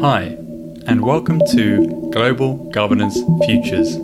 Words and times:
Hi, 0.00 0.36
and 0.86 1.02
welcome 1.04 1.40
to 1.50 2.10
Global 2.12 2.70
Governance 2.70 3.20
Futures, 3.44 3.96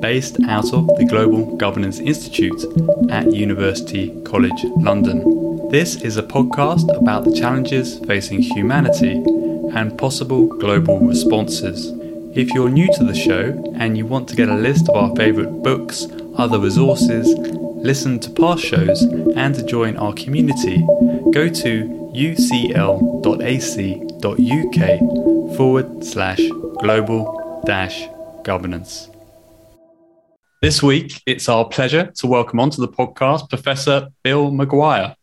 based 0.00 0.40
out 0.48 0.72
of 0.74 0.88
the 0.98 1.06
Global 1.08 1.54
Governance 1.56 2.00
Institute 2.00 2.64
at 3.10 3.32
University 3.32 4.10
College 4.22 4.64
London. 4.78 5.68
This 5.70 6.02
is 6.02 6.16
a 6.16 6.24
podcast 6.24 6.92
about 7.00 7.22
the 7.24 7.32
challenges 7.32 8.00
facing 8.00 8.42
humanity 8.42 9.22
and 9.72 9.96
possible 9.96 10.48
global 10.48 10.98
responses. 10.98 11.92
If 12.36 12.50
you're 12.50 12.68
new 12.68 12.92
to 12.94 13.04
the 13.04 13.14
show 13.14 13.72
and 13.76 13.96
you 13.96 14.04
want 14.04 14.28
to 14.30 14.34
get 14.34 14.48
a 14.48 14.56
list 14.56 14.88
of 14.88 14.96
our 14.96 15.14
favourite 15.14 15.62
books, 15.62 16.08
other 16.36 16.58
resources, 16.58 17.32
listen 17.38 18.18
to 18.18 18.30
past 18.30 18.64
shows, 18.64 19.00
and 19.36 19.54
to 19.54 19.62
join 19.64 19.96
our 19.96 20.12
community, 20.12 20.78
go 21.30 21.48
to 21.48 22.10
ucl.ac.uk 22.16 22.46
forward 25.56 26.04
slash 26.04 26.40
global 26.80 27.62
dash 27.64 28.06
governance. 28.44 29.08
This 30.60 30.82
week, 30.82 31.22
it's 31.24 31.48
our 31.48 31.66
pleasure 31.66 32.12
to 32.16 32.26
welcome 32.26 32.60
onto 32.60 32.80
the 32.80 32.88
podcast 32.88 33.48
Professor 33.48 34.08
Bill 34.22 34.50
McGuire. 34.50 35.14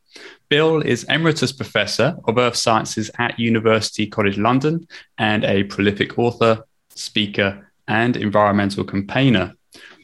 Bill 0.49 0.81
is 0.81 1.04
Emeritus 1.04 1.52
Professor 1.52 2.17
of 2.26 2.40
Earth 2.40 2.55
Sciences 2.55 3.12
at 3.20 3.40
University 3.40 4.07
College 4.07 4.40
London 4.40 4.88
and 5.20 5.43
a 5.43 5.66
prolific 5.66 6.17
author, 6.17 6.63
speaker, 6.90 7.71
and 7.88 8.18
environmental 8.18 8.84
campaigner. 8.84 9.54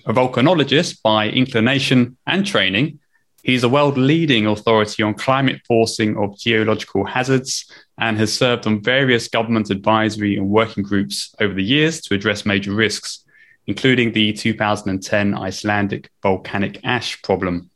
A 0.06 0.14
volcanologist 0.14 1.02
by 1.02 1.30
inclination 1.30 2.18
and 2.28 2.46
training, 2.46 3.00
he's 3.44 3.64
a 3.64 3.70
world 3.70 3.98
leading 3.98 4.46
authority 4.46 5.02
on 5.02 5.16
climate 5.16 5.62
forcing 5.68 6.18
of 6.18 6.38
geological 6.38 7.06
hazards 7.06 7.66
and 8.00 8.18
has 8.18 8.34
served 8.34 8.66
on 8.66 8.82
various 8.82 9.28
government 9.28 9.70
advisory 9.70 10.38
and 10.38 10.50
working 10.50 10.84
groups 10.84 11.36
over 11.40 11.54
the 11.54 11.64
years 11.64 12.02
to 12.02 12.14
address 12.14 12.46
major 12.46 12.72
risks, 12.72 13.26
including 13.68 14.14
the 14.14 14.32
2010 14.34 15.36
Icelandic 15.36 16.10
volcanic 16.24 16.80
ash 16.84 17.22
problem. 17.22 17.70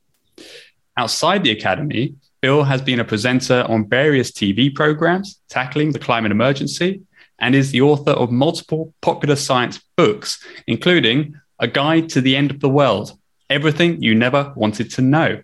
Outside 0.98 1.44
the 1.44 1.52
Academy, 1.52 2.16
Bill 2.42 2.64
has 2.64 2.82
been 2.82 3.00
a 3.00 3.06
presenter 3.06 3.66
on 3.70 3.90
various 3.90 4.32
TV 4.32 4.74
programs 4.74 5.40
tackling 5.50 5.92
the 5.92 6.00
climate 6.00 6.32
emergency 6.32 7.02
and 7.40 7.54
is 7.54 7.72
the 7.72 7.82
author 7.82 8.12
of 8.12 8.32
multiple 8.32 8.94
popular 9.02 9.36
science 9.36 9.82
books, 9.98 10.42
including 10.68 11.36
A 11.60 11.68
Guide 11.68 12.10
to 12.10 12.22
the 12.22 12.36
End 12.36 12.52
of 12.52 12.62
the 12.62 12.70
World 12.70 13.18
Everything 13.50 14.02
You 14.02 14.16
Never 14.16 14.54
Wanted 14.56 14.90
to 14.92 15.02
Know. 15.02 15.44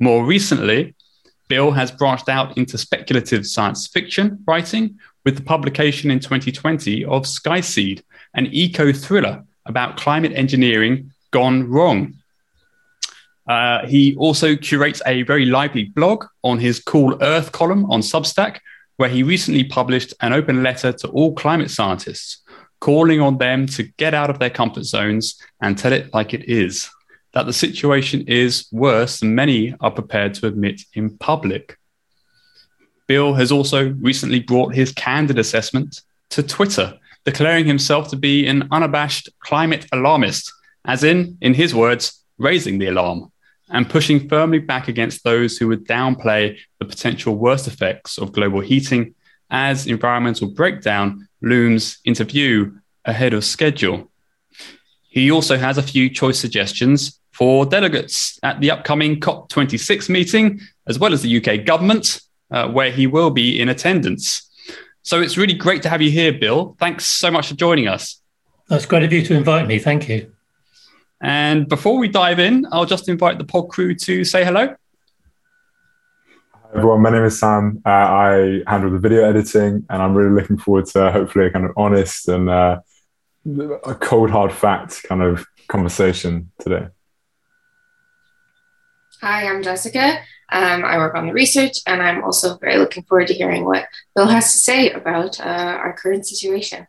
More 0.00 0.24
recently, 0.24 0.95
Bill 1.48 1.70
has 1.70 1.90
branched 1.90 2.28
out 2.28 2.56
into 2.56 2.78
speculative 2.78 3.46
science 3.46 3.86
fiction 3.86 4.42
writing 4.46 4.98
with 5.24 5.36
the 5.36 5.42
publication 5.42 6.10
in 6.10 6.20
2020 6.20 7.04
of 7.04 7.22
Skyseed, 7.22 8.02
an 8.34 8.46
eco 8.52 8.92
thriller 8.92 9.44
about 9.64 9.96
climate 9.96 10.32
engineering 10.34 11.12
gone 11.30 11.68
wrong. 11.68 12.14
Uh, 13.46 13.86
he 13.86 14.16
also 14.16 14.56
curates 14.56 15.00
a 15.06 15.22
very 15.22 15.44
lively 15.44 15.84
blog 15.84 16.24
on 16.42 16.58
his 16.58 16.80
Cool 16.80 17.16
Earth 17.22 17.52
column 17.52 17.90
on 17.90 18.00
Substack, 18.00 18.58
where 18.96 19.08
he 19.08 19.22
recently 19.22 19.62
published 19.62 20.14
an 20.20 20.32
open 20.32 20.62
letter 20.62 20.92
to 20.92 21.08
all 21.08 21.34
climate 21.34 21.70
scientists, 21.70 22.42
calling 22.80 23.20
on 23.20 23.38
them 23.38 23.66
to 23.66 23.84
get 23.98 24.14
out 24.14 24.30
of 24.30 24.38
their 24.38 24.50
comfort 24.50 24.84
zones 24.84 25.40
and 25.60 25.78
tell 25.78 25.92
it 25.92 26.12
like 26.12 26.34
it 26.34 26.48
is 26.48 26.90
that 27.36 27.44
the 27.44 27.52
situation 27.52 28.22
is 28.26 28.66
worse 28.72 29.20
than 29.20 29.34
many 29.34 29.74
are 29.80 29.90
prepared 29.90 30.32
to 30.32 30.46
admit 30.46 30.80
in 30.94 31.18
public. 31.18 31.76
Bill 33.08 33.34
has 33.34 33.52
also 33.52 33.90
recently 34.00 34.40
brought 34.40 34.74
his 34.74 34.90
candid 34.92 35.38
assessment 35.38 36.00
to 36.30 36.42
Twitter, 36.42 36.98
declaring 37.26 37.66
himself 37.66 38.08
to 38.08 38.16
be 38.16 38.46
an 38.46 38.66
unabashed 38.70 39.28
climate 39.40 39.84
alarmist, 39.92 40.50
as 40.86 41.04
in, 41.04 41.36
in 41.42 41.52
his 41.52 41.74
words, 41.74 42.24
raising 42.38 42.78
the 42.78 42.86
alarm 42.86 43.30
and 43.68 43.90
pushing 43.90 44.30
firmly 44.30 44.58
back 44.58 44.88
against 44.88 45.22
those 45.22 45.58
who 45.58 45.68
would 45.68 45.86
downplay 45.86 46.56
the 46.78 46.86
potential 46.86 47.36
worst 47.36 47.68
effects 47.68 48.16
of 48.16 48.32
global 48.32 48.60
heating 48.60 49.14
as 49.50 49.86
environmental 49.86 50.48
breakdown 50.48 51.28
looms 51.42 51.98
into 52.06 52.24
view 52.24 52.78
ahead 53.04 53.34
of 53.34 53.44
schedule. 53.44 54.10
He 55.02 55.30
also 55.30 55.58
has 55.58 55.76
a 55.76 55.82
few 55.82 56.08
choice 56.08 56.38
suggestions 56.38 57.20
for 57.36 57.66
delegates 57.66 58.38
at 58.42 58.60
the 58.60 58.70
upcoming 58.70 59.20
COP26 59.20 60.08
meeting, 60.08 60.58
as 60.86 60.98
well 60.98 61.12
as 61.12 61.20
the 61.20 61.36
UK 61.36 61.66
government, 61.66 62.22
uh, 62.50 62.66
where 62.68 62.90
he 62.90 63.06
will 63.06 63.30
be 63.30 63.60
in 63.60 63.68
attendance. 63.68 64.48
So 65.02 65.20
it's 65.20 65.36
really 65.36 65.52
great 65.52 65.82
to 65.82 65.90
have 65.90 66.00
you 66.00 66.10
here, 66.10 66.32
Bill. 66.32 66.76
Thanks 66.80 67.04
so 67.04 67.30
much 67.30 67.48
for 67.48 67.54
joining 67.54 67.88
us. 67.88 68.22
That's 68.68 68.86
great 68.86 69.02
of 69.02 69.12
you 69.12 69.22
to 69.22 69.34
invite 69.34 69.66
me. 69.66 69.78
Thank 69.78 70.08
you. 70.08 70.32
And 71.20 71.68
before 71.68 71.98
we 71.98 72.08
dive 72.08 72.38
in, 72.38 72.66
I'll 72.72 72.86
just 72.86 73.08
invite 73.08 73.36
the 73.36 73.44
pod 73.44 73.68
crew 73.68 73.94
to 73.94 74.24
say 74.24 74.42
hello. 74.42 74.74
Hi 76.54 76.68
everyone, 76.74 77.02
my 77.02 77.10
name 77.10 77.24
is 77.24 77.38
Sam. 77.38 77.82
Uh, 77.84 77.90
I 77.90 78.62
handle 78.66 78.90
the 78.90 78.98
video 78.98 79.24
editing, 79.24 79.84
and 79.90 80.02
I'm 80.02 80.14
really 80.14 80.34
looking 80.34 80.56
forward 80.56 80.86
to 80.86 81.12
hopefully 81.12 81.46
a 81.46 81.50
kind 81.50 81.66
of 81.66 81.72
honest 81.76 82.28
and 82.28 82.48
uh, 82.48 82.80
a 83.84 83.94
cold 83.94 84.30
hard 84.30 84.52
fact 84.52 85.02
kind 85.02 85.22
of 85.22 85.46
conversation 85.68 86.50
today. 86.58 86.88
Hi, 89.22 89.48
I'm 89.48 89.62
Jessica. 89.62 90.18
Um, 90.52 90.84
I 90.84 90.98
work 90.98 91.14
on 91.14 91.26
the 91.26 91.32
research, 91.32 91.78
and 91.86 92.02
I'm 92.02 92.22
also 92.22 92.58
very 92.58 92.76
looking 92.76 93.02
forward 93.04 93.28
to 93.28 93.34
hearing 93.34 93.64
what 93.64 93.86
Bill 94.14 94.26
has 94.26 94.52
to 94.52 94.58
say 94.58 94.90
about 94.90 95.40
uh, 95.40 95.44
our 95.44 95.94
current 95.94 96.26
situation. 96.26 96.86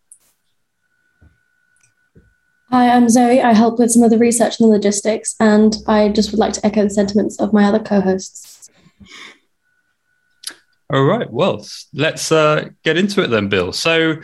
Hi, 2.69 2.89
I'm 2.89 3.07
Zoe. 3.07 3.41
I 3.41 3.53
help 3.53 3.79
with 3.79 3.91
some 3.91 4.03
of 4.03 4.09
the 4.09 4.17
research 4.17 4.59
and 4.59 4.67
the 4.67 4.73
logistics, 4.73 5.35
and 5.39 5.75
I 5.87 6.09
just 6.09 6.31
would 6.31 6.39
like 6.39 6.53
to 6.53 6.65
echo 6.65 6.83
the 6.83 6.89
sentiments 6.89 7.39
of 7.39 7.53
my 7.53 7.63
other 7.63 7.79
co 7.79 8.01
hosts. 8.01 8.69
All 10.91 11.03
right. 11.03 11.31
Well, 11.31 11.65
let's 11.93 12.31
uh, 12.31 12.69
get 12.83 12.97
into 12.97 13.23
it 13.23 13.27
then, 13.27 13.47
Bill. 13.47 13.71
So, 13.71 14.15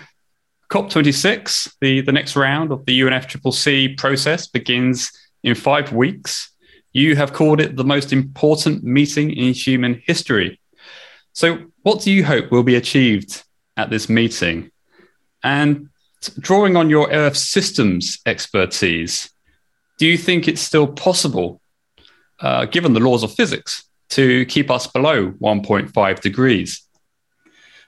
COP26, 0.69 1.75
the, 1.81 2.01
the 2.01 2.11
next 2.11 2.35
round 2.35 2.71
of 2.71 2.85
the 2.85 3.01
UNFCCC 3.01 3.97
process, 3.97 4.47
begins 4.47 5.11
in 5.43 5.55
five 5.55 5.93
weeks. 5.93 6.52
You 6.93 7.15
have 7.15 7.33
called 7.33 7.59
it 7.59 7.75
the 7.75 7.83
most 7.83 8.13
important 8.13 8.83
meeting 8.83 9.31
in 9.31 9.53
human 9.53 10.01
history. 10.05 10.59
So, 11.33 11.57
what 11.81 12.01
do 12.01 12.11
you 12.11 12.23
hope 12.23 12.51
will 12.51 12.63
be 12.63 12.75
achieved 12.75 13.43
at 13.75 13.89
this 13.89 14.07
meeting? 14.07 14.71
And 15.43 15.89
drawing 16.39 16.77
on 16.77 16.91
your 16.91 17.09
Earth 17.11 17.35
systems 17.35 18.19
expertise, 18.27 19.31
do 19.97 20.05
you 20.05 20.17
think 20.17 20.47
it's 20.47 20.61
still 20.61 20.87
possible, 20.87 21.59
uh, 22.39 22.65
given 22.65 22.93
the 22.93 22.99
laws 22.99 23.23
of 23.23 23.33
physics, 23.33 23.83
to 24.09 24.45
keep 24.45 24.69
us 24.69 24.85
below 24.85 25.31
1.5 25.31 26.21
degrees? 26.21 26.83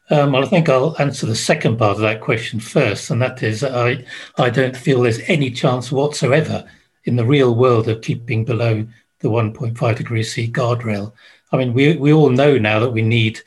Um, 0.09 0.31
well, 0.31 0.43
I 0.43 0.47
think 0.47 0.67
I'll 0.67 0.95
answer 0.99 1.27
the 1.27 1.35
second 1.35 1.77
part 1.77 1.95
of 1.95 2.01
that 2.01 2.21
question 2.21 2.59
first, 2.59 3.11
and 3.11 3.21
that 3.21 3.43
is 3.43 3.63
I, 3.63 4.03
I 4.37 4.49
don't 4.49 4.75
feel 4.75 5.01
there's 5.01 5.21
any 5.27 5.51
chance 5.51 5.91
whatsoever 5.91 6.67
in 7.05 7.15
the 7.15 7.25
real 7.25 7.55
world 7.55 7.87
of 7.87 8.01
keeping 8.01 8.43
below 8.45 8.85
the 9.19 9.29
1.5 9.29 9.95
degrees 9.95 10.33
C 10.33 10.51
guardrail. 10.51 11.13
I 11.51 11.57
mean, 11.57 11.73
we, 11.73 11.95
we 11.97 12.13
all 12.13 12.29
know 12.29 12.57
now 12.57 12.79
that 12.79 12.91
we 12.91 13.01
need 13.01 13.39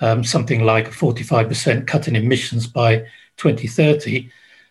um, 0.00 0.22
something 0.22 0.64
like 0.64 0.88
a 0.88 0.92
45% 0.92 1.86
cut 1.86 2.08
in 2.08 2.16
emissions 2.16 2.66
by 2.66 2.98
2030. 3.36 4.30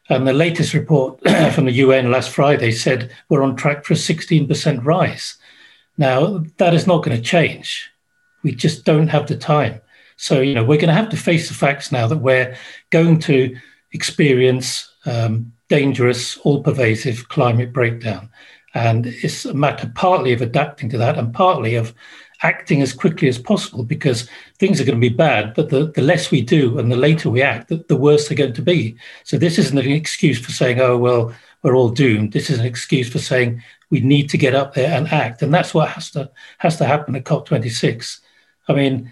And 0.10 0.28
the 0.28 0.34
latest 0.34 0.74
report 0.74 1.20
from 1.54 1.66
the 1.66 1.72
UN 1.74 2.12
last 2.12 2.30
Friday 2.30 2.72
said 2.72 3.12
we're 3.30 3.44
on 3.44 3.56
track 3.56 3.84
for 3.84 3.94
a 3.94 3.98
16% 3.98 4.86
rise. 4.86 5.38
Now, 5.98 6.44
that 6.58 6.74
is 6.74 6.88
not 6.88 7.04
going 7.04 7.18
to 7.18 7.24
change. 7.24 7.90
We 8.44 8.54
just 8.54 8.86
don't 8.86 9.08
have 9.08 9.28
the 9.28 9.38
time. 9.38 9.82
So, 10.18 10.42
you 10.42 10.54
know, 10.54 10.64
we're 10.64 10.78
going 10.78 10.88
to 10.88 10.94
have 10.94 11.10
to 11.10 11.18
face 11.18 11.48
the 11.48 11.54
facts 11.54 11.92
now 11.92 12.08
that 12.08 12.18
we're 12.18 12.56
going 12.90 13.20
to 13.22 13.58
experience 13.92 14.94
um, 15.06 15.54
dangerous, 15.70 16.38
all 16.38 16.62
pervasive 16.62 17.30
climate 17.30 17.74
breakdown. 17.74 18.30
And 18.74 19.08
it's 19.08 19.46
a 19.46 19.54
matter 19.54 19.92
partly 19.96 20.34
of 20.34 20.42
adapting 20.42 20.90
to 20.90 20.98
that 20.98 21.18
and 21.18 21.34
partly 21.34 21.76
of 21.76 21.94
acting 22.44 22.82
as 22.82 22.94
quickly 22.94 23.28
as 23.28 23.40
possible 23.40 23.84
because 23.84 24.30
things 24.60 24.80
are 24.80 24.84
going 24.84 25.00
to 25.00 25.10
be 25.10 25.16
bad, 25.16 25.54
but 25.54 25.70
the, 25.70 25.88
the 25.88 26.02
less 26.02 26.32
we 26.32 26.42
do 26.42 26.78
and 26.78 26.92
the 26.92 26.98
later 26.98 27.30
we 27.30 27.42
act, 27.42 27.70
the, 27.70 27.84
the 27.88 27.96
worse 27.96 28.28
they're 28.28 28.38
going 28.38 28.54
to 28.54 28.62
be. 28.62 28.98
So 29.24 29.38
this 29.38 29.58
isn't 29.58 29.78
an 29.78 29.92
excuse 29.92 30.44
for 30.44 30.52
saying, 30.52 30.80
oh, 30.82 30.98
well, 30.98 31.34
we're 31.64 31.76
all 31.76 31.90
doomed. 31.90 32.34
This 32.34 32.50
is 32.50 32.60
an 32.60 32.66
excuse 32.66 33.10
for 33.10 33.20
saying 33.20 33.64
we 33.90 34.02
need 34.02 34.30
to 34.30 34.38
get 34.38 34.54
up 34.54 34.74
there 34.74 34.92
and 34.92 35.08
act. 35.08 35.42
And 35.42 35.54
that's 35.54 35.74
what 35.74 35.90
has 35.90 36.12
to 36.12 36.30
has 36.60 36.78
to 36.78 36.86
happen 36.86 37.16
at 37.16 37.24
COP26. 37.24 38.20
I 38.68 38.74
mean, 38.74 39.12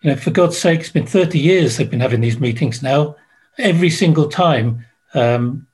you 0.00 0.10
know, 0.10 0.16
for 0.16 0.30
God's 0.30 0.56
sake, 0.56 0.80
it's 0.80 0.88
been 0.88 1.06
30 1.06 1.38
years 1.38 1.76
they've 1.76 1.90
been 1.90 2.00
having 2.00 2.20
these 2.20 2.40
meetings 2.40 2.82
now. 2.82 3.16
Every 3.58 3.90
single 3.90 4.28
time 4.28 4.86
um, 5.14 5.66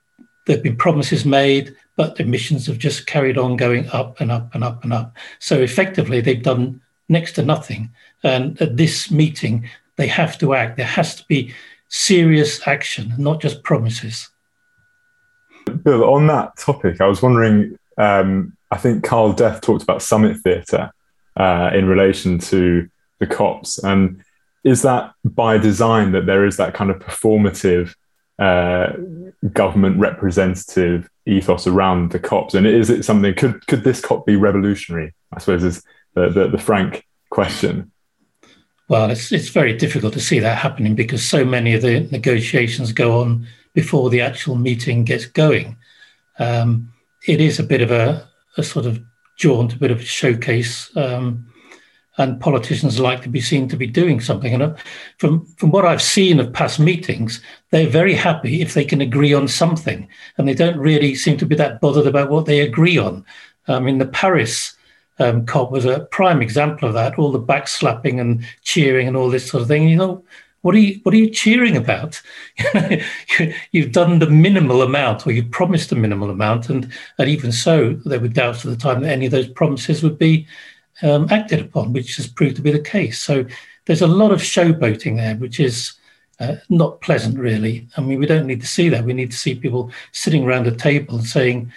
there 0.49 0.57
have 0.57 0.65
been 0.65 0.77
promises 0.77 1.27
made, 1.27 1.77
but 1.97 2.17
the 2.17 2.23
emissions 2.23 2.67
have 2.67 2.79
just 2.79 3.07
carried 3.07 3.37
on 3.37 3.57
going 3.57 3.87
up 3.91 4.19
and 4.19 4.33
up 4.33 4.55
and 4.55 4.65
up 4.65 4.83
and 4.83 4.95
up. 4.95 5.15
So 5.41 5.61
effectively, 5.61 6.23
they've 6.23 6.43
done 6.43 6.81
next 7.11 7.33
to 7.33 7.43
nothing. 7.43 7.91
And 8.25 8.61
at 8.63 8.79
this 8.79 9.11
meeting, 9.11 9.69
they 9.97 10.07
have 10.07 10.39
to 10.39 10.55
act. 10.55 10.79
There 10.79 10.87
has 10.87 11.17
to 11.17 11.25
be 11.29 11.53
serious 11.89 12.67
action, 12.67 13.13
not 13.19 13.43
just 13.43 13.63
promises. 13.63 14.31
Bill, 15.85 16.05
on 16.05 16.27
that 16.29 16.57
topic, 16.57 17.03
I 17.03 17.07
was 17.07 17.21
wondering. 17.21 17.79
Um, 17.99 18.57
I 18.71 18.79
think 18.79 19.05
Carl 19.05 19.35
Death 19.35 19.61
talked 19.61 19.83
about 19.83 20.01
summit 20.01 20.39
theatre 20.39 20.91
uh, 21.37 21.71
in 21.75 21.87
relation 21.87 22.39
to 22.39 22.89
the 23.19 23.27
COPs, 23.27 23.79
and 23.85 24.23
is 24.65 24.81
that 24.81 25.13
by 25.25 25.59
design 25.59 26.13
that 26.13 26.25
there 26.25 26.47
is 26.47 26.57
that 26.57 26.73
kind 26.73 26.91
of 26.91 27.01
performative 27.01 27.95
uh, 28.39 28.93
government 29.53 29.99
representative 29.99 31.09
ethos 31.27 31.67
around 31.67 32.13
the 32.13 32.19
COPs? 32.19 32.55
And 32.55 32.67
is 32.67 32.91
it 32.91 33.05
something? 33.05 33.35
Could 33.35 33.67
could 33.67 33.85
this 33.85 34.01
COP 34.01 34.27
be 34.27 34.37
revolutionary? 34.37 35.15
I 35.33 35.41
suppose 35.41 35.65
is 35.65 35.83
the, 36.15 36.29
the, 36.29 36.49
the 36.49 36.59
frank 36.59 37.07
question. 37.31 37.91
Well, 38.89 39.11
it's 39.11 39.33
it's 39.33 39.51
very 39.51 39.77
difficult 39.77 40.15
to 40.15 40.21
see 40.21 40.39
that 40.39 40.59
happening 40.59 40.95
because 40.95 41.27
so 41.27 41.45
many 41.45 41.75
of 41.75 41.83
the 41.83 42.01
negotiations 42.11 42.93
go 42.93 43.21
on 43.21 43.47
before 43.75 44.09
the 44.09 44.23
actual 44.23 44.57
meeting 44.57 45.05
gets 45.05 45.27
going. 45.27 45.77
Um, 46.39 46.93
it 47.27 47.41
is 47.41 47.59
a 47.59 47.63
bit 47.65 47.83
of 47.83 47.91
a, 47.91 48.29
a, 48.57 48.63
sort 48.63 48.87
of 48.87 49.01
jaunt, 49.37 49.75
a 49.75 49.79
bit 49.79 49.91
of 49.91 50.01
a 50.01 50.05
showcase, 50.05 50.91
um, 50.97 51.48
and 52.19 52.41
politicians 52.41 52.99
like 52.99 53.23
to 53.23 53.29
be 53.29 53.41
seen 53.41 53.69
to 53.69 53.77
be 53.77 53.87
doing 53.87 54.21
something. 54.21 54.53
And 54.53 54.63
uh, 54.63 54.75
from 55.19 55.47
from 55.57 55.71
what 55.71 55.87
I've 55.87 56.03
seen 56.03 56.41
of 56.41 56.53
past 56.53 56.79
meetings, 56.79 57.41
they're 57.71 57.89
very 57.89 58.15
happy 58.15 58.61
if 58.61 58.75
they 58.75 58.85
can 58.85 59.01
agree 59.01 59.33
on 59.33 59.49
something, 59.49 60.07
and 60.37 60.47
they 60.47 60.55
don't 60.55 60.77
really 60.77 61.15
seem 61.15 61.39
to 61.39 61.47
be 61.47 61.55
that 61.57 61.81
bothered 61.81 62.07
about 62.07 62.31
what 62.31 62.47
they 62.47 62.61
agree 62.61 62.99
on. 62.99 63.25
I 63.69 63.81
mean, 63.81 63.99
the 63.99 64.07
Paris 64.07 64.77
um, 65.19 65.47
COP 65.47 65.71
was 65.71 65.85
a 65.85 66.01
prime 66.11 66.43
example 66.43 66.89
of 66.89 66.95
that. 66.95 67.19
All 67.19 67.33
the 67.33 67.41
backslapping 67.41 68.21
and 68.21 68.45
cheering 68.63 69.09
and 69.09 69.17
all 69.17 69.31
this 69.31 69.49
sort 69.49 69.63
of 69.63 69.69
thing. 69.69 69.89
You 69.89 69.97
know, 69.97 70.25
what 70.63 70.75
are 70.75 70.79
you 70.79 71.01
what 71.05 71.15
are 71.15 71.19
you 71.19 71.31
cheering 71.31 71.77
about? 71.77 72.21
you've 73.73 73.93
done 73.93 74.19
the 74.19 74.29
minimal 74.29 74.83
amount, 74.83 75.27
or 75.27 75.33
you've 75.33 75.51
promised 75.51 75.93
a 75.93 75.97
minimal 75.97 76.31
amount, 76.31 76.69
and 76.69 76.93
and 77.19 77.29
even 77.29 77.53
so, 77.53 77.95
there 78.05 78.21
were 78.21 78.29
doubts 78.29 78.65
at 78.65 78.71
the 78.71 78.77
time 78.77 79.03
that 79.03 79.13
any 79.13 79.27
of 79.27 79.33
those 79.33 79.49
promises 79.49 80.03
would 80.03 80.19
be 80.19 80.47
um, 81.03 81.29
acted 81.31 81.61
upon, 81.61 81.93
which 81.93 82.17
has 82.17 82.27
proved 82.27 82.57
to 82.57 82.63
be 82.63 82.73
the 82.73 82.81
case. 82.81 83.23
So 83.23 83.45
there's 83.87 84.03
a 84.03 84.07
lot 84.07 84.33
of 84.33 84.41
showboating 84.41 85.17
there, 85.17 85.37
which 85.37 85.61
is 85.61 85.95
uh, 86.41 86.57
not 86.69 87.01
pleasant, 87.01 87.39
really. 87.39 87.89
I 87.97 88.01
mean, 88.01 88.19
we 88.19 88.27
don't 88.27 88.47
need 88.47 88.61
to 88.61 88.67
see 88.67 88.89
that. 88.91 89.05
We 89.05 89.13
need 89.13 89.31
to 89.31 89.37
see 89.37 89.55
people 89.55 89.91
sitting 90.13 90.45
around 90.45 90.67
a 90.67 90.75
table 90.75 91.17
and 91.17 91.27
saying, 91.27 91.73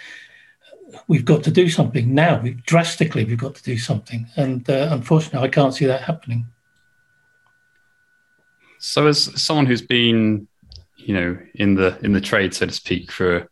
we've 1.08 1.24
got 1.24 1.42
to 1.44 1.50
do 1.50 1.68
something 1.68 2.14
now. 2.14 2.40
We 2.40 2.50
drastically, 2.66 3.24
we've 3.24 3.38
got 3.38 3.54
to 3.54 3.62
do 3.62 3.78
something, 3.78 4.26
and 4.36 4.68
uh, 4.68 4.88
unfortunately, 4.90 5.46
I 5.46 5.50
can't 5.50 5.74
see 5.74 5.86
that 5.86 6.02
happening. 6.02 6.46
So, 8.78 9.06
as 9.06 9.40
someone 9.40 9.66
who's 9.66 9.82
been, 9.82 10.48
you 10.96 11.14
know, 11.14 11.38
in 11.54 11.74
the 11.74 11.98
in 12.02 12.12
the 12.12 12.20
trade, 12.20 12.54
so 12.54 12.66
to 12.66 12.72
speak, 12.72 13.10
for 13.10 13.48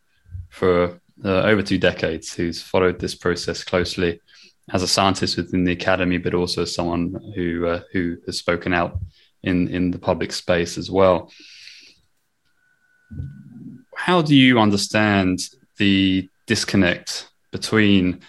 for 0.49 0.99
uh, 1.23 1.41
over 1.43 1.61
two 1.61 1.77
decades, 1.77 2.33
who's 2.33 2.61
followed 2.61 2.99
this 2.99 3.15
process 3.15 3.63
closely 3.63 4.19
as 4.73 4.83
a 4.83 4.87
scientist 4.87 5.37
within 5.37 5.63
the 5.63 5.71
academy, 5.71 6.17
but 6.17 6.33
also 6.33 6.65
someone 6.65 7.33
who 7.35 7.67
uh, 7.67 7.81
who 7.91 8.17
has 8.25 8.37
spoken 8.37 8.73
out 8.73 8.99
in 9.43 9.67
in 9.67 9.91
the 9.91 9.99
public 9.99 10.31
space 10.31 10.77
as 10.77 10.89
well. 10.89 11.31
How 13.95 14.21
do 14.21 14.35
you 14.35 14.59
understand 14.59 15.39
the 15.77 16.29
disconnect 16.47 17.29
between 17.51 18.21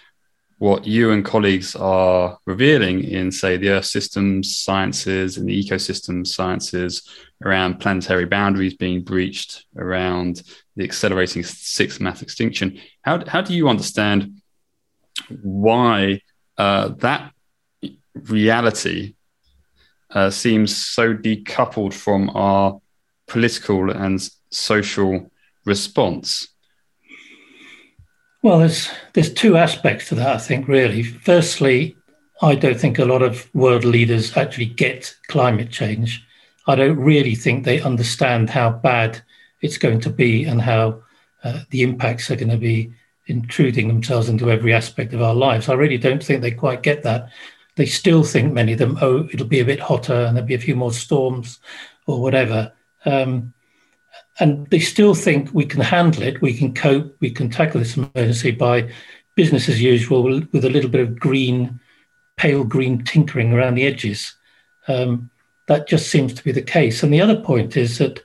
what 0.59 0.87
you 0.87 1.11
and 1.11 1.25
colleagues 1.25 1.75
are 1.75 2.39
revealing 2.47 3.03
in, 3.03 3.33
say, 3.33 3.57
the 3.57 3.71
Earth 3.71 3.85
systems 3.85 4.57
sciences 4.57 5.37
and 5.37 5.49
the 5.49 5.65
ecosystem 5.65 6.25
sciences 6.25 7.09
around 7.45 7.81
planetary 7.81 8.27
boundaries 8.27 8.75
being 8.75 9.03
breached, 9.03 9.65
around 9.77 10.43
the 10.77 10.85
accelerating 10.85 11.43
sixth 11.43 12.01
mass 12.01 12.23
extinction. 12.23 12.79
How, 13.03 13.25
how 13.27 13.41
do 13.41 13.55
you 13.55 13.69
understand 13.69 14.41
why 15.43 16.21
uh, 16.59 16.89
that 16.99 17.33
reality 18.15 19.15
uh, 20.11 20.31
seems 20.31 20.77
so 20.77 21.15
decoupled 21.15 21.95
from 21.95 22.31
our 22.35 22.81
political 23.27 23.91
and 23.91 24.29
social 24.51 25.31
response? 25.65 26.49
Well, 28.43 28.59
there's 28.59 28.91
there's 29.13 29.33
two 29.33 29.57
aspects 29.57 30.09
to 30.09 30.17
that. 30.17 30.37
I 30.37 30.39
think 30.39 30.69
really. 30.69 31.03
Firstly, 31.03 31.97
I 32.43 32.57
don't 32.57 32.79
think 32.79 32.99
a 32.99 33.05
lot 33.05 33.23
of 33.23 33.49
world 33.55 33.85
leaders 33.85 34.37
actually 34.37 34.67
get 34.67 35.15
climate 35.29 35.71
change. 35.71 36.25
I 36.67 36.75
don't 36.75 36.99
really 36.99 37.35
think 37.35 37.65
they 37.65 37.81
understand 37.81 38.51
how 38.51 38.71
bad 38.71 39.23
it's 39.63 39.79
going 39.79 40.01
to 40.01 40.11
be 40.11 40.45
and 40.45 40.61
how 40.61 41.03
uh, 41.45 41.61
the 41.71 41.83
impacts 41.83 42.31
are 42.31 42.37
going 42.37 42.51
to 42.51 42.57
be 42.57 42.93
intruding 43.27 43.89
themselves 43.89 44.29
into 44.29 44.51
every 44.51 44.73
aspect 44.73 45.13
of 45.15 45.23
our 45.23 45.35
lives. 45.35 45.69
I 45.69 45.75
really 45.75 45.99
don't 45.99 46.23
think 46.23 46.43
they 46.43 46.51
quite 46.51 46.83
get 46.83 47.03
that. 47.05 47.29
They 47.77 47.87
still 47.87 48.23
think 48.25 48.53
many 48.53 48.73
of 48.73 48.79
them, 48.79 48.99
oh, 49.01 49.29
it'll 49.33 49.47
be 49.47 49.61
a 49.61 49.65
bit 49.65 49.81
hotter 49.81 50.15
and 50.15 50.37
there'll 50.37 50.47
be 50.47 50.55
a 50.55 50.59
few 50.59 50.77
more 50.77 50.93
storms 50.93 51.59
or 52.07 52.21
whatever. 52.21 52.73
Um, 53.05 53.55
and 54.39 54.67
they 54.69 54.81
still 54.81 55.15
think 55.15 55.51
we 55.53 55.65
can 55.65 55.81
handle 55.81 56.23
it, 56.23 56.43
we 56.43 56.55
can 56.55 56.75
cope, 56.75 57.17
we 57.21 57.31
can 57.31 57.51
tackle 57.51 57.81
this 57.81 57.97
emergency 57.97 58.51
by 58.51 58.91
business 59.35 59.69
as 59.69 59.81
usual 59.81 60.23
with 60.23 60.65
a 60.65 60.71
little 60.71 60.91
bit 60.91 61.01
of 61.01 61.19
green, 61.19 61.81
pale 62.37 62.65
green 62.65 63.05
tinkering 63.05 63.53
around 63.53 63.75
the 63.75 63.87
edges. 63.87 64.35
Um, 64.89 65.31
that 65.67 65.89
just 65.89 66.11
seems 66.11 66.35
to 66.35 66.45
be 66.45 66.53
the 66.53 66.63
case. 66.63 67.03
And 67.03 67.13
the 67.13 67.21
other 67.21 67.41
point 67.41 67.77
is 67.77 67.99
that 67.99 68.23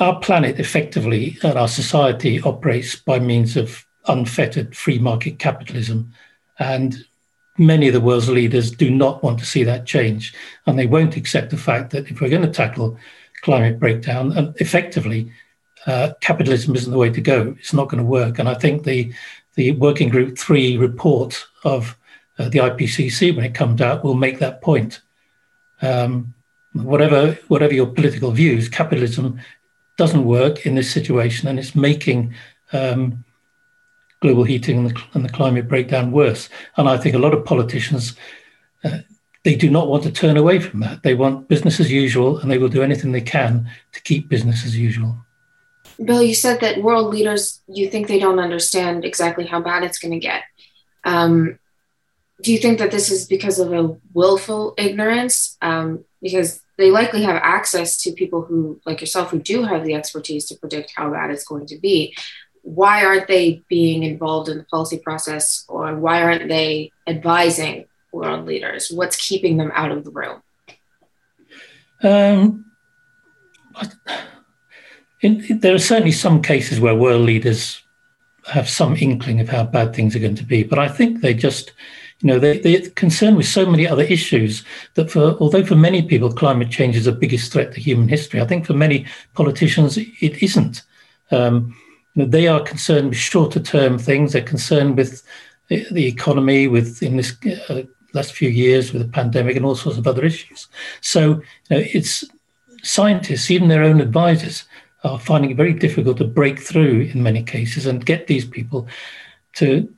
our 0.00 0.20
planet 0.20 0.58
effectively 0.58 1.38
and 1.42 1.58
our 1.58 1.68
society 1.68 2.40
operates 2.42 2.96
by 2.96 3.18
means 3.18 3.56
of 3.56 3.86
unfettered 4.06 4.76
free 4.76 4.98
market 4.98 5.38
capitalism. 5.38 6.12
And 6.58 7.04
many 7.58 7.88
of 7.88 7.94
the 7.94 8.00
world's 8.00 8.28
leaders 8.28 8.70
do 8.70 8.90
not 8.90 9.22
want 9.22 9.38
to 9.38 9.46
see 9.46 9.64
that 9.64 9.86
change. 9.86 10.34
And 10.66 10.78
they 10.78 10.86
won't 10.86 11.16
accept 11.16 11.50
the 11.50 11.56
fact 11.56 11.90
that 11.90 12.10
if 12.10 12.20
we're 12.20 12.28
going 12.28 12.42
to 12.42 12.50
tackle 12.50 12.98
climate 13.42 13.78
breakdown. 13.78 14.32
And 14.32 14.54
effectively, 14.60 15.30
uh, 15.86 16.12
capitalism 16.20 16.74
isn't 16.74 16.90
the 16.90 16.98
way 16.98 17.10
to 17.10 17.20
go. 17.20 17.54
It's 17.58 17.74
not 17.74 17.88
going 17.88 18.02
to 18.02 18.08
work. 18.08 18.38
And 18.38 18.48
I 18.48 18.54
think 18.54 18.84
the 18.84 19.12
the 19.54 19.72
Working 19.72 20.08
Group 20.08 20.38
Three 20.38 20.78
report 20.78 21.46
of 21.64 21.98
uh, 22.38 22.48
the 22.48 22.60
IPCC, 22.60 23.36
when 23.36 23.44
it 23.44 23.54
comes 23.54 23.82
out, 23.82 24.02
will 24.02 24.14
make 24.14 24.38
that 24.38 24.62
point. 24.62 25.02
Um, 25.82 26.34
whatever 26.72 27.38
whatever 27.48 27.74
your 27.74 27.86
political 27.86 28.30
views, 28.30 28.68
capitalism 28.68 29.40
doesn't 29.96 30.24
work 30.24 30.66
in 30.66 30.74
this 30.74 30.90
situation, 30.90 31.48
and 31.48 31.58
it's 31.58 31.74
making 31.74 32.34
um, 32.72 33.24
global 34.20 34.44
heating 34.44 34.78
and 34.78 34.90
the, 34.90 35.02
and 35.14 35.24
the, 35.24 35.28
climate 35.28 35.68
breakdown 35.68 36.12
worse. 36.12 36.48
And 36.76 36.88
I 36.88 36.96
think 36.96 37.14
a 37.14 37.18
lot 37.18 37.34
of 37.34 37.44
politicians 37.44 38.16
uh, 38.84 38.98
they 39.44 39.56
do 39.56 39.70
not 39.70 39.88
want 39.88 40.04
to 40.04 40.12
turn 40.12 40.36
away 40.36 40.60
from 40.60 40.80
that. 40.80 41.02
They 41.02 41.14
want 41.14 41.48
business 41.48 41.80
as 41.80 41.90
usual 41.90 42.38
and 42.38 42.50
they 42.50 42.58
will 42.58 42.68
do 42.68 42.82
anything 42.82 43.12
they 43.12 43.20
can 43.20 43.68
to 43.92 44.02
keep 44.02 44.28
business 44.28 44.64
as 44.64 44.78
usual. 44.78 45.16
Bill, 46.02 46.22
you 46.22 46.34
said 46.34 46.60
that 46.60 46.82
world 46.82 47.12
leaders, 47.12 47.60
you 47.66 47.90
think 47.90 48.06
they 48.06 48.18
don't 48.18 48.38
understand 48.38 49.04
exactly 49.04 49.46
how 49.46 49.60
bad 49.60 49.82
it's 49.82 49.98
going 49.98 50.12
to 50.12 50.18
get. 50.18 50.42
Um, 51.04 51.58
do 52.40 52.52
you 52.52 52.58
think 52.58 52.78
that 52.78 52.90
this 52.90 53.10
is 53.10 53.26
because 53.26 53.58
of 53.58 53.72
a 53.72 53.96
willful 54.14 54.74
ignorance? 54.78 55.56
Um, 55.60 56.04
because 56.20 56.61
they 56.82 56.90
likely 56.90 57.22
have 57.22 57.36
access 57.36 57.96
to 58.02 58.12
people 58.12 58.42
who, 58.42 58.80
like 58.84 59.00
yourself, 59.00 59.30
who 59.30 59.38
do 59.38 59.62
have 59.62 59.84
the 59.84 59.94
expertise 59.94 60.44
to 60.46 60.56
predict 60.56 60.92
how 60.96 61.08
bad 61.10 61.30
it's 61.30 61.44
going 61.44 61.66
to 61.66 61.78
be. 61.78 62.14
Why 62.62 63.04
aren't 63.04 63.28
they 63.28 63.62
being 63.68 64.02
involved 64.02 64.48
in 64.48 64.58
the 64.58 64.64
policy 64.64 64.98
process, 64.98 65.64
or 65.68 65.94
why 65.96 66.22
aren't 66.22 66.48
they 66.48 66.90
advising 67.06 67.86
world 68.12 68.46
leaders? 68.46 68.90
What's 68.90 69.16
keeping 69.28 69.56
them 69.58 69.70
out 69.74 69.92
of 69.92 70.04
the 70.04 70.10
room? 70.10 70.42
Um, 72.02 72.64
in, 75.20 75.60
there 75.60 75.74
are 75.76 75.78
certainly 75.78 76.12
some 76.12 76.42
cases 76.42 76.80
where 76.80 76.96
world 76.96 77.22
leaders 77.22 77.80
have 78.46 78.68
some 78.68 78.96
inkling 78.96 79.38
of 79.40 79.48
how 79.48 79.62
bad 79.62 79.94
things 79.94 80.16
are 80.16 80.24
going 80.26 80.34
to 80.34 80.44
be, 80.44 80.64
but 80.64 80.80
I 80.80 80.88
think 80.88 81.20
they 81.20 81.32
just, 81.32 81.72
you 82.22 82.28
know, 82.28 82.38
they, 82.38 82.58
they're 82.58 82.88
concerned 82.90 83.36
with 83.36 83.46
so 83.46 83.66
many 83.66 83.86
other 83.86 84.04
issues 84.04 84.64
that 84.94 85.10
for, 85.10 85.36
although 85.40 85.64
for 85.64 85.74
many 85.74 86.02
people 86.02 86.32
climate 86.32 86.70
change 86.70 86.96
is 86.96 87.06
the 87.06 87.12
biggest 87.12 87.52
threat 87.52 87.74
to 87.74 87.80
human 87.80 88.08
history, 88.08 88.40
I 88.40 88.46
think 88.46 88.64
for 88.64 88.74
many 88.74 89.06
politicians 89.34 89.98
it 89.98 90.40
isn't. 90.40 90.82
Um, 91.32 91.76
you 92.14 92.22
know, 92.22 92.28
they 92.28 92.46
are 92.46 92.60
concerned 92.60 93.08
with 93.08 93.18
shorter 93.18 93.58
term 93.58 93.98
things. 93.98 94.32
They're 94.32 94.42
concerned 94.42 94.96
with 94.96 95.24
the, 95.68 96.06
economy, 96.06 96.68
with 96.68 97.02
in 97.02 97.16
this 97.16 97.34
uh, 97.68 97.82
last 98.14 98.34
few 98.34 98.50
years 98.50 98.92
with 98.92 99.02
the 99.02 99.08
pandemic 99.08 99.56
and 99.56 99.64
all 99.64 99.74
sorts 99.74 99.98
of 99.98 100.06
other 100.06 100.24
issues. 100.24 100.68
So 101.00 101.22
you 101.22 101.42
know, 101.70 101.84
it's 101.92 102.24
scientists, 102.84 103.50
even 103.50 103.68
their 103.68 103.82
own 103.82 104.00
advisors, 104.00 104.64
are 105.02 105.18
finding 105.18 105.50
it 105.50 105.56
very 105.56 105.72
difficult 105.72 106.18
to 106.18 106.24
break 106.24 106.60
through 106.60 107.10
in 107.12 107.22
many 107.22 107.42
cases 107.42 107.86
and 107.86 108.06
get 108.06 108.28
these 108.28 108.44
people 108.44 108.86
to 109.54 109.92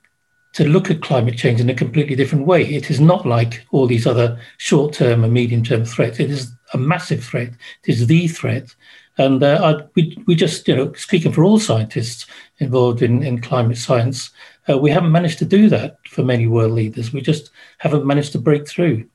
to 0.54 0.64
look 0.64 0.90
at 0.90 1.02
climate 1.02 1.36
change 1.36 1.60
in 1.60 1.68
a 1.68 1.74
completely 1.74 2.16
different 2.16 2.46
way. 2.46 2.64
It 2.64 2.90
is 2.90 3.00
not 3.00 3.26
like 3.26 3.66
all 3.72 3.86
these 3.86 4.06
other 4.06 4.38
short 4.58 4.94
term 4.94 5.24
and 5.24 5.32
medium 5.32 5.62
term 5.64 5.84
threats. 5.84 6.20
It 6.20 6.30
is 6.30 6.52
a 6.72 6.78
massive 6.78 7.22
threat. 7.22 7.52
It 7.84 7.88
is 7.92 8.06
the 8.06 8.28
threat. 8.28 8.74
And 9.18 9.42
uh, 9.42 9.60
I, 9.62 9.86
we, 9.94 10.22
we 10.26 10.34
just, 10.34 10.66
you 10.66 10.76
know, 10.76 10.92
speaking 10.94 11.32
for 11.32 11.44
all 11.44 11.58
scientists 11.58 12.26
involved 12.58 13.02
in, 13.02 13.22
in 13.22 13.40
climate 13.40 13.78
science, 13.78 14.30
uh, 14.68 14.78
we 14.78 14.90
haven't 14.90 15.12
managed 15.12 15.38
to 15.40 15.44
do 15.44 15.68
that 15.68 15.98
for 16.08 16.22
many 16.22 16.46
world 16.46 16.72
leaders. 16.72 17.12
We 17.12 17.20
just 17.20 17.50
haven't 17.78 18.06
managed 18.06 18.32
to 18.32 18.38
break 18.38 18.68
through. 18.68 19.08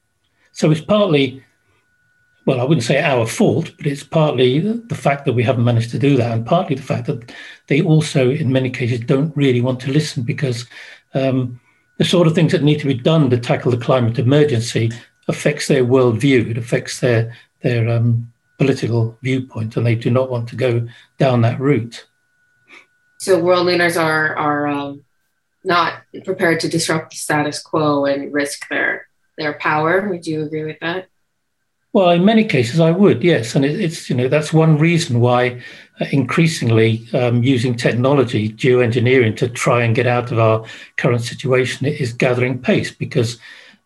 So 0.51 0.71
it's 0.71 0.81
partly, 0.81 1.43
well, 2.45 2.59
I 2.59 2.63
wouldn't 2.63 2.85
say 2.85 3.01
our 3.01 3.25
fault, 3.25 3.71
but 3.77 3.87
it's 3.87 4.03
partly 4.03 4.59
the 4.59 4.95
fact 4.95 5.25
that 5.25 5.33
we 5.33 5.43
haven't 5.43 5.63
managed 5.63 5.91
to 5.91 5.99
do 5.99 6.17
that, 6.17 6.31
and 6.31 6.45
partly 6.45 6.75
the 6.75 6.81
fact 6.81 7.07
that 7.07 7.33
they 7.67 7.81
also, 7.81 8.29
in 8.29 8.51
many 8.51 8.69
cases, 8.69 8.99
don't 9.01 9.35
really 9.35 9.61
want 9.61 9.79
to 9.81 9.91
listen 9.91 10.23
because 10.23 10.65
um, 11.13 11.59
the 11.97 12.05
sort 12.05 12.27
of 12.27 12.35
things 12.35 12.51
that 12.51 12.63
need 12.63 12.79
to 12.79 12.87
be 12.87 12.93
done 12.93 13.29
to 13.29 13.37
tackle 13.37 13.71
the 13.71 13.77
climate 13.77 14.19
emergency 14.19 14.91
affects 15.27 15.67
their 15.67 15.83
worldview. 15.83 16.49
It 16.49 16.57
affects 16.57 16.99
their 16.99 17.35
their 17.61 17.89
um, 17.89 18.31
political 18.57 19.17
viewpoint, 19.21 19.75
and 19.77 19.85
they 19.85 19.95
do 19.95 20.09
not 20.09 20.29
want 20.29 20.49
to 20.49 20.55
go 20.55 20.87
down 21.17 21.41
that 21.41 21.59
route. 21.59 22.07
So 23.19 23.39
world 23.39 23.67
leaders 23.67 23.97
are 23.97 24.35
are 24.35 24.67
um, 24.67 25.03
not 25.63 26.01
prepared 26.23 26.61
to 26.61 26.69
disrupt 26.69 27.11
the 27.11 27.17
status 27.17 27.61
quo 27.61 28.05
and 28.05 28.33
risk 28.33 28.67
their 28.69 29.07
their 29.37 29.53
power. 29.53 30.07
Would 30.07 30.25
you 30.25 30.43
agree 30.43 30.63
with 30.63 30.79
that? 30.79 31.07
Well, 31.91 32.11
in 32.11 32.23
many 32.23 32.45
cases, 32.45 32.79
I 32.79 32.91
would. 32.91 33.23
Yes, 33.23 33.55
and 33.55 33.65
it, 33.65 33.79
it's 33.79 34.09
you 34.09 34.15
know 34.15 34.27
that's 34.27 34.53
one 34.53 34.77
reason 34.77 35.19
why 35.19 35.61
increasingly 36.11 37.07
um, 37.13 37.43
using 37.43 37.75
technology, 37.75 38.49
geoengineering, 38.49 39.35
to 39.37 39.49
try 39.49 39.83
and 39.83 39.95
get 39.95 40.07
out 40.07 40.31
of 40.31 40.39
our 40.39 40.65
current 40.97 41.21
situation 41.21 41.85
is 41.85 42.13
gathering 42.13 42.59
pace 42.59 42.91
because 42.91 43.37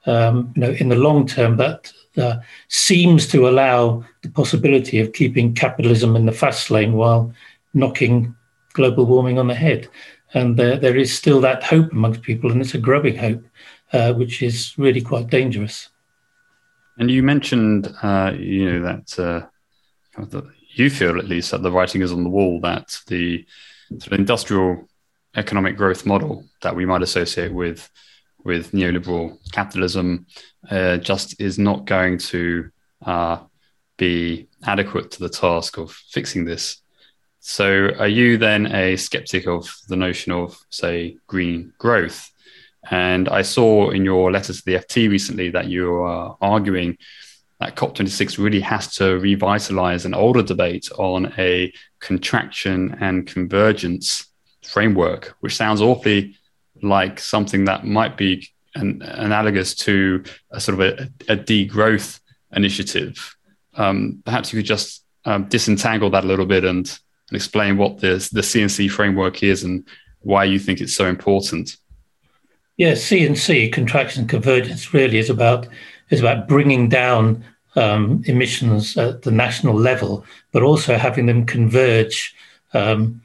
um, 0.06 0.52
you 0.56 0.62
know 0.62 0.72
in 0.72 0.90
the 0.90 0.96
long 0.96 1.26
term 1.26 1.58
that 1.58 1.92
uh, 2.18 2.36
seems 2.68 3.28
to 3.28 3.48
allow 3.48 4.04
the 4.22 4.30
possibility 4.30 5.00
of 5.00 5.14
keeping 5.14 5.54
capitalism 5.54 6.16
in 6.16 6.26
the 6.26 6.32
fast 6.32 6.70
lane 6.70 6.94
while 6.94 7.34
knocking 7.74 8.36
global 8.74 9.06
warming 9.06 9.40
on 9.40 9.48
the 9.48 9.56
head. 9.56 9.88
And 10.36 10.58
there, 10.58 10.78
there 10.78 10.98
is 10.98 11.16
still 11.16 11.42
that 11.42 11.64
hope 11.64 11.92
amongst 11.92 12.22
people, 12.22 12.52
and 12.52 12.62
it's 12.62 12.74
a 12.74 12.80
growing 12.80 13.16
hope, 13.16 13.44
uh, 13.94 14.14
which 14.14 14.42
is 14.42 14.74
really 14.78 15.02
quite 15.02 15.28
dangerous. 15.28 15.90
And 16.98 17.10
you 17.10 17.24
mentioned, 17.24 17.94
uh, 18.02 18.34
you 18.38 18.72
know, 18.72 18.84
that 18.84 19.20
uh, 19.20 20.24
the, 20.26 20.44
you 20.74 20.90
feel 20.90 21.18
at 21.18 21.28
least 21.28 21.52
that 21.52 21.62
the 21.62 21.72
writing 21.72 22.02
is 22.02 22.12
on 22.12 22.24
the 22.24 22.30
wall 22.30 22.60
that 22.62 22.98
the 23.08 23.46
sort 23.90 24.08
of 24.08 24.14
industrial 24.14 24.88
economic 25.36 25.78
growth 25.78 26.06
model 26.06 26.46
that 26.62 26.76
we 26.76 26.86
might 26.86 27.02
associate 27.02 27.54
with 27.54 27.90
with 28.44 28.72
neoliberal 28.72 29.38
capitalism 29.52 30.26
uh, 30.70 30.98
just 30.98 31.40
is 31.40 31.58
not 31.58 31.86
going 31.86 32.18
to 32.18 32.70
uh, 33.06 33.40
be 33.98 34.48
adequate 34.66 35.12
to 35.12 35.20
the 35.20 35.30
task 35.30 35.78
of 35.78 35.92
fixing 35.92 36.46
this. 36.46 36.82
So, 37.40 37.90
are 38.00 38.08
you 38.08 38.38
then 38.38 38.68
a 38.68 38.96
skeptic 38.96 39.48
of 39.48 39.74
the 39.88 39.96
notion 39.96 40.32
of, 40.32 40.58
say, 40.70 41.18
green 41.28 41.74
growth? 41.78 42.32
And 42.90 43.30
I 43.30 43.42
saw 43.42 43.92
in 43.92 44.04
your 44.06 44.32
letter 44.32 44.54
to 44.54 44.66
the 44.66 44.76
FT 44.76 45.10
recently 45.10 45.50
that 45.52 45.68
you 45.68 45.94
are 45.96 46.38
arguing 46.42 46.98
that 47.64 47.76
COP26 47.78 48.38
really 48.38 48.60
has 48.60 48.94
to 48.96 49.18
revitalize 49.20 50.06
an 50.06 50.14
older 50.14 50.44
debate 50.44 50.90
on 50.98 51.34
a 51.38 51.72
contraction 52.02 52.98
and 53.00 53.26
convergence 53.26 54.28
framework, 54.64 55.36
which 55.40 55.56
sounds 55.56 55.82
awfully 55.82 56.38
like 56.82 57.20
something 57.20 57.64
that 57.66 57.86
might 57.86 58.18
be 58.18 58.50
an, 58.76 59.02
analogous 59.04 59.76
to 59.76 60.24
a 60.52 60.60
sort 60.60 60.80
of 60.80 60.82
a, 60.82 61.10
a 61.32 61.38
degrowth 61.38 62.20
initiative. 62.52 63.38
Um, 63.76 64.22
perhaps 64.26 64.52
you 64.52 64.60
could 64.60 64.66
just 64.66 65.06
um, 65.24 65.46
disentangle 65.46 66.10
that 66.10 66.26
a 66.26 66.28
little 66.28 66.46
bit 66.46 66.66
and, 66.66 66.86
and 67.30 67.36
explain 67.36 67.78
what 67.78 68.00
the, 68.00 68.28
the 68.34 68.44
C&C 68.44 68.90
framework 68.90 69.42
is 69.42 69.64
and 69.64 69.88
why 70.20 70.44
you 70.44 70.60
think 70.60 70.82
it's 70.82 70.94
so 70.94 71.06
important. 71.06 71.78
Yes, 72.76 73.04
C&C 73.04 73.70
contraction 73.70 74.28
convergence 74.28 74.94
really 74.94 75.18
is 75.18 75.30
about 75.30 75.68
is 76.10 76.20
about 76.20 76.48
bringing 76.48 76.90
down 76.90 77.44
um, 77.76 78.24
emissions 78.26 78.98
at 78.98 79.24
the 79.24 79.32
national 79.32 79.76
level, 79.76 80.26
but 80.52 80.64
also 80.64 80.98
having 80.98 81.26
them 81.26 81.46
converge 81.46 82.36
um, 82.74 83.22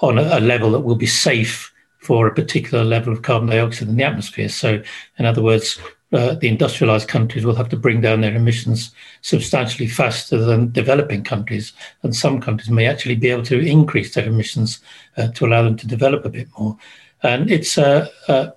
on 0.00 0.18
a, 0.18 0.38
a, 0.38 0.40
level 0.40 0.72
that 0.72 0.80
will 0.80 0.96
be 0.96 1.06
safe 1.06 1.72
for 2.00 2.26
a 2.26 2.34
particular 2.34 2.84
level 2.84 3.12
of 3.12 3.22
carbon 3.22 3.48
dioxide 3.48 3.88
in 3.88 3.96
the 3.96 4.04
atmosphere. 4.04 4.48
So, 4.48 4.82
in 5.18 5.24
other 5.24 5.42
words, 5.42 5.78
uh, 6.12 6.34
the 6.34 6.48
industrialized 6.48 7.08
countries 7.08 7.44
will 7.44 7.54
have 7.54 7.68
to 7.70 7.76
bring 7.76 8.00
down 8.00 8.20
their 8.20 8.34
emissions 8.34 8.90
substantially 9.22 9.86
faster 9.86 10.36
than 10.36 10.70
developing 10.72 11.24
countries, 11.24 11.72
and 12.02 12.14
some 12.14 12.40
countries 12.40 12.70
may 12.70 12.86
actually 12.86 13.14
be 13.14 13.30
able 13.30 13.44
to 13.44 13.58
increase 13.58 14.14
their 14.14 14.26
emissions 14.26 14.80
uh, 15.16 15.28
to 15.28 15.46
allow 15.46 15.62
them 15.62 15.76
to 15.76 15.86
develop 15.86 16.24
a 16.24 16.30
bit 16.30 16.48
more. 16.58 16.76
And 17.22 17.50
it's 17.50 17.78
a, 17.78 18.10
a 18.28 18.52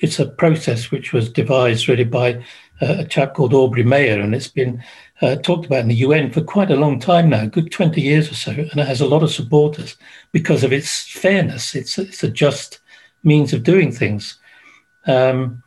it's 0.00 0.20
a 0.20 0.26
process 0.26 0.90
which 0.90 1.12
was 1.12 1.30
devised 1.30 1.88
really 1.88 2.04
by 2.04 2.44
a 2.80 3.04
chap 3.04 3.34
called 3.34 3.54
Aubrey 3.54 3.82
Meyer, 3.82 4.20
and 4.20 4.34
it's 4.34 4.48
been 4.48 4.82
uh, 5.22 5.36
talked 5.36 5.66
about 5.66 5.80
in 5.80 5.88
the 5.88 5.94
UN 5.96 6.30
for 6.30 6.42
quite 6.42 6.70
a 6.70 6.76
long 6.76 7.00
time 7.00 7.30
now, 7.30 7.46
good 7.46 7.72
20 7.72 8.00
years 8.00 8.30
or 8.30 8.34
so, 8.34 8.52
and 8.52 8.80
it 8.80 8.86
has 8.86 9.00
a 9.00 9.06
lot 9.06 9.22
of 9.22 9.30
supporters 9.30 9.96
because 10.32 10.62
of 10.62 10.72
its 10.72 11.08
fairness. 11.08 11.74
It's, 11.74 11.98
it's 11.98 12.22
a 12.22 12.28
just 12.28 12.80
means 13.22 13.52
of 13.52 13.62
doing 13.62 13.92
things. 13.92 14.38
Um, 15.06 15.62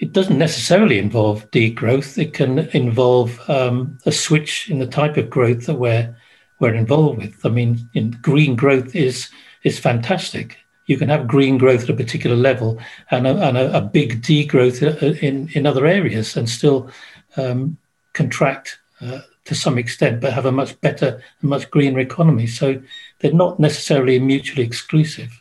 it 0.00 0.12
doesn't 0.12 0.38
necessarily 0.38 0.98
involve 0.98 1.50
degrowth. 1.50 2.18
It 2.18 2.34
can 2.34 2.58
involve 2.70 3.38
um, 3.48 3.98
a 4.06 4.12
switch 4.12 4.70
in 4.70 4.78
the 4.78 4.86
type 4.86 5.16
of 5.16 5.30
growth 5.30 5.66
that 5.66 5.74
we're 5.74 6.14
we're 6.60 6.74
involved 6.74 7.18
with. 7.18 7.44
I 7.44 7.48
mean, 7.48 7.88
green 8.20 8.56
growth 8.56 8.94
is 8.94 9.28
is 9.62 9.78
fantastic 9.78 10.58
you 10.86 10.98
can 10.98 11.08
have 11.08 11.26
green 11.26 11.58
growth 11.58 11.84
at 11.84 11.90
a 11.90 11.94
particular 11.94 12.36
level 12.36 12.78
and 13.10 13.26
a, 13.26 13.36
and 13.46 13.56
a, 13.56 13.78
a 13.78 13.80
big 13.80 14.22
degrowth 14.22 14.82
in, 15.22 15.48
in 15.54 15.66
other 15.66 15.86
areas 15.86 16.36
and 16.36 16.48
still 16.48 16.90
um, 17.36 17.78
contract 18.12 18.78
uh, 19.00 19.20
to 19.44 19.54
some 19.54 19.78
extent, 19.78 20.20
but 20.20 20.32
have 20.32 20.46
a 20.46 20.52
much 20.52 20.80
better 20.80 21.22
much 21.42 21.70
greener 21.70 21.98
economy. 21.98 22.46
So 22.46 22.80
they're 23.20 23.32
not 23.32 23.60
necessarily 23.60 24.18
mutually 24.18 24.62
exclusive. 24.62 25.40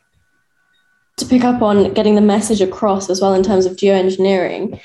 To 1.18 1.26
pick 1.26 1.44
up 1.44 1.62
on 1.62 1.94
getting 1.94 2.16
the 2.16 2.22
message 2.22 2.60
across 2.60 3.10
as 3.10 3.22
well 3.22 3.34
in 3.34 3.44
terms 3.44 3.66
of 3.66 3.78
geoengineering, 3.78 4.82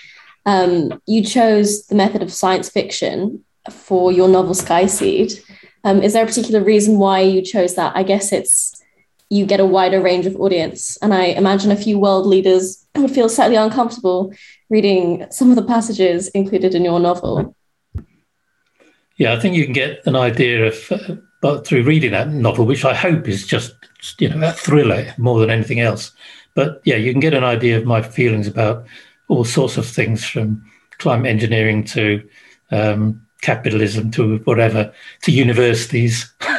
um, 0.47 1.01
you 1.07 1.25
chose 1.25 1.87
the 1.87 1.95
method 1.95 2.23
of 2.23 2.33
science 2.33 2.69
fiction 2.69 3.45
for 3.71 4.13
your 4.13 4.29
novel 4.29 4.55
Skyseed. 4.55 5.43
Um, 5.85 6.03
is 6.03 6.13
there 6.13 6.25
a 6.25 6.27
particular 6.27 6.63
reason 6.63 6.99
why 6.99 7.21
you 7.21 7.43
chose 7.43 7.75
that? 7.77 7.97
I 7.97 8.03
guess 8.03 8.33
it's 8.33 8.78
you 9.31 9.45
get 9.45 9.61
a 9.61 9.67
wider 9.67 10.01
range 10.01 10.27
of 10.27 10.37
audience. 10.37 10.97
And 10.99 11.13
I 11.13 11.27
imagine 11.27 11.71
a 11.71 11.77
few 11.77 11.99
world 11.99 12.27
leaders 12.27 12.87
would 12.97 13.11
feel 13.11 13.29
slightly 13.29 13.57
uncomfortable 13.57 14.33
reading 14.71 15.27
some 15.31 15.51
of 15.51 15.57
the 15.57 15.65
passages 15.65 16.29
included 16.29 16.75
in 16.75 16.85
your 16.85 17.01
novel. 17.01 17.55
Yeah, 19.17 19.35
I 19.35 19.41
think 19.41 19.57
you 19.57 19.65
can 19.65 19.73
get 19.73 20.07
an 20.07 20.17
idea 20.17 20.67
of, 20.67 20.93
uh, 20.93 21.17
but 21.43 21.67
through 21.67 21.83
reading 21.83 22.13
that 22.13 22.29
novel, 22.29 22.65
which 22.65 22.85
I 22.85 22.95
hope 22.95 23.29
is 23.29 23.47
just, 23.47 23.75
you 24.19 24.29
know, 24.29 24.49
a 24.49 24.53
thriller 24.53 25.13
more 25.19 25.41
than 25.41 25.51
anything 25.51 25.81
else. 25.81 26.13
But 26.55 26.81
yeah, 26.85 26.97
you 26.97 27.13
can 27.13 27.21
get 27.21 27.35
an 27.35 27.45
idea 27.45 27.77
of 27.77 27.85
my 27.85 28.01
feelings 28.01 28.47
about 28.47 28.87
all 29.29 29.45
sorts 29.45 29.77
of 29.77 29.87
things 29.87 30.25
from 30.25 30.65
climate 30.99 31.27
engineering 31.27 31.85
to 31.85 32.27
um, 32.71 33.27
capitalism 33.41 34.11
to 34.13 34.39
whatever 34.39 34.93
to 35.23 35.33
universities. 35.33 36.33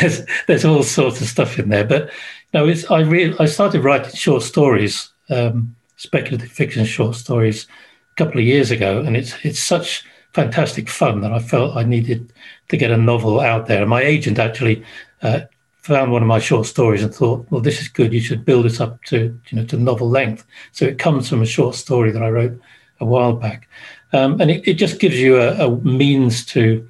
there's, 0.00 0.22
there's 0.46 0.64
all 0.64 0.82
sorts 0.82 1.20
of 1.20 1.26
stuff 1.26 1.58
in 1.58 1.68
there. 1.68 1.84
But 1.84 2.10
no, 2.54 2.66
it's 2.66 2.90
I 2.90 3.00
re- 3.00 3.36
I 3.38 3.46
started 3.46 3.84
writing 3.84 4.14
short 4.14 4.42
stories, 4.42 5.10
um, 5.30 5.74
speculative 5.96 6.50
fiction 6.50 6.84
short 6.84 7.16
stories, 7.16 7.66
a 8.12 8.14
couple 8.16 8.40
of 8.40 8.46
years 8.46 8.70
ago, 8.70 9.00
and 9.00 9.16
it's 9.16 9.34
it's 9.44 9.60
such 9.60 10.04
fantastic 10.32 10.88
fun 10.88 11.20
that 11.22 11.32
I 11.32 11.38
felt 11.38 11.76
I 11.76 11.82
needed 11.82 12.32
to 12.68 12.76
get 12.76 12.90
a 12.90 12.96
novel 12.96 13.40
out 13.40 13.66
there. 13.66 13.82
And 13.82 13.90
my 13.90 14.02
agent 14.02 14.38
actually. 14.38 14.84
Uh, 15.22 15.40
found 15.86 16.10
one 16.10 16.20
of 16.20 16.26
my 16.26 16.40
short 16.40 16.66
stories 16.66 17.00
and 17.00 17.14
thought, 17.14 17.46
well, 17.48 17.60
this 17.60 17.80
is 17.80 17.86
good. 17.86 18.12
You 18.12 18.20
should 18.20 18.44
build 18.44 18.66
it 18.66 18.80
up 18.80 19.00
to, 19.04 19.38
you 19.48 19.56
know, 19.56 19.64
to 19.66 19.76
novel 19.76 20.10
length. 20.10 20.44
So 20.72 20.84
it 20.84 20.98
comes 20.98 21.28
from 21.28 21.42
a 21.42 21.46
short 21.46 21.76
story 21.76 22.10
that 22.10 22.24
I 22.24 22.28
wrote 22.28 22.60
a 22.98 23.04
while 23.04 23.34
back. 23.34 23.68
Um, 24.12 24.40
and 24.40 24.50
it, 24.50 24.66
it, 24.66 24.74
just 24.74 25.00
gives 25.00 25.18
you 25.18 25.40
a, 25.40 25.66
a 25.66 25.76
means 25.80 26.44
to 26.46 26.86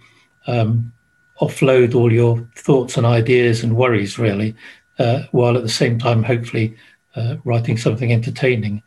um, 0.47 0.93
offload 1.41 1.95
all 1.95 2.13
your 2.13 2.47
thoughts 2.55 2.97
and 2.97 3.07
ideas 3.07 3.63
and 3.63 3.77
worries, 3.77 4.19
really, 4.19 4.55
uh, 4.99 5.23
while 5.33 5.57
at 5.57 5.63
the 5.63 5.69
same 5.69 5.99
time, 5.99 6.23
hopefully, 6.23 6.77
uh, 7.15 7.37
writing 7.45 7.77
something 7.77 8.13
entertaining. 8.13 8.83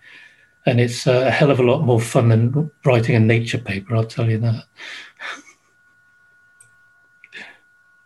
And 0.66 0.80
it's 0.80 1.08
a 1.08 1.32
hell 1.32 1.52
of 1.52 1.60
a 1.60 1.64
lot 1.64 1.84
more 1.84 2.00
fun 2.00 2.30
than 2.30 2.72
writing 2.86 3.16
a 3.16 3.20
nature 3.20 3.58
paper, 3.58 3.96
I'll 3.96 4.06
tell 4.06 4.30
you 4.30 4.38
that. 4.40 4.66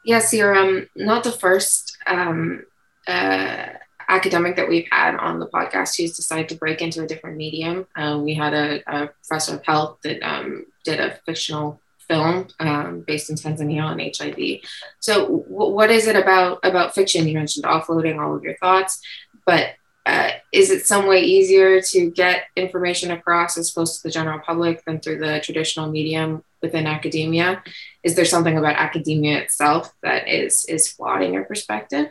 Yes, 0.03 0.33
you're 0.33 0.55
um, 0.55 0.87
not 0.95 1.23
the 1.23 1.31
first 1.31 1.97
um, 2.05 2.63
uh, 3.07 3.67
academic 4.09 4.55
that 4.55 4.67
we've 4.67 4.87
had 4.91 5.15
on 5.15 5.39
the 5.39 5.47
podcast 5.47 5.97
who's 5.97 6.15
decided 6.15 6.49
to 6.49 6.55
break 6.55 6.81
into 6.81 7.03
a 7.03 7.07
different 7.07 7.37
medium. 7.37 7.87
Um, 7.95 8.23
we 8.23 8.33
had 8.33 8.53
a, 8.53 8.81
a, 8.87 9.07
professor 9.07 9.55
of 9.55 9.65
health 9.65 9.99
that 10.03 10.21
um, 10.21 10.65
did 10.83 10.99
a 10.99 11.15
fictional 11.25 11.79
film 12.07 12.47
um, 12.59 13.01
based 13.01 13.29
in 13.29 13.35
Tanzania 13.35 13.83
on 13.83 13.99
HIV. 13.99 14.61
So, 14.99 15.21
w- 15.21 15.73
what 15.73 15.89
is 15.89 16.07
it 16.07 16.15
about 16.15 16.59
about 16.63 16.95
fiction? 16.95 17.27
You 17.27 17.35
mentioned 17.35 17.65
offloading 17.65 18.19
all 18.19 18.35
of 18.35 18.43
your 18.43 18.57
thoughts, 18.57 19.01
but 19.45 19.75
uh, 20.05 20.31
is 20.51 20.69
it 20.69 20.85
some 20.85 21.07
way 21.07 21.21
easier 21.21 21.81
to 21.81 22.11
get 22.11 22.45
information 22.55 23.11
across 23.11 23.57
as 23.57 23.71
opposed 23.71 23.95
to 23.95 24.03
the 24.03 24.11
general 24.11 24.39
public 24.39 24.83
than 24.85 24.99
through 24.99 25.19
the 25.19 25.39
traditional 25.41 25.89
medium 25.89 26.43
within 26.61 26.87
academia? 26.87 27.63
Is 28.03 28.15
there 28.15 28.25
something 28.25 28.57
about 28.57 28.75
academia 28.75 29.39
itself 29.39 29.93
that 30.03 30.27
is 30.27 30.65
is 30.65 30.91
flawed 30.91 31.21
in 31.21 31.33
your 31.33 31.45
perspective? 31.45 32.09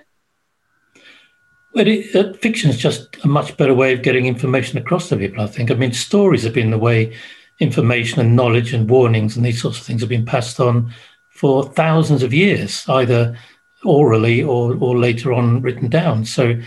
Well, 1.75 1.87
it, 1.87 2.15
uh, 2.15 2.33
fiction 2.35 2.71
is 2.71 2.79
just 2.79 3.17
a 3.25 3.29
much 3.29 3.57
better 3.57 3.75
way 3.75 3.93
of 3.93 4.03
getting 4.03 4.27
information 4.27 4.79
across 4.79 5.09
to 5.09 5.17
people. 5.17 5.43
I 5.43 5.47
think. 5.47 5.71
I 5.71 5.75
mean, 5.75 5.93
stories 5.93 6.43
have 6.45 6.55
been 6.55 6.71
the 6.71 6.79
way 6.79 7.17
information 7.59 8.21
and 8.21 8.37
knowledge 8.37 8.73
and 8.75 8.91
warnings 8.91 9.37
and 9.37 9.45
these 9.45 9.61
sorts 9.61 9.79
of 9.79 9.85
things 9.85 10.01
have 10.01 10.09
been 10.09 10.25
passed 10.27 10.59
on 10.59 10.93
for 11.31 11.65
thousands 11.65 12.23
of 12.23 12.35
years, 12.35 12.87
either 12.89 13.37
orally 13.85 14.43
or 14.43 14.77
or 14.81 14.99
later 14.99 15.33
on 15.33 15.63
written 15.63 15.89
down. 15.89 16.25
So 16.25 16.61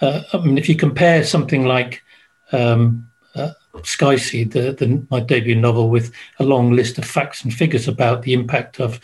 uh, 0.00 0.22
I 0.32 0.38
mean, 0.38 0.58
if 0.58 0.68
you 0.68 0.76
compare 0.76 1.24
something 1.24 1.64
like 1.64 2.02
um, 2.52 3.08
uh, 3.34 3.52
Skyseed, 3.76 4.52
the, 4.52 4.72
the, 4.72 5.06
my 5.10 5.20
debut 5.20 5.54
novel, 5.54 5.90
with 5.90 6.12
a 6.38 6.44
long 6.44 6.72
list 6.72 6.98
of 6.98 7.04
facts 7.04 7.44
and 7.44 7.52
figures 7.52 7.88
about 7.88 8.22
the 8.22 8.32
impact 8.32 8.80
of 8.80 9.00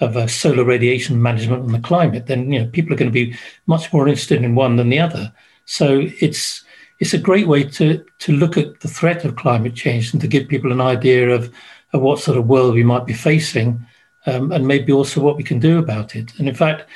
of 0.00 0.16
uh, 0.16 0.26
solar 0.26 0.64
radiation 0.64 1.20
management 1.22 1.64
and 1.64 1.74
the 1.74 1.88
climate, 1.88 2.26
then 2.26 2.52
you 2.52 2.60
know 2.60 2.66
people 2.66 2.92
are 2.92 2.96
going 2.96 3.10
to 3.10 3.24
be 3.26 3.34
much 3.66 3.92
more 3.92 4.08
interested 4.08 4.42
in 4.42 4.54
one 4.54 4.76
than 4.76 4.90
the 4.90 4.98
other. 4.98 5.32
So 5.64 6.02
it's 6.20 6.64
it's 6.98 7.14
a 7.14 7.18
great 7.18 7.46
way 7.46 7.64
to 7.64 8.04
to 8.18 8.32
look 8.32 8.56
at 8.56 8.80
the 8.80 8.88
threat 8.88 9.24
of 9.24 9.36
climate 9.36 9.74
change 9.74 10.12
and 10.12 10.20
to 10.20 10.28
give 10.28 10.48
people 10.48 10.72
an 10.72 10.80
idea 10.80 11.30
of, 11.30 11.52
of 11.92 12.02
what 12.02 12.20
sort 12.20 12.38
of 12.38 12.46
world 12.46 12.74
we 12.74 12.82
might 12.82 13.06
be 13.06 13.14
facing, 13.14 13.84
um, 14.26 14.52
and 14.52 14.66
maybe 14.66 14.92
also 14.92 15.20
what 15.20 15.36
we 15.36 15.44
can 15.44 15.58
do 15.58 15.78
about 15.78 16.16
it. 16.16 16.32
And 16.38 16.48
in 16.48 16.54
fact, 16.54 16.88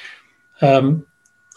um, 0.62 1.06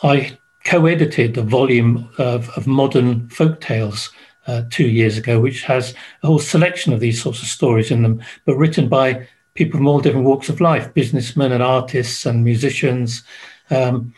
I 0.01 0.37
co-edited 0.65 1.37
a 1.37 1.41
volume 1.41 2.09
of, 2.17 2.49
of 2.51 2.67
modern 2.67 3.27
folk 3.29 3.59
tales 3.59 4.11
uh, 4.47 4.63
two 4.69 4.87
years 4.87 5.17
ago, 5.17 5.39
which 5.39 5.63
has 5.63 5.93
a 6.21 6.27
whole 6.27 6.39
selection 6.39 6.93
of 6.93 6.99
these 6.99 7.21
sorts 7.21 7.41
of 7.41 7.47
stories 7.47 7.91
in 7.91 8.03
them, 8.03 8.21
but 8.45 8.55
written 8.55 8.87
by 8.87 9.27
people 9.55 9.77
from 9.77 9.87
all 9.87 9.99
different 9.99 10.25
walks 10.25 10.49
of 10.49 10.61
life, 10.61 10.93
businessmen 10.93 11.51
and 11.51 11.63
artists 11.63 12.25
and 12.25 12.43
musicians, 12.43 13.23
um, 13.69 14.13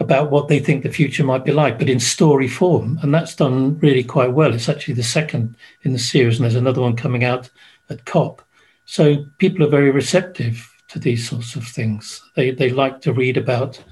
about 0.00 0.30
what 0.30 0.48
they 0.48 0.58
think 0.58 0.82
the 0.82 0.90
future 0.90 1.24
might 1.24 1.44
be 1.44 1.52
like, 1.52 1.78
but 1.78 1.88
in 1.88 2.00
story 2.00 2.48
form. 2.48 2.98
And 3.02 3.14
that's 3.14 3.36
done 3.36 3.78
really 3.78 4.02
quite 4.02 4.32
well. 4.32 4.52
It's 4.52 4.68
actually 4.68 4.94
the 4.94 5.02
second 5.02 5.56
in 5.82 5.92
the 5.92 5.98
series, 5.98 6.36
and 6.36 6.44
there's 6.44 6.56
another 6.56 6.80
one 6.80 6.96
coming 6.96 7.24
out 7.24 7.48
at 7.90 8.04
COP. 8.04 8.42
So 8.86 9.24
people 9.38 9.64
are 9.64 9.70
very 9.70 9.90
receptive 9.90 10.70
to 10.88 10.98
these 10.98 11.28
sorts 11.28 11.56
of 11.56 11.66
things. 11.66 12.22
They, 12.34 12.50
they 12.50 12.70
like 12.70 13.00
to 13.02 13.12
read 13.12 13.36
about 13.36 13.82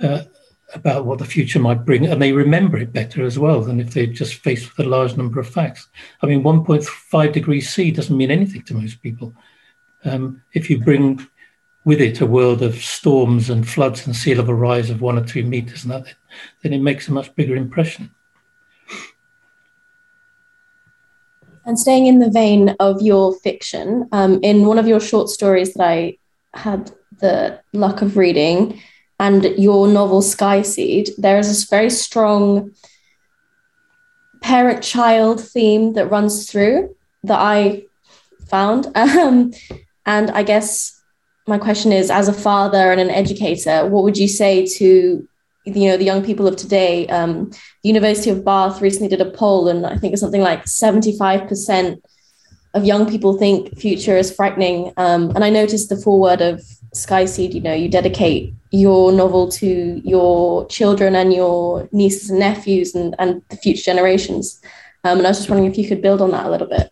uh, 0.00 0.22
about 0.74 1.06
what 1.06 1.18
the 1.18 1.24
future 1.24 1.58
might 1.58 1.86
bring, 1.86 2.06
and 2.06 2.20
they 2.20 2.32
remember 2.32 2.76
it 2.76 2.92
better 2.92 3.24
as 3.24 3.38
well 3.38 3.62
than 3.62 3.80
if 3.80 3.94
they're 3.94 4.06
just 4.06 4.34
faced 4.34 4.76
with 4.76 4.86
a 4.86 4.88
large 4.88 5.16
number 5.16 5.40
of 5.40 5.48
facts. 5.48 5.88
I 6.22 6.26
mean, 6.26 6.42
1.5 6.42 7.32
degrees 7.32 7.70
C 7.70 7.90
doesn't 7.90 8.16
mean 8.16 8.30
anything 8.30 8.62
to 8.64 8.74
most 8.74 9.00
people. 9.02 9.32
Um, 10.08 10.42
if 10.54 10.70
you 10.70 10.80
bring 10.80 11.26
with 11.84 12.00
it 12.00 12.20
a 12.20 12.26
world 12.26 12.62
of 12.62 12.74
storms 12.76 13.50
and 13.50 13.68
floods 13.68 14.06
and 14.06 14.14
sea 14.14 14.34
level 14.34 14.54
rise 14.54 14.90
of 14.90 15.00
one 15.00 15.18
or 15.18 15.24
two 15.24 15.44
meters, 15.44 15.84
and 15.84 15.92
that, 15.92 16.14
then 16.62 16.72
it 16.72 16.80
makes 16.80 17.08
a 17.08 17.12
much 17.12 17.34
bigger 17.34 17.56
impression. 17.56 18.10
And 21.64 21.78
staying 21.78 22.06
in 22.06 22.18
the 22.18 22.30
vein 22.30 22.74
of 22.80 23.02
your 23.02 23.34
fiction, 23.40 24.08
um, 24.12 24.40
in 24.42 24.66
one 24.66 24.78
of 24.78 24.88
your 24.88 25.00
short 25.00 25.28
stories 25.28 25.74
that 25.74 25.84
I 25.86 26.18
had 26.54 26.90
the 27.20 27.60
luck 27.72 28.02
of 28.02 28.16
reading, 28.16 28.80
and 29.20 29.44
your 29.58 29.88
novel 29.88 30.22
Skyseed, 30.22 31.10
there 31.18 31.38
is 31.38 31.48
this 31.48 31.64
very 31.64 31.90
strong 31.90 32.72
parent 34.40 34.82
child 34.82 35.42
theme 35.42 35.94
that 35.94 36.10
runs 36.10 36.50
through 36.50 36.94
that 37.24 37.38
I 37.38 37.84
found. 38.48 38.86
Um, 38.94 39.52
and 40.08 40.30
I 40.32 40.42
guess 40.42 41.00
my 41.46 41.58
question 41.58 41.92
is 41.92 42.10
as 42.10 42.28
a 42.28 42.32
father 42.32 42.90
and 42.90 43.00
an 43.00 43.10
educator, 43.10 43.86
what 43.86 44.02
would 44.02 44.18
you 44.18 44.28
say 44.28 44.66
to 44.78 45.28
you 45.64 45.88
know 45.88 45.98
the 45.98 46.04
young 46.04 46.24
people 46.24 46.46
of 46.46 46.56
today 46.56 47.06
um, 47.08 47.50
the 47.82 47.88
university 47.94 48.30
of 48.30 48.42
bath 48.42 48.80
recently 48.80 49.08
did 49.08 49.20
a 49.20 49.30
poll 49.32 49.68
and 49.68 49.84
i 49.84 49.98
think 49.98 50.14
it's 50.14 50.22
something 50.22 50.40
like 50.40 50.64
75% 50.64 52.00
of 52.72 52.86
young 52.86 53.06
people 53.06 53.36
think 53.36 53.78
future 53.78 54.16
is 54.16 54.34
frightening 54.34 54.94
um, 54.96 55.28
and 55.34 55.44
i 55.44 55.50
noticed 55.50 55.90
the 55.90 55.96
foreword 55.98 56.40
of 56.40 56.62
Skyseed, 56.94 57.54
you 57.54 57.60
know, 57.60 57.74
you 57.74 57.88
dedicate 57.88 58.54
your 58.70 59.12
novel 59.12 59.48
to 59.48 60.00
your 60.04 60.66
children 60.66 61.14
and 61.14 61.32
your 61.32 61.88
nieces 61.92 62.30
and 62.30 62.38
nephews 62.38 62.94
and, 62.94 63.14
and 63.18 63.42
the 63.50 63.56
future 63.56 63.82
generations. 63.82 64.60
Um, 65.04 65.18
and 65.18 65.26
I 65.26 65.30
was 65.30 65.38
just 65.38 65.50
wondering 65.50 65.70
if 65.70 65.78
you 65.78 65.88
could 65.88 66.02
build 66.02 66.20
on 66.20 66.30
that 66.32 66.46
a 66.46 66.50
little 66.50 66.66
bit. 66.66 66.90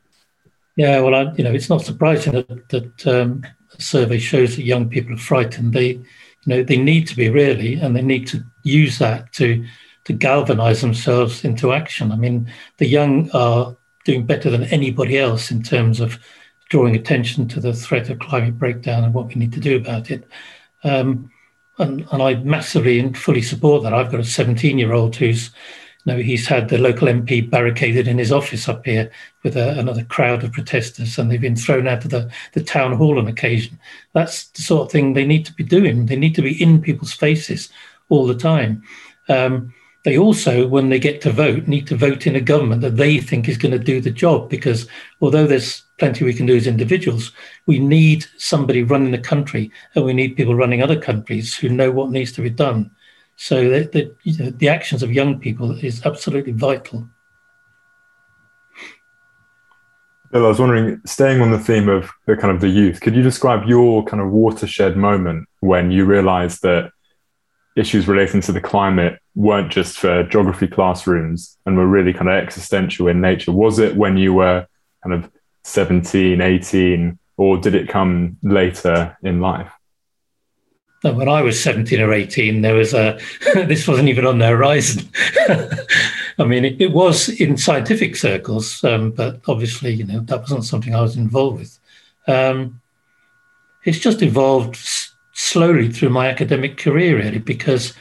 Yeah, 0.77 1.01
well, 1.01 1.15
I, 1.15 1.33
you 1.35 1.45
know, 1.45 1.53
it's 1.53 1.71
not 1.71 1.83
surprising 1.83 2.35
that, 2.35 2.69
that 2.69 3.07
um, 3.07 3.43
a 3.77 3.83
survey 3.83 4.19
shows 4.19 4.57
that 4.57 4.65
young 4.65 4.89
people 4.89 5.15
are 5.15 5.19
frightened. 5.19 5.73
They, 5.73 5.89
you 5.89 6.05
know, 6.45 6.63
they 6.63 6.77
need 6.77 7.07
to 7.09 7.17
be 7.17 7.31
really, 7.31 7.75
and 7.75 7.97
they 7.97 8.03
need 8.03 8.27
to 8.29 8.45
use 8.63 8.99
that 8.99 9.33
to 9.35 9.65
to 10.05 10.13
galvanize 10.13 10.83
themselves 10.83 11.45
into 11.45 11.73
action. 11.73 12.13
I 12.13 12.17
mean, 12.17 12.49
the 12.77 12.87
young 12.87 13.29
are 13.33 13.77
doing 14.05 14.25
better 14.25 14.51
than 14.51 14.63
anybody 14.65 15.19
else 15.19 15.51
in 15.51 15.65
terms 15.65 15.99
of 15.99 16.21
drawing 16.69 16.95
attention 16.95 17.49
to 17.49 17.59
the 17.59 17.73
threat 17.73 18.09
of 18.09 18.21
climate 18.21 18.57
breakdown 18.57 19.03
and 19.03 19.13
what 19.13 19.27
we 19.27 19.35
need 19.35 19.53
to 19.55 19.61
do 19.61 19.77
about 19.77 20.13
it. 20.13 20.25
Um, 20.85 21.29
and, 21.79 22.07
and, 22.13 22.23
I 22.23 22.35
massively 22.37 23.01
and 23.01 23.19
fully 23.19 23.43
support 23.43 23.83
that. 23.83 23.93
I've 23.93 24.11
got 24.13 24.21
a 24.21 24.25
17 24.25 24.79
year 24.79 24.93
old 24.93 25.17
who's, 25.17 25.51
know, 26.07 26.19
he's 26.19 26.47
had 26.47 26.69
the 26.69 26.79
local 26.79 27.09
MP 27.09 27.49
barricaded 27.49 28.07
in 28.07 28.19
his 28.19 28.33
office 28.33 28.69
up 28.69 28.85
here 28.87 29.11
with 29.43 29.57
a, 29.57 29.79
another 29.79 30.05
crowd 30.05 30.45
of 30.45 30.53
protesters, 30.53 31.19
and 31.19 31.31
they've 31.31 31.41
been 31.41 31.57
thrown 31.57 31.89
out 31.89 32.05
of 32.05 32.11
the, 32.11 32.31
the 32.53 32.63
town 32.63 32.97
hall 32.97 33.19
on 33.19 33.27
occasion. 33.27 33.79
That's 34.15 34.49
the 34.49 34.63
sort 34.63 34.87
of 34.87 34.93
thing 34.93 35.13
they 35.13 35.27
need 35.27 35.45
to 35.47 35.53
be 35.53 35.65
doing. 35.65 36.07
They 36.07 36.17
need 36.17 36.35
to 36.37 36.43
be 36.43 36.63
in 36.63 36.81
people's 36.81 37.13
faces 37.13 37.69
all 38.09 38.27
the 38.27 38.35
time. 38.35 38.83
Um, 39.29 39.75
they 40.05 40.17
also, 40.17 40.69
when 40.69 40.89
they 40.89 41.01
get 41.01 41.21
to 41.23 41.33
vote, 41.33 41.67
need 41.67 41.89
to 41.89 41.97
vote 41.97 42.29
in 42.29 42.37
a 42.37 42.41
government 42.41 42.81
that 42.83 42.97
they 42.97 43.19
think 43.19 43.49
is 43.49 43.59
going 43.59 43.73
to 43.73 43.79
do 43.79 44.01
the 44.01 44.13
job. 44.13 44.49
Because 44.49 44.89
although 45.21 45.49
there's 45.49 45.83
plenty 45.99 46.25
we 46.25 46.33
can 46.33 46.47
do 46.47 46.57
as 46.57 46.69
individuals, 46.69 47.33
we 47.67 47.81
need 47.81 48.25
somebody 48.39 48.85
running 48.85 49.11
the 49.11 49.19
country, 49.19 49.73
and 49.97 50.05
we 50.05 50.13
need 50.13 50.37
people 50.37 50.55
running 50.55 50.81
other 50.81 51.01
countries 51.01 51.57
who 51.57 51.69
know 51.69 51.91
what 51.91 52.11
needs 52.11 52.31
to 52.33 52.43
be 52.43 52.51
done. 52.51 52.89
So 53.37 53.69
the, 53.69 54.15
the, 54.25 54.51
the 54.51 54.69
actions 54.69 55.03
of 55.03 55.13
young 55.13 55.39
people 55.39 55.73
is 55.73 56.05
absolutely 56.05 56.53
vital. 56.53 57.07
Bill, 60.33 60.47
I 60.47 60.49
was 60.49 60.59
wondering, 60.59 61.01
staying 61.07 61.41
on 61.41 61.51
the 61.51 61.59
theme 61.59 61.89
of 61.89 62.11
the 62.27 62.37
kind 62.37 62.53
of 62.53 62.61
the 62.61 62.69
youth, 62.69 63.01
could 63.01 63.15
you 63.15 63.23
describe 63.23 63.69
your 63.69 64.05
kind 64.05 64.21
of 64.21 64.31
watershed 64.31 64.97
moment 64.97 65.49
when 65.61 65.91
you 65.91 66.05
realised 66.05 66.63
that 66.63 66.91
issues 67.77 68.09
relating 68.09 68.41
to 68.41 68.53
the 68.53 68.61
climate 68.61 69.21
weren't 69.35 69.71
just 69.71 69.99
for 69.99 70.25
geography 70.25 70.67
classrooms 70.67 71.59
and 71.67 71.77
were 71.77 71.87
really 71.87 72.13
kind 72.13 72.29
of 72.29 72.35
existential 72.35 73.07
in 73.07 73.21
nature. 73.21 73.53
Was 73.53 73.79
it 73.79 73.95
when 73.95 74.17
you 74.17 74.33
were 74.33 74.67
kind 75.05 75.15
of 75.15 75.31
17, 75.65 76.41
18, 76.41 77.19
or 77.37 77.59
did 77.59 77.75
it 77.75 77.89
come 77.89 78.39
later 78.43 79.17
in 79.23 79.41
life? 79.41 79.71
When 81.03 81.29
I 81.29 81.43
was 81.43 81.63
17 81.63 82.01
or 82.01 82.13
18, 82.13 82.63
there 82.63 82.75
was 82.75 82.93
a, 82.93 83.19
this 83.55 83.87
wasn't 83.87 84.09
even 84.09 84.27
on 84.27 84.39
the 84.39 84.49
horizon. 84.49 85.09
I 86.39 86.45
mean, 86.45 86.65
it, 86.65 86.81
it, 86.81 86.93
was 86.93 87.29
in 87.29 87.57
scientific 87.57 88.17
circles, 88.17 88.83
um, 88.83 89.13
but 89.13 89.41
obviously, 89.47 89.95
you 89.95 90.05
know, 90.05 90.21
that 90.21 90.41
wasn't 90.41 90.65
something 90.65 90.95
I 90.95 91.01
was 91.01 91.17
involved 91.17 91.59
with. 91.61 91.79
Um, 92.27 92.81
it's 93.85 93.99
just 93.99 94.23
evolved 94.23 94.77
slowly 95.33 95.91
through 95.91 96.11
my 96.11 96.29
academic 96.29 96.77
career, 96.77 97.19
really, 97.19 97.39
because 97.39 97.95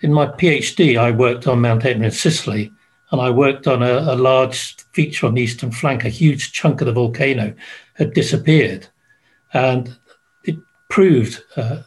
in 0.00 0.12
my 0.12 0.26
PhD, 0.26 0.98
I 0.98 1.10
worked 1.10 1.46
on 1.46 1.60
Mount 1.60 1.84
Etna 1.84 2.06
in 2.06 2.10
Sicily, 2.10 2.72
and 3.10 3.20
I 3.20 3.30
worked 3.30 3.66
on 3.66 3.82
a, 3.82 3.98
a 4.12 4.16
large 4.16 4.76
feature 4.92 5.26
on 5.26 5.34
the 5.34 5.42
eastern 5.42 5.70
flank. 5.70 6.04
A 6.04 6.08
huge 6.08 6.52
chunk 6.52 6.80
of 6.80 6.86
the 6.86 6.92
volcano 6.92 7.54
had 7.94 8.14
disappeared, 8.14 8.86
and 9.52 9.96
it 10.44 10.56
proved. 10.88 11.42
Uh, 11.56 11.82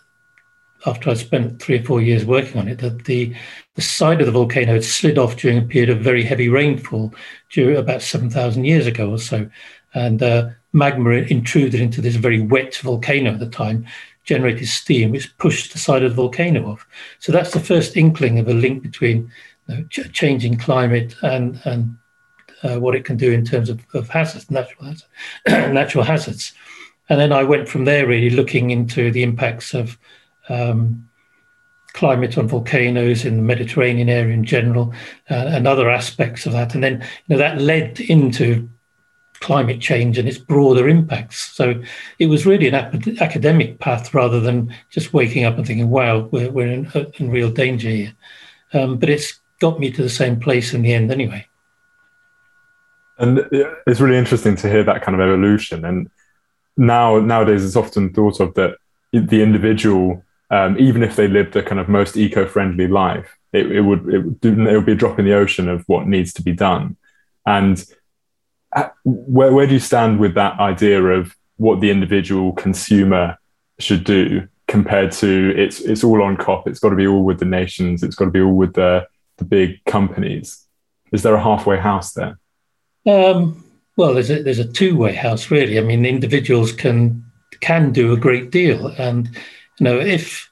after 0.85 1.09
I'd 1.09 1.17
spent 1.17 1.61
three 1.61 1.79
or 1.79 1.83
four 1.83 2.01
years 2.01 2.25
working 2.25 2.59
on 2.59 2.67
it, 2.67 2.79
that 2.79 3.05
the, 3.05 3.33
the 3.75 3.81
side 3.81 4.19
of 4.19 4.25
the 4.25 4.31
volcano 4.31 4.73
had 4.73 4.83
slid 4.83 5.17
off 5.17 5.37
during 5.37 5.57
a 5.57 5.61
period 5.61 5.89
of 5.89 5.99
very 5.99 6.23
heavy 6.23 6.49
rainfall 6.49 7.13
about 7.57 8.01
7,000 8.01 8.65
years 8.65 8.87
ago 8.87 9.11
or 9.11 9.19
so. 9.19 9.49
And 9.93 10.23
uh, 10.23 10.49
magma 10.73 11.11
intruded 11.11 11.81
into 11.81 12.01
this 12.01 12.15
very 12.15 12.41
wet 12.41 12.75
volcano 12.77 13.33
at 13.33 13.39
the 13.39 13.49
time, 13.49 13.85
generated 14.23 14.67
steam, 14.67 15.11
which 15.11 15.37
pushed 15.37 15.73
the 15.73 15.79
side 15.79 16.03
of 16.03 16.11
the 16.11 16.15
volcano 16.15 16.71
off. 16.71 16.87
So 17.19 17.31
that's 17.31 17.51
the 17.51 17.59
first 17.59 17.97
inkling 17.97 18.39
of 18.39 18.47
a 18.47 18.53
link 18.53 18.83
between 18.83 19.31
you 19.67 19.75
know, 19.75 19.83
ch- 19.89 20.11
changing 20.13 20.57
climate 20.57 21.15
and 21.21 21.59
and 21.65 21.97
uh, 22.63 22.79
what 22.79 22.95
it 22.95 23.05
can 23.05 23.17
do 23.17 23.31
in 23.31 23.43
terms 23.43 23.69
of, 23.69 23.83
of 23.93 24.07
hazards, 24.09 24.51
natural 24.51 24.85
hazards, 24.85 25.07
natural 25.47 26.03
hazards. 26.03 26.53
And 27.09 27.19
then 27.19 27.33
I 27.33 27.43
went 27.43 27.67
from 27.67 27.85
there 27.85 28.07
really 28.07 28.29
looking 28.29 28.69
into 28.69 29.11
the 29.11 29.23
impacts 29.23 29.73
of 29.73 29.97
um, 30.49 31.07
climate 31.93 32.37
on 32.37 32.47
volcanoes 32.47 33.25
in 33.25 33.35
the 33.35 33.43
Mediterranean 33.43 34.09
area 34.09 34.33
in 34.33 34.43
general, 34.43 34.93
uh, 35.29 35.33
and 35.33 35.67
other 35.67 35.89
aspects 35.89 36.45
of 36.45 36.53
that. 36.53 36.73
And 36.73 36.83
then 36.83 37.01
you 37.01 37.35
know, 37.35 37.37
that 37.37 37.59
led 37.59 37.99
into 37.99 38.69
climate 39.41 39.81
change 39.81 40.17
and 40.17 40.27
its 40.27 40.37
broader 40.37 40.87
impacts. 40.87 41.55
So 41.55 41.81
it 42.19 42.27
was 42.27 42.45
really 42.45 42.67
an 42.67 42.75
ap- 42.75 43.21
academic 43.21 43.79
path 43.79 44.13
rather 44.13 44.39
than 44.39 44.73
just 44.91 45.13
waking 45.13 45.43
up 45.45 45.57
and 45.57 45.65
thinking, 45.65 45.89
wow, 45.89 46.29
we're, 46.31 46.51
we're 46.51 46.67
in, 46.67 46.91
in 47.15 47.31
real 47.31 47.49
danger 47.49 47.89
here. 47.89 48.13
Um, 48.73 48.97
but 48.97 49.09
it's 49.09 49.39
got 49.59 49.79
me 49.79 49.91
to 49.91 50.01
the 50.01 50.09
same 50.09 50.39
place 50.39 50.73
in 50.73 50.83
the 50.83 50.93
end 50.93 51.11
anyway. 51.11 51.45
And 53.17 53.39
it's 53.85 53.99
really 53.99 54.17
interesting 54.17 54.55
to 54.57 54.69
hear 54.69 54.83
that 54.83 55.03
kind 55.03 55.15
of 55.15 55.21
evolution. 55.21 55.85
And 55.85 56.09
now 56.77 57.19
nowadays, 57.19 57.63
it's 57.63 57.75
often 57.75 58.13
thought 58.13 58.39
of 58.39 58.53
that 58.55 58.77
the 59.11 59.43
individual, 59.43 60.23
um, 60.51 60.77
even 60.77 61.01
if 61.01 61.15
they 61.15 61.27
lived 61.27 61.55
a 61.55 61.63
kind 61.63 61.79
of 61.79 61.87
most 61.87 62.17
eco-friendly 62.17 62.87
life, 62.87 63.37
it, 63.53 63.71
it 63.71 63.81
would 63.81 64.13
it 64.13 64.19
would, 64.19 64.41
do, 64.41 64.67
it 64.67 64.75
would 64.75 64.85
be 64.85 64.91
a 64.91 64.95
drop 64.95 65.17
in 65.17 65.25
the 65.25 65.33
ocean 65.33 65.69
of 65.69 65.83
what 65.87 66.07
needs 66.07 66.33
to 66.33 66.43
be 66.43 66.51
done. 66.51 66.97
And 67.45 67.83
uh, 68.75 68.89
where 69.03 69.53
where 69.53 69.65
do 69.65 69.73
you 69.73 69.79
stand 69.79 70.19
with 70.19 70.35
that 70.35 70.59
idea 70.59 71.01
of 71.01 71.35
what 71.55 71.79
the 71.79 71.89
individual 71.89 72.51
consumer 72.53 73.37
should 73.79 74.03
do 74.03 74.47
compared 74.67 75.11
to 75.11 75.53
it's 75.57 75.79
it's 75.79 76.03
all 76.03 76.21
on 76.21 76.37
COP, 76.37 76.67
it's 76.67 76.79
got 76.79 76.89
to 76.89 76.95
be 76.95 77.07
all 77.07 77.23
with 77.23 77.39
the 77.39 77.45
nations, 77.45 78.03
it's 78.03 78.15
got 78.15 78.25
to 78.25 78.31
be 78.31 78.41
all 78.41 78.55
with 78.55 78.73
the 78.73 79.07
the 79.37 79.45
big 79.45 79.83
companies. 79.85 80.65
Is 81.13 81.23
there 81.23 81.35
a 81.35 81.43
halfway 81.43 81.77
house 81.77 82.13
there? 82.13 82.37
Um, 83.05 83.63
well, 83.97 84.13
there's 84.13 84.29
a 84.29 84.43
there's 84.43 84.59
a 84.59 84.71
two 84.71 84.97
way 84.97 85.13
house 85.13 85.49
really. 85.49 85.77
I 85.77 85.81
mean, 85.81 86.05
individuals 86.05 86.71
can 86.73 87.23
can 87.61 87.91
do 87.91 88.13
a 88.13 88.17
great 88.17 88.51
deal, 88.51 88.87
and 88.87 89.29
you 89.79 89.83
know 89.83 89.99
if 89.99 90.51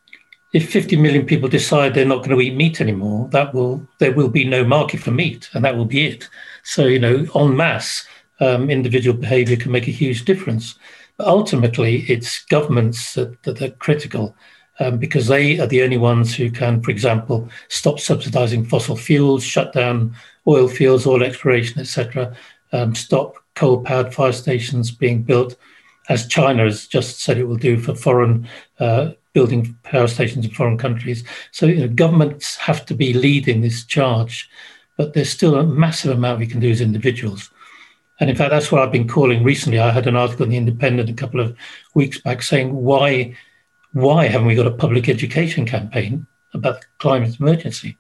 if 0.52 0.72
50 0.72 0.96
million 0.96 1.26
people 1.26 1.48
decide 1.48 1.94
they're 1.94 2.06
not 2.06 2.24
going 2.24 2.32
to 2.32 2.42
eat 2.42 2.56
meat 2.56 2.82
anymore, 2.82 3.30
that 3.32 3.54
will 3.54 3.88
there 4.00 4.14
will 4.14 4.30
be 4.30 4.46
no 4.46 4.64
market 4.64 5.00
for 5.00 5.12
meat, 5.12 5.50
and 5.54 5.64
that 5.64 5.78
will 5.78 5.86
be 5.86 6.08
it. 6.08 6.28
So 6.64 6.86
you 6.86 7.00
know, 7.00 7.26
en 7.36 7.56
masse, 7.56 8.08
um, 8.40 8.70
individual 8.70 9.18
behaviour 9.18 9.58
can 9.58 9.72
make 9.72 9.88
a 9.88 9.92
huge 9.92 10.26
difference. 10.26 10.76
But 11.18 11.28
ultimately, 11.28 12.06
it's 12.08 12.46
governments 12.46 13.14
that, 13.16 13.44
that 13.44 13.62
are 13.62 13.72
critical. 13.72 14.36
Um, 14.82 14.98
because 14.98 15.28
they 15.28 15.60
are 15.60 15.68
the 15.68 15.84
only 15.84 15.98
ones 15.98 16.34
who 16.34 16.50
can, 16.50 16.82
for 16.82 16.90
example, 16.90 17.50
stop 17.68 18.00
subsidizing 18.00 18.64
fossil 18.64 18.96
fuels, 18.96 19.44
shut 19.44 19.74
down 19.74 20.16
oil 20.48 20.70
fields, 20.70 21.06
oil 21.06 21.22
exploration, 21.22 21.82
etc., 21.82 22.34
um, 22.72 22.96
stop 22.96 23.36
coal 23.56 23.82
powered 23.82 24.14
fire 24.14 24.32
stations 24.32 24.90
being 24.90 25.22
built, 25.22 25.58
as 26.10 26.28
China 26.28 26.64
has 26.64 26.88
just 26.88 27.22
said 27.22 27.38
it 27.38 27.48
will 27.48 27.56
do 27.56 27.80
for 27.80 27.96
foreign 27.96 28.48
uh, 28.80 29.12
building 29.34 29.78
power 29.84 30.08
stations 30.08 30.44
in 30.44 30.52
foreign 30.52 30.78
countries. 30.78 31.24
So 31.52 31.68
you 31.68 31.82
know, 31.82 31.88
governments 31.88 32.56
have 32.58 32.86
to 32.88 32.96
be 32.96 33.14
leading 33.14 33.62
this 33.62 33.86
charge, 33.86 34.50
but 34.98 35.14
there's 35.14 35.30
still 35.30 35.56
a 35.56 35.64
massive 35.64 36.12
amount 36.12 36.40
we 36.40 36.48
can 36.48 36.60
do 36.60 36.72
as 36.72 36.82
individuals. 36.82 37.50
And 38.20 38.30
in 38.30 38.36
fact, 38.36 38.52
that's 38.52 38.72
what 38.72 38.82
I've 38.82 38.92
been 38.92 39.08
calling 39.08 39.44
recently. 39.44 39.80
I 39.80 39.92
had 39.92 40.08
an 40.08 40.18
article 40.18 40.44
in 40.44 40.50
the 40.50 40.58
Independent 40.58 41.10
a 41.10 41.14
couple 41.14 41.40
of 41.40 41.56
weeks 41.94 42.20
back 42.20 42.42
saying 42.42 42.76
why 42.76 43.36
why 43.94 44.28
haven't 44.28 44.48
we 44.48 44.56
got 44.56 44.68
a 44.68 44.72
public 44.72 45.10
education 45.10 45.66
campaign 45.66 46.28
about 46.54 46.82
the 46.82 46.88
climate 47.00 47.40
emergency? 47.40 47.98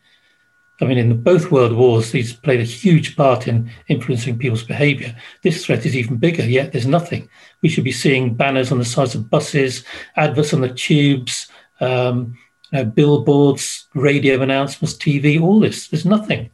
I 0.81 0.85
mean, 0.85 0.97
in 0.97 1.21
both 1.21 1.51
world 1.51 1.73
wars, 1.73 2.11
these 2.11 2.33
played 2.33 2.61
a 2.61 2.63
huge 2.63 3.15
part 3.17 3.47
in 3.47 3.69
influencing 3.87 4.37
people's 4.37 4.63
behavior. 4.63 5.15
This 5.41 5.65
threat 5.65 5.85
is 5.85 5.95
even 5.95 6.17
bigger, 6.17 6.45
yet 6.45 6.71
there's 6.71 6.85
nothing. 6.85 7.27
We 7.61 7.69
should 7.69 7.83
be 7.83 7.91
seeing 7.91 8.35
banners 8.35 8.71
on 8.71 8.79
the 8.79 8.85
sides 8.85 9.15
of 9.15 9.29
buses, 9.29 9.83
adverts 10.15 10.53
on 10.53 10.61
the 10.61 10.73
tubes, 10.73 11.47
um, 11.81 12.37
you 12.71 12.79
know, 12.79 12.85
billboards, 12.85 13.87
radio 13.93 14.41
announcements, 14.41 14.95
TV, 14.95 15.41
all 15.41 15.59
this. 15.59 15.87
There's 15.87 16.05
nothing. 16.05 16.49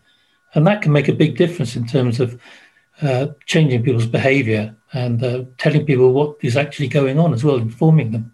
And 0.53 0.65
that 0.67 0.81
can 0.81 0.91
make 0.91 1.07
a 1.07 1.13
big 1.13 1.37
difference 1.37 1.75
in 1.75 1.85
terms 1.85 2.19
of 2.19 2.39
uh, 3.01 3.27
changing 3.45 3.83
people's 3.83 4.05
behavior 4.05 4.75
and 4.93 5.21
uh, 5.23 5.43
telling 5.57 5.85
people 5.85 6.13
what 6.13 6.37
is 6.41 6.55
actually 6.55 6.87
going 6.87 7.19
on 7.19 7.33
as 7.33 7.43
well, 7.43 7.57
informing 7.57 8.11
them. 8.11 8.33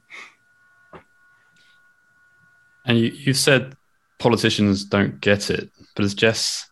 And 2.86 3.00
you, 3.00 3.08
you 3.08 3.34
said 3.34 3.76
politicians 4.20 4.86
don't 4.86 5.20
get 5.20 5.50
it. 5.50 5.70
But 5.96 6.06
as 6.06 6.14
Jess 6.14 6.70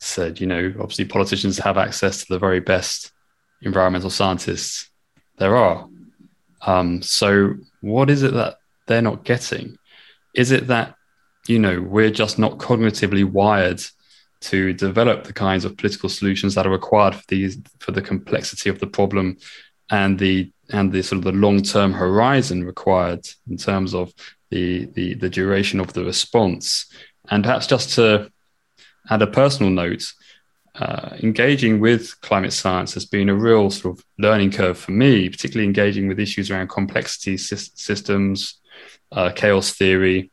said, 0.00 0.40
you 0.40 0.46
know, 0.46 0.74
obviously 0.80 1.04
politicians 1.04 1.58
have 1.58 1.78
access 1.78 2.24
to 2.24 2.32
the 2.32 2.38
very 2.38 2.60
best 2.60 3.12
environmental 3.62 4.10
scientists 4.10 4.89
there 5.40 5.56
are. 5.56 5.88
Um, 6.62 7.02
so 7.02 7.54
what 7.80 8.08
is 8.08 8.22
it 8.22 8.34
that 8.34 8.58
they're 8.86 9.02
not 9.02 9.24
getting? 9.24 9.76
Is 10.34 10.52
it 10.52 10.68
that, 10.68 10.94
you 11.48 11.58
know, 11.58 11.80
we're 11.80 12.10
just 12.10 12.38
not 12.38 12.58
cognitively 12.58 13.24
wired 13.24 13.82
to 14.42 14.72
develop 14.72 15.24
the 15.24 15.32
kinds 15.32 15.64
of 15.64 15.76
political 15.76 16.08
solutions 16.08 16.54
that 16.54 16.66
are 16.66 16.70
required 16.70 17.14
for 17.16 17.24
these 17.28 17.58
for 17.80 17.92
the 17.92 18.00
complexity 18.00 18.70
of 18.70 18.78
the 18.78 18.86
problem 18.86 19.36
and 19.90 20.18
the 20.18 20.52
and 20.70 20.92
the 20.92 21.02
sort 21.02 21.18
of 21.18 21.24
the 21.24 21.32
long-term 21.32 21.92
horizon 21.92 22.64
required 22.64 23.26
in 23.50 23.56
terms 23.56 23.92
of 23.92 24.12
the, 24.50 24.86
the 24.94 25.14
the 25.14 25.28
duration 25.28 25.80
of 25.80 25.92
the 25.92 26.04
response 26.04 26.86
and 27.28 27.44
perhaps 27.44 27.66
just 27.66 27.94
to 27.96 28.30
add 29.08 29.22
a 29.22 29.26
personal 29.26 29.70
note, 29.70 30.04
uh, 30.80 31.14
engaging 31.22 31.78
with 31.78 32.18
climate 32.22 32.54
science 32.54 32.94
has 32.94 33.04
been 33.04 33.28
a 33.28 33.34
real 33.34 33.70
sort 33.70 33.98
of 33.98 34.04
learning 34.18 34.50
curve 34.50 34.78
for 34.78 34.92
me, 34.92 35.28
particularly 35.28 35.66
engaging 35.66 36.08
with 36.08 36.18
issues 36.18 36.50
around 36.50 36.68
complexity 36.68 37.36
sy- 37.36 37.56
systems, 37.74 38.58
uh, 39.12 39.30
chaos 39.30 39.72
theory. 39.72 40.30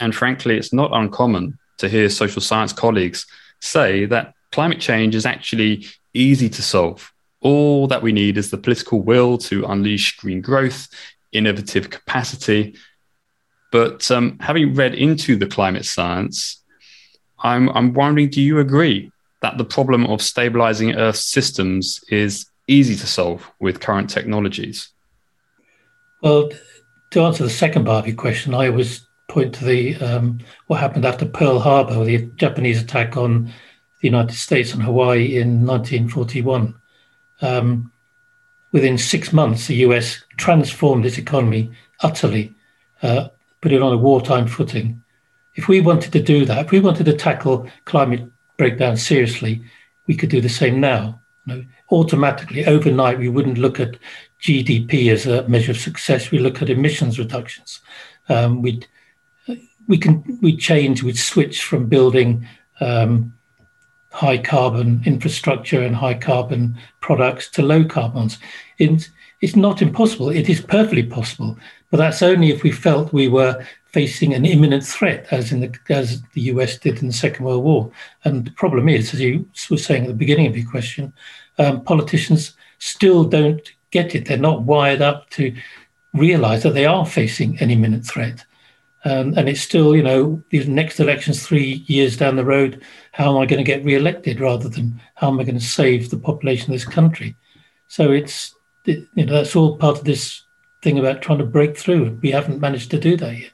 And 0.00 0.14
frankly, 0.14 0.58
it's 0.58 0.74
not 0.74 0.90
uncommon 0.92 1.58
to 1.78 1.88
hear 1.88 2.10
social 2.10 2.42
science 2.42 2.74
colleagues 2.74 3.26
say 3.60 4.04
that 4.04 4.34
climate 4.52 4.80
change 4.80 5.14
is 5.14 5.24
actually 5.24 5.86
easy 6.12 6.50
to 6.50 6.62
solve. 6.62 7.10
All 7.40 7.86
that 7.86 8.02
we 8.02 8.12
need 8.12 8.36
is 8.36 8.50
the 8.50 8.58
political 8.58 9.00
will 9.00 9.38
to 9.38 9.64
unleash 9.64 10.18
green 10.18 10.42
growth, 10.42 10.88
innovative 11.32 11.88
capacity. 11.88 12.76
But 13.72 14.10
um, 14.10 14.38
having 14.40 14.74
read 14.74 14.94
into 14.94 15.36
the 15.36 15.46
climate 15.46 15.86
science, 15.86 16.62
I'm, 17.38 17.70
I'm 17.70 17.94
wondering 17.94 18.28
do 18.28 18.42
you 18.42 18.58
agree 18.58 19.10
that 19.42 19.58
the 19.58 19.64
problem 19.64 20.06
of 20.06 20.20
stabilizing 20.22 20.94
Earth's 20.94 21.24
systems 21.24 22.00
is 22.10 22.46
easy 22.66 22.96
to 22.96 23.06
solve 23.06 23.50
with 23.60 23.80
current 23.80 24.10
technologies? 24.10 24.90
Well, 26.22 26.50
to 27.10 27.22
answer 27.22 27.44
the 27.44 27.50
second 27.50 27.86
part 27.86 28.04
of 28.04 28.08
your 28.08 28.16
question, 28.16 28.54
I 28.54 28.68
always 28.68 29.06
point 29.28 29.54
to 29.54 29.64
the 29.64 29.96
um, 29.96 30.40
what 30.66 30.80
happened 30.80 31.04
after 31.04 31.26
Pearl 31.26 31.58
Harbor, 31.58 32.04
the 32.04 32.30
Japanese 32.36 32.82
attack 32.82 33.16
on 33.16 33.44
the 34.00 34.08
United 34.08 34.34
States 34.34 34.72
and 34.72 34.82
Hawaii 34.82 35.36
in 35.36 35.66
1941. 35.66 36.74
Um, 37.40 37.92
within 38.72 38.98
six 38.98 39.32
months, 39.32 39.66
the 39.66 39.76
US 39.76 40.22
transformed 40.36 41.06
its 41.06 41.18
economy 41.18 41.70
utterly, 42.00 42.54
uh, 43.02 43.28
put 43.60 43.72
it 43.72 43.82
on 43.82 43.92
a 43.92 43.98
wartime 43.98 44.46
footing, 44.46 45.02
if 45.58 45.66
we 45.66 45.80
wanted 45.80 46.12
to 46.12 46.22
do 46.22 46.44
that, 46.44 46.66
if 46.66 46.70
we 46.70 46.78
wanted 46.78 47.04
to 47.06 47.12
tackle 47.12 47.68
climate 47.84 48.30
breakdown 48.58 48.98
seriously, 48.98 49.62
we 50.06 50.14
could 50.14 50.28
do 50.28 50.42
the 50.42 50.48
same 50.48 50.80
now. 50.80 51.18
You 51.46 51.54
know, 51.54 51.64
automatically, 51.90 52.66
overnight, 52.66 53.18
we 53.18 53.30
wouldn't 53.30 53.56
look 53.56 53.80
at 53.80 53.96
GDP 54.42 55.10
as 55.10 55.26
a 55.26 55.48
measure 55.48 55.70
of 55.70 55.78
success. 55.78 56.30
We 56.30 56.38
look 56.38 56.60
at 56.60 56.68
emissions 56.68 57.18
reductions. 57.18 57.80
Um, 58.28 58.60
we'd 58.60 58.86
we 59.88 59.96
can 59.96 60.38
we 60.42 60.54
change, 60.54 61.02
we'd 61.02 61.18
switch 61.18 61.64
from 61.64 61.86
building 61.86 62.46
um, 62.80 63.32
high 64.12 64.38
carbon 64.38 65.02
infrastructure 65.04 65.80
and 65.80 65.96
high 65.96 66.14
carbon 66.14 66.76
products 67.00 67.48
to 67.50 67.62
low 67.62 67.84
carbons. 67.84 68.38
It's, 68.78 69.08
it's 69.40 69.56
not 69.56 69.82
impossible. 69.82 70.28
It 70.28 70.48
is 70.48 70.60
perfectly 70.60 71.04
possible, 71.04 71.58
but 71.90 71.96
that's 71.96 72.22
only 72.22 72.50
if 72.50 72.62
we 72.62 72.70
felt 72.70 73.12
we 73.12 73.28
were 73.28 73.64
facing 73.92 74.34
an 74.34 74.44
imminent 74.44 74.84
threat, 74.84 75.26
as 75.30 75.50
in 75.52 75.60
the 75.60 75.74
as 75.88 76.22
the 76.32 76.42
US 76.42 76.78
did 76.78 77.00
in 77.00 77.08
the 77.08 77.12
Second 77.12 77.44
World 77.44 77.64
War. 77.64 77.90
And 78.24 78.44
the 78.44 78.50
problem 78.52 78.88
is, 78.88 79.14
as 79.14 79.20
you 79.20 79.48
were 79.70 79.78
saying 79.78 80.02
at 80.02 80.08
the 80.08 80.14
beginning 80.14 80.46
of 80.46 80.56
your 80.56 80.70
question, 80.70 81.12
um, 81.58 81.82
politicians 81.82 82.54
still 82.78 83.24
don't 83.24 83.72
get 83.90 84.14
it. 84.14 84.26
They're 84.26 84.36
not 84.36 84.62
wired 84.62 85.00
up 85.00 85.30
to 85.30 85.54
realize 86.14 86.62
that 86.62 86.74
they 86.74 86.86
are 86.86 87.06
facing 87.06 87.58
an 87.60 87.70
imminent 87.70 88.06
threat. 88.06 88.44
Um, 89.04 89.34
and 89.36 89.48
it's 89.48 89.60
still, 89.60 89.94
you 89.94 90.02
know, 90.02 90.42
these 90.50 90.68
next 90.68 90.98
elections 90.98 91.46
three 91.46 91.84
years 91.86 92.16
down 92.16 92.36
the 92.36 92.44
road, 92.44 92.82
how 93.12 93.30
am 93.30 93.40
I 93.40 93.46
going 93.46 93.58
to 93.58 93.64
get 93.64 93.84
re-elected 93.84 94.40
rather 94.40 94.68
than 94.68 95.00
how 95.14 95.28
am 95.28 95.38
I 95.38 95.44
going 95.44 95.58
to 95.58 95.64
save 95.64 96.10
the 96.10 96.18
population 96.18 96.72
of 96.72 96.78
this 96.78 96.84
country? 96.88 97.36
So 97.86 98.10
it's, 98.10 98.54
you 98.84 99.06
know, 99.14 99.32
that's 99.32 99.54
all 99.54 99.76
part 99.76 99.98
of 99.98 100.04
this 100.04 100.42
thing 100.82 100.98
about 100.98 101.22
trying 101.22 101.38
to 101.38 101.44
break 101.44 101.76
through. 101.76 102.18
We 102.22 102.32
haven't 102.32 102.60
managed 102.60 102.90
to 102.90 102.98
do 102.98 103.16
that 103.18 103.36
yet. 103.36 103.52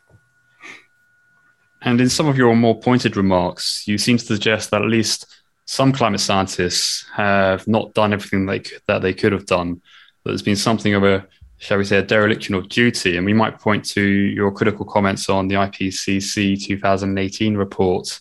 And 1.85 2.01
in 2.01 2.09
some 2.09 2.27
of 2.27 2.39
your 2.39 2.57
more 2.57 2.79
pointed 2.81 3.17
remarks, 3.17 3.87
you 3.87 3.99
seem 3.99 4.17
to 4.17 4.25
suggest 4.25 4.71
that 4.71 4.83
at 4.83 4.89
least 4.89 5.27
some 5.67 5.93
climate 5.93 6.21
scientists 6.21 7.05
have 7.15 7.67
not 7.69 7.95
done 7.95 8.13
everything 8.13 8.47
they 8.47 8.63
that 8.87 9.03
they 9.03 9.15
could 9.15 9.33
have 9.33 9.47
done. 9.47 9.81
There's 10.25 10.43
been 10.43 10.57
something 10.57 10.95
of 10.95 11.05
a, 11.05 11.27
shall 11.59 11.79
we 11.79 11.85
say, 11.85 11.99
a 11.99 12.03
dereliction 12.03 12.55
of 12.55 12.69
duty. 12.69 13.17
And 13.17 13.27
we 13.27 13.35
might 13.35 13.61
point 13.61 13.85
to 13.91 14.03
your 14.03 14.51
critical 14.51 14.87
comments 14.87 15.29
on 15.29 15.49
the 15.49 15.57
IPCC 15.57 16.65
2018 16.65 17.57
report 17.57 18.19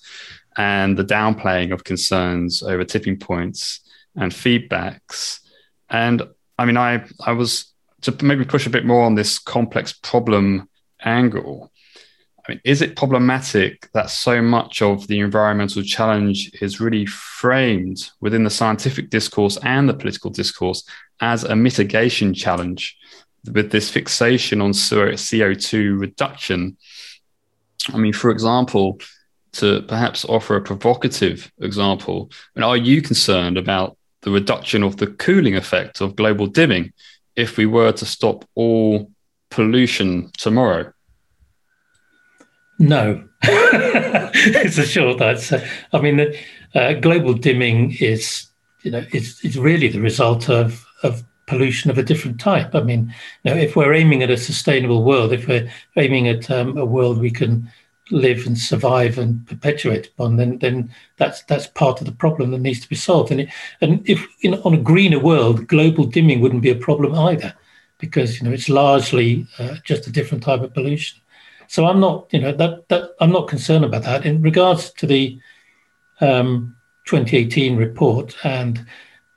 and 0.58 0.98
the 0.98 1.06
downplaying 1.06 1.74
of 1.74 1.84
concerns 1.84 2.64
over 2.64 2.84
tipping 2.84 3.18
points 3.18 3.80
and 4.16 4.32
feedbacks. 4.32 5.40
And 5.90 6.22
I 6.58 6.66
mean, 6.66 6.78
I, 6.78 7.06
I 7.26 7.32
was 7.32 7.74
to 8.02 8.12
maybe 8.24 8.46
push 8.46 8.68
a 8.68 8.70
bit 8.70 8.86
more 8.86 9.04
on 9.04 9.16
this 9.16 9.40
complex 9.40 9.94
problem 9.94 10.70
angle. 11.04 11.72
I 12.46 12.52
mean, 12.52 12.62
is 12.66 12.82
it 12.82 12.98
problematic 12.98 13.90
that 13.94 14.10
so 14.10 14.42
much 14.42 14.82
of 14.82 15.08
the 15.08 15.20
environmental 15.20 15.82
challenge 15.82 16.52
is 16.62 16.82
really 16.82 17.06
framed 17.06 18.10
within 18.20 18.44
the 18.44 18.50
scientific 18.50 19.10
discourse 19.10 19.58
and 19.64 19.88
the 19.88 19.94
political 19.94 20.30
discourse 20.30 20.84
as 21.22 21.46
a 21.46 21.56
mitigation 21.56 22.34
challenge 22.34 22.98
with 23.52 23.72
this 23.72 23.90
fixation 23.90 24.62
on 24.62 24.72
CO2 24.72 26.00
reduction? 26.00 26.78
I 27.94 27.98
mean, 27.98 28.14
for 28.14 28.30
example, 28.30 29.00
to 29.54 29.82
perhaps 29.84 30.26
offer 30.26 30.56
a 30.56 30.62
provocative 30.62 31.52
example, 31.60 32.30
I 32.56 32.60
mean, 32.60 32.64
are 32.64 32.78
you 32.78 33.02
concerned 33.02 33.58
about 33.58 33.98
the 34.22 34.32
reduction 34.32 34.84
of 34.84 34.98
the 34.98 35.08
cooling 35.08 35.56
effect 35.56 36.02
of 36.02 36.16
global 36.16 36.48
dimming 36.48 36.94
if 37.36 37.58
we 37.58 37.66
were 37.66 37.92
to 37.92 38.06
stop 38.06 38.46
all 38.56 39.12
pollution 39.50 40.32
tomorrow? 40.38 40.93
No, 42.84 43.24
it's 43.44 44.78
a 44.78 44.86
short 44.86 45.22
answer. 45.22 45.66
I 45.94 46.02
mean, 46.02 46.34
uh, 46.76 46.94
global 46.96 47.34
dimming 47.34 47.96
is, 48.02 48.48
you 48.82 48.92
know, 48.92 49.06
it's, 49.14 49.44
it's 49.46 49.56
really 49.56 49.88
the 49.88 50.02
result 50.02 50.50
of, 50.50 50.86
of 51.02 51.24
pollution 51.46 51.90
of 51.90 51.98
a 51.98 52.04
different 52.04 52.42
type. 52.42 52.76
I 52.76 52.82
mean, 52.82 53.14
you 53.44 53.52
know, 53.52 53.58
if 53.58 53.78
we're 53.78 53.94
aiming 53.94 54.22
at 54.22 54.30
a 54.30 54.36
sustainable 54.36 55.06
world, 55.06 55.32
if 55.32 55.48
we're 55.48 55.72
aiming 55.96 56.28
at 56.28 56.52
um, 56.52 56.78
a 56.78 56.84
world 56.84 57.20
we 57.20 57.32
can 57.32 57.72
live 58.12 58.46
and 58.46 58.58
survive 58.58 59.18
and 59.18 59.48
perpetuate 59.48 60.08
upon, 60.08 60.36
then 60.36 60.60
then 60.60 60.94
that's 61.16 61.42
that's 61.44 61.68
part 61.68 62.02
of 62.02 62.06
the 62.06 62.12
problem 62.12 62.52
that 62.52 62.60
needs 62.60 62.82
to 62.82 62.90
be 62.90 62.98
solved. 62.98 63.32
And 63.32 63.40
it, 63.40 63.50
and 63.80 64.02
if 64.10 64.28
on 64.66 64.74
a 64.74 64.78
greener 64.78 65.20
world, 65.20 65.68
global 65.68 66.04
dimming 66.04 66.42
wouldn't 66.42 66.64
be 66.64 66.70
a 66.70 66.76
problem 66.76 67.16
either, 67.16 67.54
because 67.98 68.42
you 68.42 68.46
know 68.46 68.54
it's 68.54 68.68
largely 68.68 69.48
uh, 69.58 69.76
just 69.86 70.06
a 70.06 70.12
different 70.12 70.44
type 70.44 70.62
of 70.62 70.74
pollution. 70.74 71.22
So 71.74 71.88
I'm 71.88 72.00
not, 72.00 72.32
you 72.32 72.40
know, 72.40 72.52
that 72.52 72.88
that 72.90 73.16
I'm 73.20 73.32
not 73.32 73.48
concerned 73.48 73.84
about 73.84 74.04
that. 74.04 74.28
In 74.28 74.44
regards 74.44 74.92
to 74.92 75.08
the 75.08 75.40
um, 76.22 76.76
2018 77.06 77.78
report 77.78 78.36
and 78.44 78.86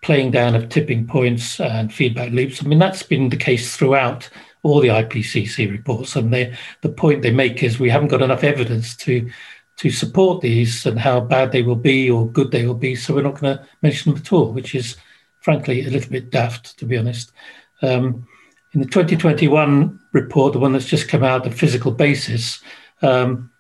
playing 0.03 0.33
down 0.33 0.55
of 0.55 0.69
tipping 0.69 1.07
points 1.07 1.59
and 1.61 1.91
feedback 1.91 2.33
loops, 2.33 2.63
I 2.63 2.67
mean 2.67 2.79
that's 2.79 3.03
been 3.03 3.31
the 3.31 3.39
case 3.39 3.75
throughout 3.75 4.29
all 4.63 4.81
the 4.81 4.89
IPCC 4.89 5.71
reports. 5.71 6.15
And 6.15 6.31
the 6.31 6.91
point 6.91 7.23
they 7.23 7.31
make 7.31 7.63
is 7.63 7.81
we 7.81 7.89
haven't 7.89 8.09
got 8.09 8.21
enough 8.21 8.45
evidence 8.45 8.95
to 8.97 9.31
to 9.79 9.91
support 9.91 10.43
these 10.43 10.85
and 10.85 10.99
how 10.99 11.21
bad 11.21 11.53
they 11.53 11.63
will 11.63 11.75
be 11.75 12.11
or 12.11 12.29
good 12.29 12.51
they 12.51 12.67
will 12.67 12.75
be. 12.75 12.97
So 12.97 13.15
we're 13.15 13.23
not 13.23 13.41
going 13.41 13.57
to 13.57 13.67
mention 13.81 14.13
them 14.13 14.21
at 14.21 14.31
all, 14.31 14.53
which 14.53 14.75
is 14.75 14.97
frankly 15.41 15.87
a 15.87 15.91
little 15.91 16.11
bit 16.11 16.29
daft, 16.29 16.79
to 16.81 16.85
be 16.85 16.99
honest. 16.99 17.33
Um, 17.81 18.29
in 18.77 18.83
the 18.83 18.89
2021 18.89 19.99
report, 20.13 20.53
the 20.53 20.59
one 20.59 20.75
that's 20.75 20.85
just 20.85 21.09
come 21.09 21.25
out, 21.25 21.45
the 21.45 21.51
physical 21.51 21.91
basis, 21.91 22.61
um, 23.01 23.51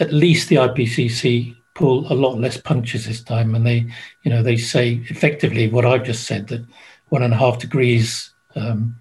at 0.00 0.12
least 0.12 0.48
the 0.48 0.56
IPCC 0.56 1.54
pull 1.74 2.12
a 2.12 2.14
lot 2.14 2.40
less 2.40 2.56
punches 2.56 3.06
this 3.06 3.22
time, 3.22 3.54
and 3.54 3.64
they, 3.64 3.86
you 4.24 4.30
know, 4.30 4.42
they 4.42 4.56
say 4.56 5.00
effectively 5.08 5.68
what 5.68 5.86
I've 5.86 6.02
just 6.02 6.24
said 6.24 6.48
that 6.48 6.66
one 7.10 7.22
and 7.22 7.32
a 7.32 7.36
half 7.36 7.60
degrees 7.60 8.32
um, 8.56 8.96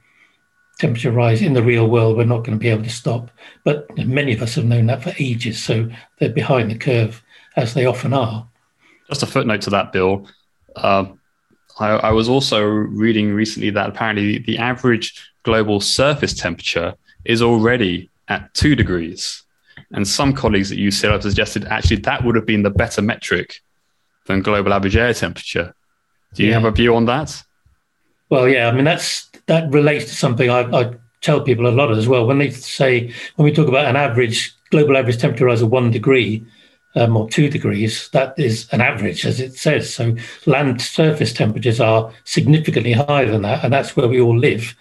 temperature 0.78 1.12
rise 1.12 1.42
in 1.42 1.54
the 1.54 1.64
real 1.64 1.88
world, 1.88 2.16
we're 2.16 2.26
not 2.26 2.44
going 2.44 2.60
to 2.60 2.62
be 2.62 2.70
able 2.70 2.84
to 2.84 2.90
stop. 2.92 3.32
But 3.64 3.88
many 3.98 4.34
of 4.34 4.44
us 4.44 4.54
have 4.54 4.66
known 4.66 4.86
that 4.86 5.02
for 5.02 5.14
ages, 5.18 5.64
so 5.64 5.90
they're 6.20 6.30
behind 6.30 6.70
the 6.70 6.78
curve, 6.78 7.24
as 7.56 7.74
they 7.74 7.88
often 7.88 8.14
are. 8.14 8.48
Just 9.08 9.24
a 9.24 9.26
footnote 9.26 9.62
to 9.62 9.72
that, 9.72 9.92
Bill. 9.92 10.30
Uh, 10.76 11.06
I, 11.80 11.88
I, 11.88 12.12
was 12.12 12.30
also 12.30 12.62
reading 12.64 13.34
recently 13.34 13.72
that 13.72 13.90
apparently 13.90 14.38
the 14.40 14.60
average 14.60 15.32
global 15.46 15.80
surface 15.80 16.34
temperature 16.34 16.96
is 17.24 17.42
already 17.42 18.10
at 18.28 18.54
two 18.54 18.76
degrees. 18.76 19.44
And 19.92 20.06
some 20.06 20.34
colleagues 20.34 20.72
at 20.72 20.78
UCL 20.78 21.12
have 21.12 21.22
suggested 21.22 21.66
actually 21.66 21.98
that 21.98 22.26
would 22.26 22.36
have 22.36 22.46
been 22.46 22.64
the 22.64 22.72
better 22.72 23.02
metric 23.02 23.62
than 24.26 24.42
global 24.42 24.74
average 24.74 24.98
air 24.98 25.14
temperature. 25.14 25.74
Do 26.34 26.44
you 26.44 26.50
yeah. 26.50 26.56
have 26.56 26.66
a 26.66 26.72
view 26.72 26.96
on 26.96 27.06
that? 27.06 27.42
Well, 28.30 28.50
yeah, 28.50 28.68
I 28.68 28.72
mean 28.72 28.86
that's 28.86 29.30
that 29.46 29.72
relates 29.72 30.06
to 30.06 30.16
something 30.16 30.50
I, 30.50 30.62
I, 30.62 30.94
tell 31.22 31.42
people 31.42 31.68
a 31.68 31.70
lot 31.70 31.92
as 31.92 32.08
well. 32.08 32.26
When 32.28 32.40
they 32.40 32.50
say 32.50 33.14
when 33.36 33.46
we 33.46 33.54
talk 33.54 33.68
about 33.68 33.86
an 33.86 33.96
average 33.96 34.54
global 34.72 34.98
average 34.98 35.20
temperature 35.20 35.46
rise 35.46 35.62
of 35.62 35.72
one 35.72 35.92
degree 35.92 36.44
um, 36.96 37.16
or 37.16 37.30
two 37.30 37.50
degrees, 37.50 38.10
that 38.10 38.38
is 38.38 38.68
an 38.72 38.82
average, 38.82 39.26
as 39.26 39.40
it 39.40 39.54
says. 39.54 39.94
So 39.94 40.16
land 40.46 40.82
surface 40.82 41.34
temperatures 41.34 41.80
are 41.80 42.12
significantly 42.24 42.94
higher 42.94 43.30
than 43.30 43.44
that, 43.44 43.64
and 43.64 43.72
that's 43.72 43.96
where 43.96 44.08
we 44.08 44.20
all 44.20 44.38
live. 44.38 44.76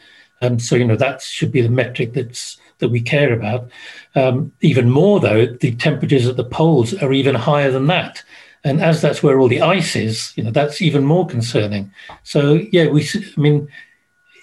And 0.44 0.60
so 0.60 0.76
you 0.76 0.84
know 0.84 0.96
that 0.96 1.22
should 1.22 1.50
be 1.50 1.62
the 1.62 1.68
metric 1.68 2.12
that's 2.12 2.58
that 2.78 2.90
we 2.90 3.00
care 3.00 3.32
about. 3.32 3.70
Um, 4.14 4.52
even 4.60 4.90
more 4.90 5.20
though, 5.20 5.46
the 5.46 5.74
temperatures 5.76 6.26
at 6.26 6.36
the 6.36 6.44
poles 6.44 6.94
are 7.02 7.12
even 7.12 7.34
higher 7.34 7.70
than 7.70 7.86
that. 7.86 8.22
And 8.62 8.82
as 8.82 9.00
that's 9.00 9.22
where 9.22 9.38
all 9.38 9.48
the 9.48 9.62
ice 9.62 9.94
is, 9.96 10.32
you 10.36 10.42
know, 10.42 10.50
that's 10.50 10.82
even 10.82 11.04
more 11.04 11.26
concerning. 11.26 11.92
So 12.22 12.54
yeah, 12.72 12.88
we, 12.88 13.06
I 13.36 13.40
mean, 13.40 13.68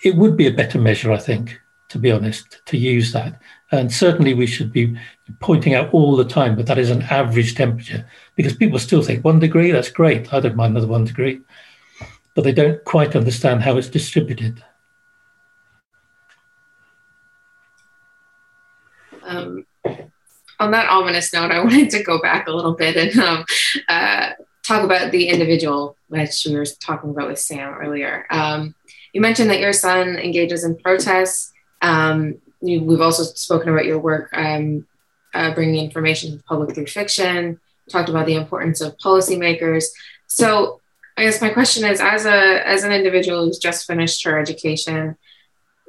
it 0.03 0.15
would 0.15 0.37
be 0.37 0.47
a 0.47 0.53
better 0.53 0.79
measure, 0.79 1.11
I 1.11 1.17
think, 1.17 1.59
to 1.89 1.99
be 1.99 2.11
honest, 2.11 2.61
to 2.65 2.77
use 2.77 3.11
that. 3.13 3.39
And 3.71 3.91
certainly 3.91 4.33
we 4.33 4.47
should 4.47 4.71
be 4.71 4.95
pointing 5.39 5.73
out 5.73 5.93
all 5.93 6.15
the 6.15 6.25
time, 6.25 6.55
but 6.55 6.65
that 6.67 6.77
is 6.77 6.89
an 6.89 7.03
average 7.03 7.55
temperature 7.55 8.05
because 8.35 8.55
people 8.55 8.79
still 8.79 9.01
think 9.01 9.23
one 9.23 9.39
degree, 9.39 9.71
that's 9.71 9.91
great. 9.91 10.33
I 10.33 10.39
don't 10.39 10.55
mind 10.55 10.71
another 10.71 10.91
one 10.91 11.05
degree. 11.05 11.41
But 12.33 12.43
they 12.43 12.53
don't 12.53 12.83
quite 12.85 13.15
understand 13.15 13.61
how 13.61 13.77
it's 13.77 13.89
distributed. 13.89 14.63
Um, 19.31 19.65
on 20.59 20.71
that 20.71 20.89
ominous 20.89 21.33
note, 21.33 21.51
I 21.51 21.59
wanted 21.63 21.89
to 21.91 22.03
go 22.03 22.21
back 22.21 22.47
a 22.47 22.51
little 22.51 22.73
bit 22.73 22.95
and 22.95 23.19
um, 23.19 23.45
uh, 23.89 24.31
talk 24.63 24.83
about 24.83 25.11
the 25.11 25.27
individual, 25.29 25.95
which 26.07 26.45
we 26.47 26.55
were 26.55 26.65
talking 26.65 27.09
about 27.09 27.29
with 27.29 27.39
Sam 27.39 27.73
earlier. 27.73 28.25
Um, 28.29 28.75
you 29.13 29.21
mentioned 29.21 29.49
that 29.49 29.59
your 29.59 29.73
son 29.73 30.17
engages 30.17 30.63
in 30.63 30.77
protests. 30.77 31.51
Um, 31.81 32.39
you, 32.61 32.83
we've 32.83 33.01
also 33.01 33.23
spoken 33.23 33.69
about 33.69 33.85
your 33.85 33.99
work 33.99 34.29
um, 34.33 34.85
uh, 35.33 35.53
bringing 35.53 35.83
information 35.83 36.31
to 36.31 36.37
the 36.37 36.43
public 36.43 36.75
through 36.75 36.87
fiction. 36.87 37.59
Talked 37.89 38.09
about 38.09 38.25
the 38.25 38.35
importance 38.35 38.79
of 38.81 38.97
policymakers. 38.97 39.85
So, 40.27 40.79
I 41.17 41.23
guess 41.23 41.41
my 41.41 41.49
question 41.49 41.83
is, 41.89 41.99
as 41.99 42.25
a 42.25 42.65
as 42.65 42.83
an 42.83 42.91
individual 42.91 43.45
who's 43.45 43.57
just 43.57 43.85
finished 43.85 44.23
her 44.23 44.39
education, 44.39 45.17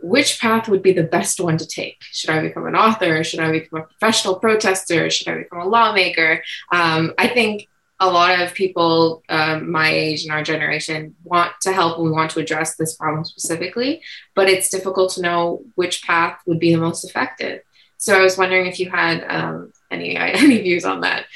which 0.03 0.41
path 0.41 0.69
would 0.69 0.83
be 0.83 0.93
the 0.93 1.05
best 1.05 1.41
one 1.41 1.57
to 1.59 1.67
take? 1.67 2.03
Should 2.11 2.31
I 2.31 2.41
become 2.41 2.67
an 2.67 2.77
author? 2.77 3.23
Should 3.25 3.41
I 3.41 3.51
become 3.51 3.81
a 3.81 3.85
professional 3.85 4.37
protester? 4.37 5.09
Should 5.11 5.29
I 5.29 5.39
become 5.39 5.61
a 5.61 5.69
lawmaker? 5.69 6.43
Um, 6.73 7.15
I 7.19 7.29
think 7.29 7.69
a 8.01 8.11
lot 8.11 8.41
of 8.41 8.53
people 8.53 9.23
um, 9.29 9.71
my 9.71 9.89
age 9.89 10.25
and 10.25 10.33
our 10.33 10.43
generation 10.43 11.15
want 11.23 11.53
to 11.61 11.73
help 11.73 11.99
and 11.99 12.07
we 12.07 12.11
want 12.11 12.33
to 12.33 12.41
address 12.41 12.75
this 12.75 12.97
problem 12.97 13.25
specifically, 13.25 14.03
but 14.35 14.49
it's 14.49 14.69
difficult 14.69 15.13
to 15.13 15.23
know 15.23 15.63
which 15.77 16.03
path 16.03 16.41
would 16.47 16.59
be 16.59 16.75
the 16.75 16.81
most 16.81 17.05
effective. 17.05 17.61
So 17.99 18.19
I 18.19 18.23
was 18.23 18.37
wondering 18.37 18.67
if 18.67 18.81
you 18.81 18.91
had 18.91 19.25
um, 19.29 19.73
any 19.91 20.17
any 20.17 20.61
views 20.61 20.85
on 20.85 21.03
that. 21.03 21.27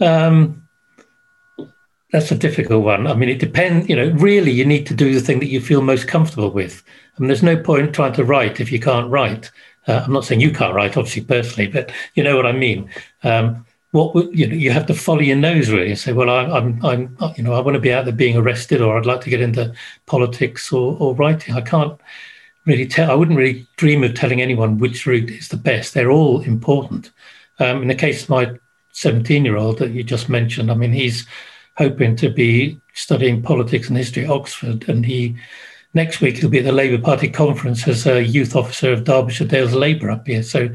Um, 0.00 0.68
that's 2.10 2.32
a 2.32 2.36
difficult 2.36 2.84
one. 2.84 3.06
I 3.06 3.14
mean, 3.14 3.28
it 3.28 3.38
depends. 3.38 3.88
You 3.88 3.96
know, 3.96 4.08
really, 4.12 4.50
you 4.50 4.64
need 4.64 4.86
to 4.86 4.94
do 4.94 5.12
the 5.12 5.20
thing 5.20 5.40
that 5.40 5.48
you 5.48 5.60
feel 5.60 5.82
most 5.82 6.08
comfortable 6.08 6.50
with. 6.50 6.82
I 7.20 7.26
there's 7.26 7.42
no 7.42 7.56
point 7.56 7.94
trying 7.94 8.12
to 8.14 8.24
write 8.24 8.60
if 8.60 8.70
you 8.70 8.80
can't 8.80 9.10
write. 9.10 9.50
Uh, 9.86 10.02
I'm 10.04 10.12
not 10.12 10.24
saying 10.24 10.40
you 10.40 10.52
can't 10.52 10.74
write, 10.74 10.96
obviously, 10.96 11.22
personally, 11.22 11.70
but 11.70 11.90
you 12.14 12.22
know 12.22 12.36
what 12.36 12.46
I 12.46 12.52
mean. 12.52 12.90
Um, 13.22 13.64
what 13.92 14.14
would 14.14 14.38
you 14.38 14.46
know? 14.46 14.54
You 14.54 14.70
have 14.70 14.86
to 14.86 14.94
follow 14.94 15.20
your 15.20 15.36
nose 15.36 15.70
really 15.70 15.90
and 15.90 15.98
say, 15.98 16.12
well, 16.12 16.28
I'm, 16.28 16.84
I'm, 16.84 17.16
I'm, 17.20 17.34
you 17.36 17.42
know, 17.42 17.54
I 17.54 17.60
want 17.60 17.74
to 17.74 17.80
be 17.80 17.92
out 17.92 18.04
there 18.04 18.14
being 18.14 18.36
arrested, 18.36 18.82
or 18.82 18.98
I'd 18.98 19.06
like 19.06 19.22
to 19.22 19.30
get 19.30 19.40
into 19.40 19.72
politics 20.06 20.72
or, 20.72 20.96
or 21.00 21.14
writing. 21.14 21.54
I 21.54 21.62
can't 21.62 21.98
really 22.66 22.86
tell. 22.86 23.10
I 23.10 23.14
wouldn't 23.14 23.38
really 23.38 23.66
dream 23.76 24.04
of 24.04 24.14
telling 24.14 24.42
anyone 24.42 24.78
which 24.78 25.06
route 25.06 25.30
is 25.30 25.48
the 25.48 25.56
best. 25.56 25.94
They're 25.94 26.10
all 26.10 26.42
important. 26.42 27.10
Um, 27.58 27.82
in 27.82 27.88
the 27.88 27.94
case 27.94 28.24
of 28.24 28.28
my 28.28 28.52
17 28.92 29.44
year 29.44 29.56
old 29.56 29.78
that 29.78 29.92
you 29.92 30.02
just 30.02 30.28
mentioned, 30.28 30.70
I 30.70 30.74
mean, 30.74 30.92
he's 30.92 31.26
hoping 31.78 32.14
to 32.16 32.28
be 32.28 32.80
studying 32.92 33.40
politics 33.40 33.88
and 33.88 33.96
history 33.96 34.24
at 34.24 34.30
Oxford, 34.30 34.86
and 34.88 35.06
he 35.06 35.36
next 35.94 36.20
week 36.20 36.36
he'll 36.36 36.50
be 36.50 36.58
at 36.58 36.64
the 36.64 36.72
Labour 36.72 37.02
Party 37.02 37.28
conference 37.28 37.86
as 37.88 38.06
a 38.06 38.22
youth 38.22 38.54
officer 38.54 38.92
of 38.92 39.04
Derbyshire 39.04 39.46
Dales 39.46 39.74
Labour 39.74 40.10
up 40.10 40.26
here. 40.26 40.42
So 40.42 40.68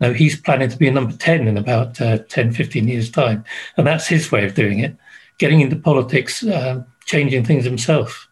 now 0.00 0.12
he's 0.12 0.40
planning 0.40 0.68
to 0.68 0.76
be 0.76 0.90
number 0.90 1.16
10 1.16 1.48
in 1.48 1.56
about 1.56 2.00
uh, 2.00 2.18
10, 2.28 2.52
15 2.52 2.88
years' 2.88 3.10
time. 3.10 3.44
And 3.76 3.86
that's 3.86 4.06
his 4.06 4.30
way 4.30 4.44
of 4.44 4.54
doing 4.54 4.78
it, 4.80 4.96
getting 5.38 5.60
into 5.60 5.76
politics, 5.76 6.44
uh, 6.44 6.82
changing 7.04 7.44
things 7.44 7.64
himself. 7.64 8.28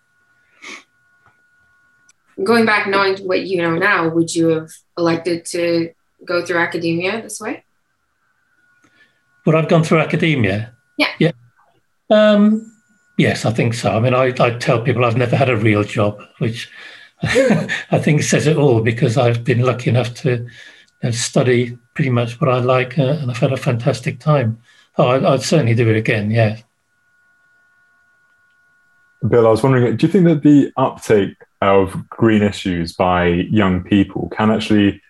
Going 2.43 2.67
back, 2.67 2.87
knowing 2.87 3.19
what 3.27 3.47
you 3.47 3.59
know 3.59 3.77
now, 3.77 4.09
would 4.09 4.33
you 4.35 4.49
have 4.49 4.71
elected 4.97 5.45
to 5.47 5.93
go 6.25 6.45
through 6.45 6.59
academia 6.59 7.21
this 7.21 7.41
way? 7.41 7.65
Would 9.45 9.57
I've 9.57 9.69
gone 9.69 9.83
through 9.83 9.99
academia? 9.99 10.73
Yeah. 10.99 11.09
Yeah. 11.19 11.33
Um, 12.11 12.78
yes, 13.19 13.45
I 13.45 13.53
think 13.53 13.75
so. 13.75 13.95
I 13.95 14.01
mean, 14.01 14.15
I, 14.15 14.33
I 14.41 14.51
tell 14.59 14.81
people 14.81 15.05
I've 15.05 15.17
never 15.17 15.37
had 15.37 15.51
a 15.51 15.57
real 15.57 15.85
job, 15.85 16.23
which 16.39 16.71
I 17.23 17.99
think 17.99 18.23
says 18.23 18.47
it 18.47 18.57
all 18.57 18.81
because 18.81 19.19
I've 19.19 19.45
been 19.45 19.61
lucky 19.61 19.91
enough 19.91 20.15
to 20.23 20.47
study 21.11 21.77
pretty 21.95 22.11
much 22.11 22.41
what 22.41 22.49
I 22.49 22.59
like 22.59 22.99
uh, 22.99 23.19
and 23.21 23.31
I've 23.31 23.39
had 23.39 23.53
a 23.53 23.57
fantastic 23.57 24.21
time. 24.21 24.59
Oh, 24.97 25.09
I, 25.09 25.19
would 25.31 25.43
certainly 25.43 25.75
do 25.75 25.89
it 25.91 25.97
again, 25.97 26.31
yeah. 26.31 26.59
Bill, 29.29 29.47
I 29.47 29.51
was 29.51 29.63
wondering, 29.63 29.97
do 29.97 30.07
you 30.07 30.13
think 30.13 30.25
that 30.27 30.43
the 30.43 30.73
uptake 30.77 31.37
of 31.61 32.09
green 32.09 32.43
issues 32.43 32.93
by 32.93 33.27
young 33.27 33.83
people 33.83 34.29
can 34.29 34.51
actually, 34.51 35.03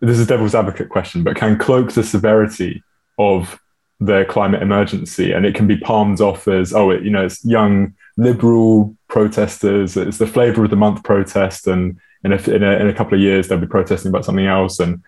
this 0.00 0.18
is 0.18 0.26
devil's 0.28 0.54
advocate 0.54 0.90
question, 0.90 1.24
but 1.24 1.36
can 1.36 1.58
cloak 1.58 1.92
the 1.92 2.04
severity 2.04 2.82
of 3.18 3.60
the 4.00 4.24
climate 4.28 4.62
emergency 4.62 5.32
and 5.32 5.44
it 5.44 5.54
can 5.54 5.66
be 5.66 5.76
palmed 5.76 6.20
off 6.20 6.46
as 6.46 6.72
oh 6.72 6.90
it, 6.90 7.02
you 7.02 7.10
know 7.10 7.24
it's 7.24 7.44
young 7.44 7.92
liberal 8.16 8.96
protesters 9.08 9.96
it's 9.96 10.18
the 10.18 10.26
flavor 10.26 10.64
of 10.64 10.70
the 10.70 10.76
month 10.76 11.02
protest 11.02 11.66
and 11.66 11.98
in 12.24 12.32
a, 12.32 12.36
in 12.50 12.62
a, 12.62 12.72
in 12.78 12.88
a 12.88 12.94
couple 12.94 13.14
of 13.14 13.20
years 13.20 13.48
they'll 13.48 13.58
be 13.58 13.66
protesting 13.66 14.10
about 14.10 14.24
something 14.24 14.46
else. 14.46 14.80
And 14.80 15.02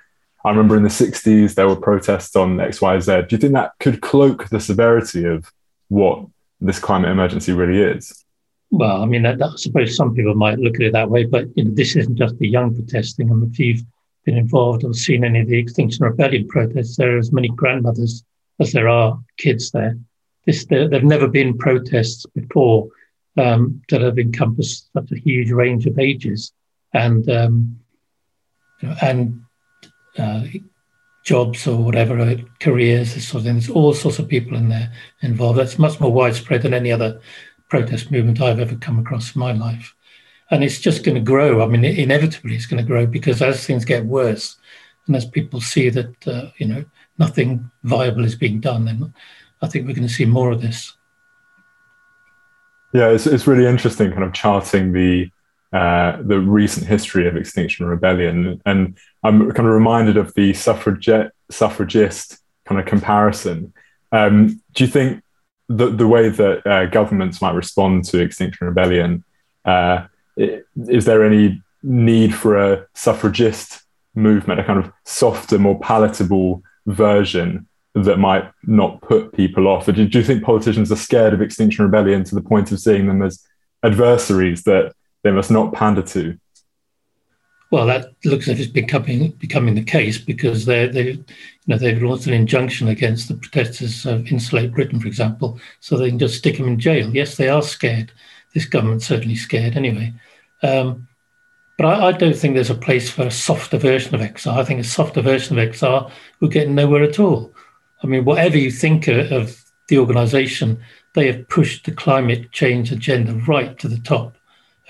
i 0.44 0.50
remember 0.50 0.76
in 0.76 0.83
the 0.83 0.88
60s 0.88 1.55
there 1.55 1.68
were 1.68 1.76
protests 1.76 2.35
on 2.35 2.57
xyz 2.57 3.29
do 3.29 3.37
you 3.37 3.40
think 3.40 3.53
that 3.53 3.72
could 3.79 4.00
cloak 4.00 4.48
the 4.48 4.61
severity 4.61 5.24
of 5.24 5.53
what 5.88 6.24
this 6.61 6.79
climate 6.79 7.11
emergency 7.11 7.53
really 7.53 7.81
is? 7.81 8.24
Well 8.70 9.03
i 9.03 9.07
mean 9.07 9.26
I 9.26 9.37
suppose 9.57 9.94
some 9.94 10.14
people 10.14 10.35
might 10.35 10.59
look 10.59 10.76
at 10.76 10.83
it 10.83 10.92
that 10.92 11.11
way 11.11 11.24
but 11.24 11.46
you 11.57 11.64
know 11.64 11.74
this 11.74 11.94
isn't 11.94 12.16
just 12.16 12.38
the 12.38 12.48
young 12.48 12.74
protesting 12.74 13.31
and 13.31 13.50
if 13.50 13.59
you've 13.59 13.83
been 14.24 14.37
involved 14.37 14.85
or 14.85 14.92
seen 14.94 15.24
any 15.24 15.40
of 15.40 15.48
the 15.48 15.59
extinction 15.59 16.05
rebellion 16.05 16.48
protests 16.48 16.96
there 16.96 17.14
are 17.14 17.18
as 17.18 17.33
many 17.33 17.48
grandmothers 17.48 18.24
as 18.61 18.73
there 18.73 18.88
are 18.88 19.18
kids 19.38 19.70
there. 19.70 19.99
This, 20.46 20.64
there 20.66 20.90
have 20.90 21.05
never 21.05 21.27
been 21.27 21.59
protests 21.59 22.27
before 22.27 22.88
um, 23.37 23.83
that 23.88 24.03
have 24.03 24.18
encompassed 24.18 24.90
such 24.92 25.11
a 25.12 25.18
huge 25.18 25.51
range 25.51 25.87
of 25.87 25.99
ages 25.99 26.53
and 26.92 27.29
um, 27.31 27.81
and 29.03 29.42
uh, 30.18 30.44
jobs 31.25 31.66
or 31.66 31.77
whatever 31.77 32.18
uh, 32.18 32.37
careers. 32.61 33.14
This 33.14 33.29
sort 33.29 33.40
of 33.40 33.46
thing. 33.46 33.55
There's 33.55 33.70
all 33.70 33.94
sorts 33.94 34.18
of 34.18 34.29
people 34.29 34.57
in 34.57 34.68
there 34.68 34.92
involved. 35.23 35.59
That's 35.59 35.79
much 35.79 36.01
more 36.01 36.12
widespread 36.12 36.62
than 36.62 36.75
any 36.75 36.92
other 36.92 37.20
protest 37.68 38.11
movement 38.11 38.40
I've 38.40 38.61
ever 38.61 38.77
come 38.77 38.99
across 38.99 39.35
in 39.35 39.40
my 39.40 39.53
life. 39.53 39.94
And 40.51 40.64
it's 40.64 40.81
just 40.81 41.05
going 41.05 41.14
to 41.14 41.20
grow. 41.20 41.62
I 41.62 41.66
mean, 41.66 41.85
inevitably, 41.85 42.57
it's 42.57 42.66
going 42.66 42.83
to 42.83 42.87
grow 42.87 43.07
because 43.07 43.40
as 43.40 43.64
things 43.64 43.85
get 43.85 44.05
worse, 44.05 44.57
and 45.07 45.14
as 45.14 45.25
people 45.25 45.61
see 45.61 45.90
that 45.90 46.27
uh, 46.27 46.51
you 46.59 46.66
know 46.66 46.85
nothing 47.20 47.70
viable 47.85 48.24
is 48.24 48.35
being 48.35 48.59
done, 48.59 48.87
then 48.87 49.14
I 49.62 49.68
think 49.68 49.87
we're 49.87 49.94
going 49.94 50.09
to 50.09 50.12
see 50.12 50.24
more 50.24 50.50
of 50.50 50.61
this. 50.61 50.96
Yeah, 52.92 53.11
it's, 53.11 53.26
it's 53.26 53.46
really 53.46 53.66
interesting, 53.66 54.11
kind 54.11 54.24
of 54.24 54.33
charting 54.33 54.92
the 54.92 55.30
uh, 55.72 56.20
the 56.22 56.40
recent 56.40 56.85
history 56.85 57.28
of 57.28 57.37
Extinction 57.37 57.87
Rebellion, 57.87 58.61
and 58.66 58.98
I'm 59.22 59.52
kind 59.52 59.68
of 59.68 59.74
reminded 59.74 60.16
of 60.16 60.35
the 60.35 60.52
suffragette 60.52 61.30
suffragist 61.48 62.38
kind 62.64 62.80
of 62.80 62.87
comparison. 62.87 63.72
Um, 64.11 64.61
do 64.72 64.83
you 64.83 64.90
think 64.90 65.22
the 65.68 65.87
the 65.90 66.09
way 66.09 66.28
that 66.28 66.66
uh, 66.66 66.87
governments 66.87 67.40
might 67.40 67.54
respond 67.54 68.04
to 68.06 68.18
Extinction 68.18 68.66
Rebellion 68.66 69.22
uh, 69.64 70.06
is 70.37 71.04
there 71.04 71.24
any 71.24 71.62
need 71.83 72.35
for 72.35 72.56
a 72.56 72.87
suffragist 72.94 73.83
movement, 74.14 74.61
a 74.61 74.64
kind 74.64 74.78
of 74.78 74.92
softer, 75.04 75.59
more 75.59 75.78
palatable 75.78 76.62
version 76.87 77.66
that 77.95 78.19
might 78.19 78.51
not 78.64 79.01
put 79.03 79.33
people 79.33 79.69
off? 79.69 79.88
Or 79.88 79.93
do, 79.93 80.07
do 80.07 80.19
you 80.19 80.25
think 80.25 80.45
politicians 80.45 80.93
are 80.93 80.97
scared 80.97 81.35
of 81.35 81.43
Extinction 81.43 81.85
Rebellion 81.85 82.25
to 82.25 82.35
the 82.35 82.43
point 82.43 82.73
of 82.73 82.81
seeing 82.81 83.07
them 83.07 83.23
as 83.23 83.45
adversaries 83.83 84.64
that 84.64 84.95
they 85.23 85.31
must 85.31 85.51
not 85.51 85.73
pander 85.73 86.03
to? 86.03 86.38
Well, 87.71 87.87
that 87.87 88.14
looks 88.25 88.49
like 88.49 88.59
it's 88.59 88.71
becoming 88.71 89.31
becoming 89.33 89.77
the 89.77 89.85
case 89.85 90.19
because 90.19 90.66
they 90.66 90.88
they 90.88 91.11
you 91.12 91.25
know 91.69 91.79
they've 91.79 92.03
launched 92.03 92.27
an 92.27 92.33
injunction 92.33 92.88
against 92.88 93.29
the 93.29 93.35
protesters 93.35 94.05
of 94.07 94.27
Insulate 94.27 94.73
Britain, 94.73 94.99
for 94.99 95.07
example, 95.07 95.61
so 95.79 95.97
they 95.97 96.09
can 96.09 96.19
just 96.19 96.38
stick 96.38 96.57
them 96.57 96.66
in 96.66 96.81
jail. 96.81 97.14
Yes, 97.14 97.37
they 97.37 97.49
are 97.49 97.62
scared. 97.62 98.11
This 98.55 98.64
government's 98.64 99.07
certainly 99.07 99.37
scared 99.37 99.77
anyway. 99.77 100.12
Um, 100.64 101.07
but 101.81 101.99
I, 101.99 102.09
I, 102.09 102.12
don't 102.12 102.37
think 102.37 102.53
there's 102.53 102.69
a 102.69 102.75
place 102.75 103.09
for 103.09 103.23
a 103.23 103.31
softer 103.31 103.79
version 103.79 104.14
of 104.14 104.21
XR. 104.21 104.53
I 104.53 104.64
think 104.64 104.81
a 104.81 104.85
softer 104.85 105.23
version 105.23 105.59
of 105.59 105.66
XR 105.66 106.11
would 106.40 106.53
get 106.53 106.69
nowhere 106.69 107.03
at 107.03 107.19
all. 107.19 107.55
I 108.03 108.07
mean, 108.07 108.27
whatever 108.27 108.59
you 108.59 108.71
think 108.71 109.09
of 109.09 109.64
the 109.88 109.97
organisation, 109.97 110.79
they 111.14 111.27
have 111.29 111.49
pushed 111.49 111.87
the 111.87 111.93
climate 111.93 112.53
change 112.53 112.93
agenda 112.93 113.33
right 113.49 113.79
to 113.79 113.88
the 113.88 113.97
top 113.97 114.37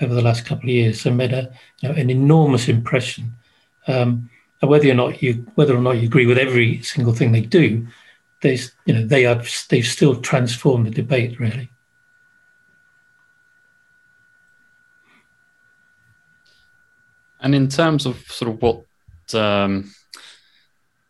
over 0.01 0.13
the 0.13 0.21
last 0.21 0.45
couple 0.45 0.65
of 0.65 0.75
years 0.75 1.05
and 1.05 1.15
made 1.15 1.31
a, 1.31 1.49
you 1.79 1.87
know, 1.87 1.95
an 1.95 2.09
enormous 2.09 2.67
impression. 2.67 3.35
Um, 3.87 4.29
and 4.61 4.69
whether 4.69 4.91
or 4.91 4.93
not 4.93 5.23
you 5.23 5.45
whether 5.55 5.73
or 5.73 5.81
not 5.81 5.91
you 5.91 6.07
agree 6.07 6.25
with 6.25 6.37
every 6.37 6.81
single 6.81 7.13
thing 7.13 7.31
they 7.31 7.39
do, 7.39 7.87
they 8.41 8.59
you 8.85 8.95
know 8.95 9.05
they 9.05 9.23
have 9.23 9.49
they've 9.69 9.87
still 9.87 10.19
transformed 10.19 10.87
the 10.87 10.91
debate 10.91 11.39
really. 11.39 11.69
And 17.41 17.55
in 17.55 17.67
terms 17.67 18.05
of 18.05 18.19
sort 18.27 18.51
of 18.51 18.61
what 18.61 18.85
um, 19.33 19.91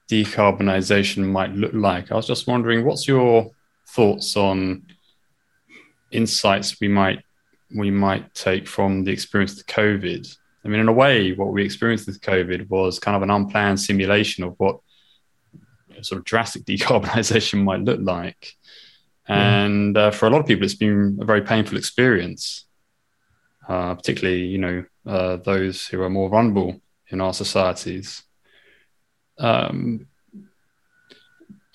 decarbonisation 0.10 1.26
might 1.26 1.54
look 1.54 1.74
like, 1.74 2.12
I 2.12 2.16
was 2.16 2.28
just 2.28 2.48
wondering, 2.48 2.86
what's 2.86 3.08
your 3.08 3.52
thoughts 3.90 4.38
on 4.38 4.86
insights 6.12 6.80
we 6.80 6.88
might 6.88 7.24
we 7.74 7.90
might 7.90 8.34
take 8.34 8.68
from 8.68 9.04
the 9.04 9.12
experience 9.12 9.60
of 9.60 9.66
COVID? 9.68 10.38
I 10.64 10.68
mean, 10.68 10.80
in 10.80 10.88
a 10.88 10.94
way, 10.94 11.34
what 11.34 11.52
we 11.52 11.64
experienced 11.64 12.08
with 12.08 12.22
COVID 12.22 12.70
was 12.70 13.00
kind 13.00 13.16
of 13.16 13.24
an 13.24 13.32
unplanned 13.32 13.80
simulation 13.80 14.44
of 14.44 14.56
what 14.58 14.80
sort 16.02 16.20
of 16.20 16.26
drastic 16.26 16.64
decarbonisation 16.66 17.64
might 17.64 17.82
look 17.82 18.00
like. 18.02 18.56
And 19.28 19.98
uh, 19.98 20.12
for 20.12 20.28
a 20.28 20.30
lot 20.30 20.40
of 20.40 20.48
people, 20.48 20.66
it's 20.66 20.76
been 20.76 21.18
a 21.22 21.26
very 21.26 21.42
painful 21.42 21.78
experience, 21.78 22.66
uh, 23.68 23.96
particularly, 23.96 24.46
you 24.46 24.58
know, 24.58 24.86
uh, 25.06 25.38
those 25.38 25.88
who 25.88 26.02
are 26.02 26.10
more 26.10 26.30
vulnerable 26.30 26.80
in 27.10 27.22
our 27.22 27.34
societies. 27.34 28.24
Um, 29.38 30.08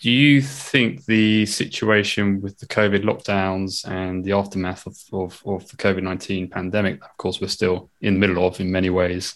do 0.01 0.11
you 0.11 0.43
think 0.43 1.05
the 1.07 1.47
situation 1.47 2.41
with 2.41 2.59
the 2.59 2.67
COVID 2.67 3.03
lockdowns 3.03 3.89
and 3.89 4.25
the 4.25 4.33
aftermath 4.33 4.87
of, 4.87 4.97
of, 5.13 5.43
of 5.47 5.69
the 5.69 5.77
COVID 5.77 6.03
19 6.03 6.49
pandemic, 6.49 7.03
of 7.03 7.17
course, 7.17 7.41
we're 7.41 7.49
still 7.49 7.91
in 8.01 8.15
the 8.15 8.21
middle 8.21 8.47
of 8.47 8.61
in 8.61 8.71
many 8.71 8.91
ways, 8.91 9.35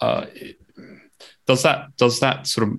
uh, 0.00 0.26
does 1.46 1.62
that 1.62 1.96
does 1.96 2.20
that 2.20 2.46
sort 2.46 2.68
of 2.68 2.78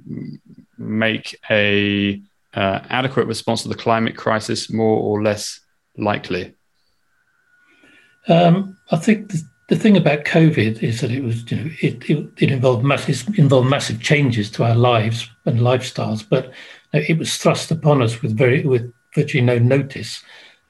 make 0.78 1.38
a 1.50 2.21
uh, 2.54 2.80
adequate 2.89 3.28
response 3.28 3.63
to 3.63 3.69
the 3.69 3.76
climate 3.76 4.17
crisis 4.17 4.71
more 4.71 4.97
or 4.97 5.21
less 5.21 5.60
likely? 5.97 6.56
Um, 8.27 8.77
I 8.91 8.97
think 8.97 9.31
the, 9.31 9.43
the 9.67 9.75
thing 9.75 9.97
about 9.97 10.25
COVID 10.25 10.84
is 10.84 11.01
that 11.01 11.12
it 11.12 11.23
was, 11.23 11.49
you 11.49 11.57
know, 11.57 11.71
it, 11.81 12.10
it, 12.10 12.29
it 12.38 12.51
involved 12.51 12.84
massive 12.84 13.39
involved 13.39 13.69
massive 13.69 14.01
changes 14.01 14.51
to 14.51 14.63
our 14.63 14.75
lives 14.75 15.29
and 15.45 15.60
lifestyles, 15.60 16.23
but 16.27 16.51
it 16.93 17.17
was 17.17 17.38
thrust 17.38 17.71
upon 17.71 18.01
us 18.01 18.21
with 18.21 18.38
very 18.38 18.63
with 18.63 18.93
virtually 19.15 19.43
no 19.43 19.57
notice. 19.57 20.23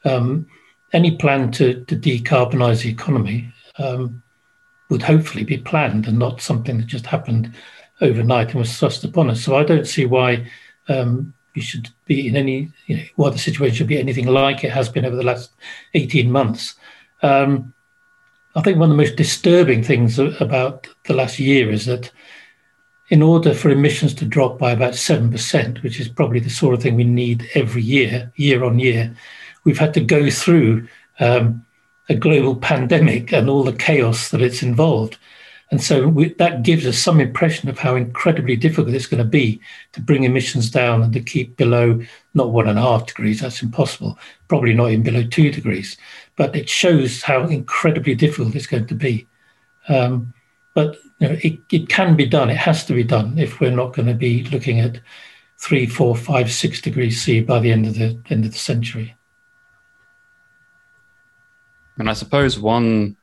Um, 0.06 0.48
any 0.94 1.18
plan 1.18 1.52
to 1.52 1.84
to 1.86 1.96
decarbonise 1.96 2.84
the 2.84 2.90
economy 2.90 3.52
um, 3.78 4.22
would 4.90 5.02
hopefully 5.02 5.44
be 5.44 5.58
planned 5.58 6.08
and 6.08 6.20
not 6.20 6.42
something 6.42 6.78
that 6.78 6.88
just 6.88 7.06
happened 7.06 7.54
overnight 8.02 8.52
and 8.52 8.60
was 8.60 8.78
thrust 8.78 9.04
upon 9.04 9.30
us. 9.30 9.44
So 9.44 9.56
I 9.56 9.64
don't 9.64 9.88
see 9.88 10.06
why 10.06 10.48
um, 10.90 11.34
we 11.56 11.62
should 11.62 11.90
be 12.06 12.28
in 12.28 12.36
any 12.36 12.72
you 12.88 12.98
know, 12.98 13.04
why 13.16 13.30
the 13.30 13.38
situation 13.38 13.76
should 13.76 13.88
be 13.88 14.00
anything 14.00 14.28
like 14.28 14.64
it 14.64 14.72
has 14.72 14.90
been 14.90 15.06
over 15.06 15.16
the 15.16 15.24
last 15.24 15.52
eighteen 15.94 16.32
months. 16.32 16.76
Um, 17.22 17.74
I 18.56 18.62
think 18.62 18.78
one 18.78 18.92
of 18.92 18.98
the 18.98 19.04
most 19.04 19.16
disturbing 19.16 19.84
things 19.84 20.20
about 20.20 20.88
the 21.06 21.14
last 21.14 21.40
year 21.40 21.70
is 21.70 21.86
that 21.86 22.12
in 23.10 23.22
order 23.22 23.54
for 23.54 23.70
emissions 23.70 24.14
to 24.16 24.26
drop 24.26 24.58
by 24.58 24.72
about 24.72 24.94
7%, 24.94 25.84
which 25.84 26.00
is 26.00 26.08
probably 26.08 26.40
the 26.40 26.50
sort 26.50 26.74
of 26.74 26.82
thing 26.82 26.96
we 26.96 27.04
need 27.04 27.48
every 27.56 27.82
year, 27.82 28.32
year 28.36 28.64
on 28.64 28.80
year, 28.80 29.14
we've 29.64 29.78
had 29.78 29.94
to 29.94 30.02
go 30.02 30.30
through 30.30 30.88
um, 31.20 31.66
a 32.10 32.16
global 32.16 32.56
pandemic 32.56 33.32
and 33.32 33.50
all 33.50 33.64
the 33.64 33.74
chaos 33.74 34.30
that 34.30 34.42
it's 34.42 34.64
involved. 34.64 35.18
And 35.72 35.82
so 35.82 36.08
we, 36.08 36.34
that 36.34 36.64
gives 36.64 36.86
us 36.86 36.98
some 36.98 37.22
impression 37.22 37.70
of 37.70 37.80
how 37.80 37.96
incredibly 37.96 38.58
difficult 38.58 38.94
it's 38.94 39.08
going 39.08 39.24
to 39.24 39.30
be 39.30 39.62
to 39.94 40.02
bring 40.02 40.26
emissions 40.26 40.70
down 40.70 41.02
and 41.02 41.14
to 41.14 41.22
keep 41.22 41.56
below 41.56 42.02
not 42.34 42.52
one 42.52 42.68
and 42.68 42.78
a 42.78 42.82
half 42.82 43.08
degrees. 43.08 43.40
That's 43.40 43.62
impossible. 43.62 44.20
Probably 44.50 44.74
not 44.74 44.92
even 44.92 45.04
below 45.04 45.24
two 45.24 45.50
degrees. 45.50 45.96
But 46.42 46.56
it 46.56 46.68
shows 46.68 47.22
how 47.22 47.46
incredibly 47.46 48.16
difficult 48.16 48.56
it's 48.56 48.66
going 48.66 48.88
to 48.88 48.96
be. 48.96 49.28
Um, 49.88 50.34
but 50.74 50.98
you 51.20 51.28
know, 51.28 51.38
it, 51.44 51.60
it 51.72 51.88
can 51.88 52.16
be 52.16 52.26
done. 52.26 52.50
It 52.50 52.58
has 52.58 52.84
to 52.86 52.94
be 52.94 53.04
done 53.04 53.38
if 53.38 53.60
we're 53.60 53.70
not 53.70 53.94
going 53.94 54.08
to 54.08 54.16
be 54.16 54.46
looking 54.46 54.80
at 54.80 55.02
three, 55.60 55.86
four, 55.86 56.16
five, 56.16 56.52
six 56.52 56.82
degrees 56.82 57.22
C 57.22 57.42
by 57.42 57.60
the 57.60 57.72
end 57.72 57.86
of 57.86 57.94
the 57.94 58.20
end 58.32 58.46
of 58.46 58.54
the 58.54 58.58
century. 58.58 59.14
And 62.00 62.10
I 62.10 62.14
suppose 62.14 62.58
one 62.58 63.18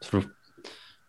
sort 0.00 0.22
of 0.22 0.30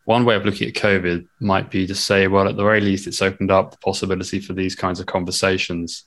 one 0.05 0.25
way 0.25 0.33
of 0.33 0.43
looking 0.43 0.67
at 0.67 0.73
COVID 0.73 1.27
might 1.39 1.69
be 1.69 1.85
to 1.85 1.93
say, 1.93 2.25
well, 2.27 2.47
at 2.47 2.57
the 2.57 2.63
very 2.63 2.81
least, 2.81 3.05
it's 3.05 3.21
opened 3.21 3.51
up 3.51 3.69
the 3.69 3.77
possibility 3.77 4.39
for 4.39 4.53
these 4.53 4.75
kinds 4.75 4.99
of 4.99 5.05
conversations. 5.05 6.05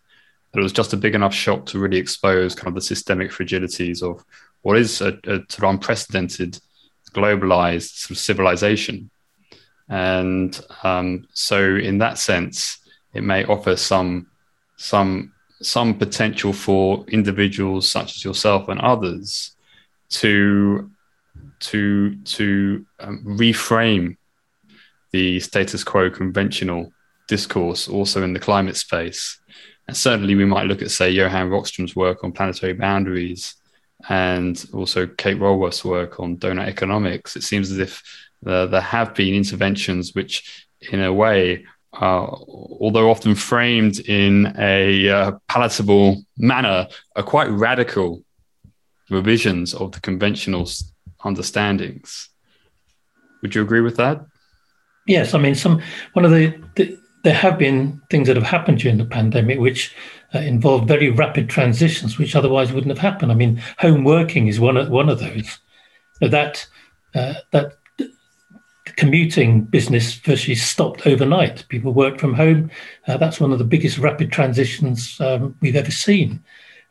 That 0.50 0.58
it 0.58 0.64
was 0.64 0.72
just 0.72 0.92
a 0.92 0.96
big 0.96 1.14
enough 1.14 1.34
shock 1.34 1.66
to 1.66 1.78
really 1.78 1.98
expose 1.98 2.56
kind 2.56 2.66
of 2.66 2.74
the 2.74 2.80
systemic 2.80 3.30
fragilities 3.30 4.02
of 4.02 4.24
what 4.62 4.76
is 4.76 5.00
a, 5.00 5.18
a 5.24 5.36
sort 5.48 5.58
of 5.58 5.64
unprecedented, 5.64 6.58
globalized 7.12 7.96
sort 7.96 8.12
of 8.12 8.18
civilization. 8.18 9.10
And 9.88 10.58
um, 10.82 11.26
so, 11.32 11.76
in 11.76 11.98
that 11.98 12.18
sense, 12.18 12.78
it 13.14 13.22
may 13.22 13.44
offer 13.44 13.76
some 13.76 14.28
some 14.76 15.32
some 15.62 15.98
potential 15.98 16.52
for 16.52 17.04
individuals 17.08 17.88
such 17.88 18.16
as 18.16 18.24
yourself 18.24 18.68
and 18.68 18.80
others 18.80 19.52
to 20.08 20.90
to 21.60 22.16
to 22.16 22.86
um, 23.00 23.24
reframe 23.26 24.16
the 25.12 25.40
status 25.40 25.84
quo 25.84 26.08
conventional 26.08 26.92
discourse 27.28 27.88
also 27.88 28.22
in 28.22 28.32
the 28.32 28.40
climate 28.40 28.76
space. 28.76 29.38
And 29.86 29.96
certainly 29.96 30.34
we 30.34 30.44
might 30.44 30.66
look 30.66 30.82
at, 30.82 30.90
say, 30.90 31.10
Johan 31.10 31.50
Rockström's 31.50 31.96
work 31.96 32.22
on 32.22 32.32
planetary 32.32 32.74
boundaries 32.74 33.54
and 34.08 34.64
also 34.72 35.06
Kate 35.06 35.38
Raworth's 35.38 35.84
work 35.84 36.20
on 36.20 36.36
donut 36.36 36.66
economics. 36.66 37.36
It 37.36 37.42
seems 37.42 37.70
as 37.70 37.78
if 37.78 38.02
uh, 38.46 38.66
there 38.66 38.80
have 38.80 39.14
been 39.14 39.34
interventions 39.34 40.14
which, 40.14 40.66
in 40.92 41.00
a 41.00 41.12
way, 41.12 41.66
uh, 41.92 42.26
although 42.80 43.10
often 43.10 43.34
framed 43.34 44.00
in 44.00 44.54
a 44.58 45.08
uh, 45.08 45.32
palatable 45.48 46.22
manner, 46.38 46.86
are 47.16 47.22
quite 47.22 47.50
radical 47.50 48.22
revisions 49.10 49.74
of 49.74 49.92
the 49.92 50.00
conventional 50.00 50.68
understandings. 51.24 52.28
Would 53.42 53.54
you 53.54 53.62
agree 53.62 53.80
with 53.80 53.96
that? 53.96 54.24
Yes, 55.06 55.34
I 55.34 55.38
mean, 55.38 55.54
some 55.54 55.82
one 56.12 56.24
of 56.24 56.30
the, 56.30 56.54
the 56.76 56.98
there 57.24 57.34
have 57.34 57.58
been 57.58 58.00
things 58.10 58.28
that 58.28 58.36
have 58.36 58.46
happened 58.46 58.78
during 58.78 58.98
the 58.98 59.04
pandemic 59.04 59.58
which 59.58 59.94
uh, 60.34 60.38
involved 60.38 60.88
very 60.88 61.10
rapid 61.10 61.48
transitions, 61.48 62.18
which 62.18 62.36
otherwise 62.36 62.72
wouldn't 62.72 62.96
have 62.96 63.12
happened. 63.12 63.32
I 63.32 63.34
mean, 63.34 63.62
home 63.78 64.04
working 64.04 64.46
is 64.46 64.60
one 64.60 64.76
of 64.76 64.88
one 64.88 65.08
of 65.08 65.18
those. 65.18 65.58
That 66.20 66.66
uh, 67.14 67.34
that 67.50 67.78
commuting 68.96 69.62
business 69.62 70.14
virtually 70.14 70.54
stopped 70.54 71.06
overnight. 71.06 71.66
People 71.68 71.92
worked 71.92 72.20
from 72.20 72.34
home. 72.34 72.70
Uh, 73.06 73.16
that's 73.16 73.40
one 73.40 73.52
of 73.52 73.58
the 73.58 73.64
biggest 73.64 73.98
rapid 73.98 74.32
transitions 74.32 75.20
um, 75.20 75.56
we've 75.60 75.76
ever 75.76 75.90
seen. 75.90 76.42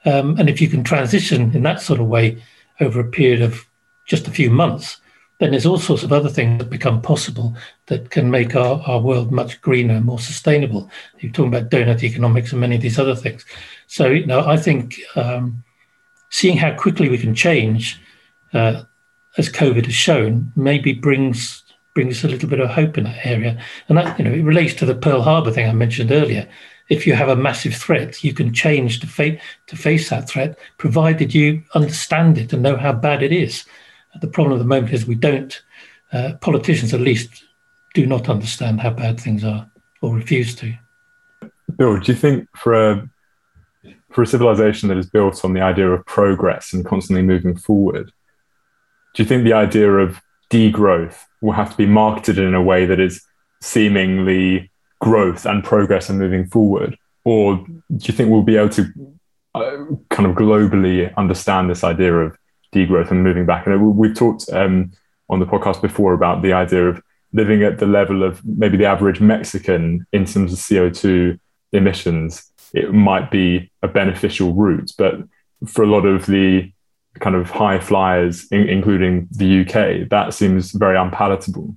Um, 0.06 0.38
and 0.40 0.50
if 0.50 0.62
you 0.62 0.70
can 0.70 0.84
transition 0.84 1.56
in 1.56 1.64
that 1.64 1.82
sort 1.82 2.00
of 2.00 2.08
way 2.08 2.42
over 2.80 3.00
a 3.00 3.10
period 3.10 3.42
of 3.42 3.66
just 4.08 4.28
a 4.28 4.32
few 4.32 4.50
months, 4.50 5.00
then 5.40 5.52
there's 5.52 5.66
all 5.66 5.80
sorts 5.80 6.04
of 6.04 6.14
other 6.14 6.30
things 6.30 6.60
that 6.60 6.70
become 6.70 7.02
possible 7.02 7.56
that 7.88 8.12
can 8.12 8.30
make 8.30 8.56
our, 8.56 8.82
our 8.86 9.00
world 9.00 9.32
much 9.32 9.60
greener 9.62 10.00
more 10.02 10.20
sustainable. 10.20 10.90
You're 11.20 11.32
talking 11.32 11.54
about 11.54 11.72
donut 11.72 12.04
economics 12.04 12.52
and 12.52 12.62
many 12.62 12.76
of 12.76 12.82
these 12.82 13.00
other 13.00 13.16
things. 13.16 13.46
So, 13.88 14.08
you 14.08 14.26
know, 14.26 14.46
I 14.46 14.58
think 14.58 15.00
um, 15.16 15.64
seeing 16.30 16.58
how 16.58 16.76
quickly 16.76 17.10
we 17.10 17.18
can 17.18 17.34
change, 17.34 18.00
uh, 18.54 18.84
as 19.38 19.50
COVID 19.50 19.86
has 19.86 19.96
shown, 19.96 20.52
maybe 20.56 20.94
brings 20.94 21.64
brings 21.96 22.24
a 22.24 22.28
little 22.28 22.48
bit 22.48 22.60
of 22.60 22.70
hope 22.70 22.98
in 22.98 23.04
that 23.06 23.26
area. 23.26 23.60
And 23.88 23.98
that, 23.98 24.18
you 24.20 24.24
know, 24.24 24.32
it 24.32 24.44
relates 24.44 24.74
to 24.76 24.86
the 24.86 24.94
Pearl 24.94 25.22
Harbor 25.22 25.52
thing 25.52 25.68
I 25.68 25.74
mentioned 25.74 26.12
earlier 26.12 26.48
if 26.90 27.06
you 27.06 27.14
have 27.14 27.30
a 27.30 27.36
massive 27.36 27.76
threat, 27.76 28.24
you 28.24 28.34
can 28.34 28.54
change 28.54 29.00
to, 29.00 29.08
fa- 29.08 29.38
to 29.68 29.76
face 29.76 30.10
that 30.10 30.28
threat, 30.28 30.58
provided 30.78 31.34
you 31.34 31.64
understand 31.76 32.38
it 32.38 32.52
and 32.52 32.64
know 32.64 32.76
how 32.76 32.92
bad 32.92 33.24
it 33.24 33.32
is. 33.32 33.66
The 34.22 34.28
problem 34.28 34.56
at 34.56 34.60
the 34.60 34.66
moment 34.66 34.94
is 34.94 35.06
we 35.06 35.16
don't, 35.16 35.62
uh, 36.12 36.34
politicians 36.42 36.94
at 36.94 37.02
least, 37.02 37.44
do 37.94 38.06
not 38.06 38.30
understand 38.30 38.82
how 38.82 38.92
bad 38.92 39.20
things 39.20 39.44
are 39.44 39.70
or 40.02 40.16
refuse 40.16 40.56
to. 40.56 40.74
Bill, 41.78 42.00
do 42.00 42.12
you 42.12 42.18
think 42.18 42.48
for 42.56 42.74
a 42.74 43.10
for 44.12 44.24
a 44.24 44.28
civilization 44.28 44.90
that 44.90 44.98
is 44.98 45.10
built 45.10 45.46
on 45.46 45.54
the 45.54 45.62
idea 45.62 45.90
of 45.90 46.06
progress 46.06 46.74
and 46.74 46.86
constantly 46.86 47.22
moving 47.22 47.56
forward, 47.56 48.12
do 49.14 49.24
you 49.24 49.28
think 49.28 49.44
the 49.44 49.54
idea 49.54 49.92
of 49.92 50.20
degrowth 50.50 51.26
will 51.42 51.54
have 51.54 51.72
to 51.72 51.78
be 51.78 51.86
marketed 51.86 52.38
in 52.40 52.56
a 52.56 52.62
way 52.62 52.86
that 52.86 53.00
is 53.00 53.24
seemingly 53.62 54.72
growth 55.00 55.46
and 55.46 55.64
progress 55.64 56.10
and 56.10 56.20
moving 56.20 56.48
forward? 56.48 56.98
Or 57.24 57.58
do 57.58 57.78
you 58.00 58.14
think 58.14 58.30
we'll 58.30 58.42
be 58.42 58.58
able 58.58 58.70
to 58.70 58.92
uh, 59.56 59.86
kind 60.10 60.28
of 60.28 60.36
globally 60.36 61.14
understand 61.16 61.70
this 61.70 61.84
idea 61.84 62.16
of 62.16 62.38
degrowth 62.74 63.12
and 63.12 63.24
moving 63.24 63.46
back? 63.46 63.66
And 63.66 63.98
we've 63.98 64.16
talked 64.16 64.50
um, 64.52 64.92
on 65.30 65.40
the 65.40 65.46
podcast 65.46 65.82
before 65.82 66.14
about 66.14 66.42
the 66.42 66.54
idea 66.54 66.90
of 66.90 67.02
living 67.34 67.64
at 67.64 67.78
the 67.78 67.86
level 67.86 68.24
of 68.24 68.44
maybe 68.46 68.78
the 68.78 68.86
average 68.86 69.22
Mexican 69.22 70.06
in 70.12 70.26
terms 70.26 70.52
of 70.52 70.60
CO2 70.60 71.40
emissions. 71.74 72.52
It 72.74 72.94
might 72.94 73.32
be 73.32 73.72
a 73.82 73.88
beneficial 73.88 74.54
route, 74.54 74.92
but 74.98 75.16
for 75.68 75.84
a 75.84 75.88
lot 75.88 76.06
of 76.06 76.26
the 76.26 76.72
kind 77.20 77.36
of 77.36 77.50
high 77.50 77.80
flyers, 77.80 78.48
in, 78.52 78.68
including 78.70 79.28
the 79.32 79.62
UK, 79.62 80.10
that 80.10 80.34
seems 80.34 80.72
very 80.72 80.98
unpalatable. 80.98 81.76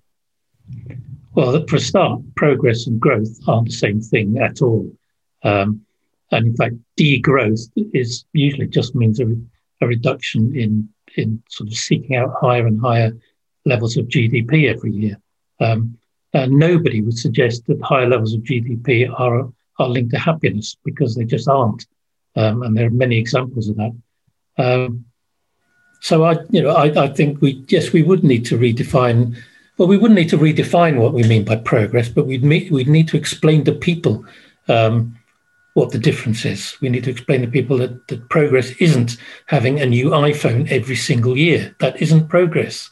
Well, 1.34 1.64
for 1.66 1.76
a 1.76 1.80
start, 1.80 2.20
progress 2.34 2.86
and 2.86 3.01
growth 3.01 3.38
aren't 3.47 3.68
the 3.68 3.74
same 3.74 4.01
thing 4.01 4.38
at 4.38 4.62
all. 4.62 4.90
Um, 5.43 5.84
and 6.30 6.47
in 6.47 6.57
fact, 6.57 6.74
degrowth 6.99 7.70
is 7.93 8.24
usually 8.32 8.66
just 8.66 8.95
means 8.95 9.20
a, 9.20 9.24
a 9.82 9.86
reduction 9.86 10.56
in 10.56 10.88
in 11.16 11.42
sort 11.48 11.68
of 11.68 11.76
seeking 11.76 12.16
out 12.16 12.32
higher 12.40 12.66
and 12.66 12.80
higher 12.80 13.12
levels 13.66 13.96
of 13.96 14.06
GDP 14.06 14.70
every 14.70 14.92
year. 14.92 15.20
Um, 15.60 15.98
and 16.32 16.52
nobody 16.52 17.02
would 17.02 17.18
suggest 17.18 17.66
that 17.66 17.82
higher 17.82 18.08
levels 18.08 18.32
of 18.34 18.40
GDP 18.42 19.12
are 19.12 19.52
are 19.78 19.88
linked 19.88 20.12
to 20.12 20.18
happiness 20.18 20.76
because 20.84 21.14
they 21.14 21.24
just 21.24 21.48
aren't. 21.48 21.86
Um, 22.34 22.62
and 22.62 22.76
there 22.76 22.86
are 22.86 22.90
many 22.90 23.18
examples 23.18 23.68
of 23.68 23.76
that. 23.76 23.94
Um, 24.56 25.04
so 26.00 26.24
I, 26.24 26.38
you 26.50 26.62
know, 26.62 26.70
I, 26.70 27.04
I 27.04 27.08
think 27.08 27.40
we 27.40 27.64
yes 27.68 27.92
we 27.92 28.02
would 28.02 28.24
need 28.24 28.46
to 28.46 28.58
redefine 28.58 29.36
well, 29.78 29.88
we 29.88 29.96
wouldn't 29.96 30.18
need 30.18 30.28
to 30.30 30.38
redefine 30.38 30.98
what 30.98 31.12
we 31.12 31.22
mean 31.24 31.44
by 31.44 31.56
progress, 31.56 32.08
but 32.08 32.26
we'd, 32.26 32.44
meet, 32.44 32.70
we'd 32.70 32.88
need 32.88 33.08
to 33.08 33.16
explain 33.16 33.64
to 33.64 33.72
people 33.72 34.24
um, 34.68 35.18
what 35.74 35.90
the 35.90 35.98
difference 35.98 36.44
is. 36.44 36.76
We 36.80 36.88
need 36.88 37.04
to 37.04 37.10
explain 37.10 37.40
to 37.42 37.46
people 37.46 37.78
that, 37.78 38.08
that 38.08 38.28
progress 38.28 38.70
isn't 38.72 39.16
having 39.46 39.80
a 39.80 39.86
new 39.86 40.10
iPhone 40.10 40.70
every 40.70 40.96
single 40.96 41.36
year. 41.36 41.74
That 41.78 42.00
isn't 42.00 42.28
progress. 42.28 42.90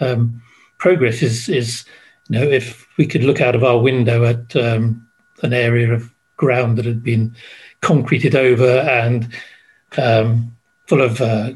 Um, 0.00 0.42
progress 0.78 1.22
is, 1.22 1.48
is, 1.48 1.84
you 2.28 2.38
know, 2.38 2.46
if 2.46 2.86
we 2.98 3.06
could 3.06 3.22
look 3.22 3.40
out 3.40 3.54
of 3.54 3.62
our 3.62 3.78
window 3.78 4.24
at 4.24 4.56
um, 4.56 5.06
an 5.42 5.52
area 5.52 5.92
of 5.92 6.12
ground 6.36 6.78
that 6.78 6.84
had 6.84 7.02
been 7.02 7.34
concreted 7.80 8.34
over 8.34 8.80
and 8.80 9.32
um, 9.96 10.56
full 10.86 11.02
of 11.02 11.20
uh, 11.20 11.52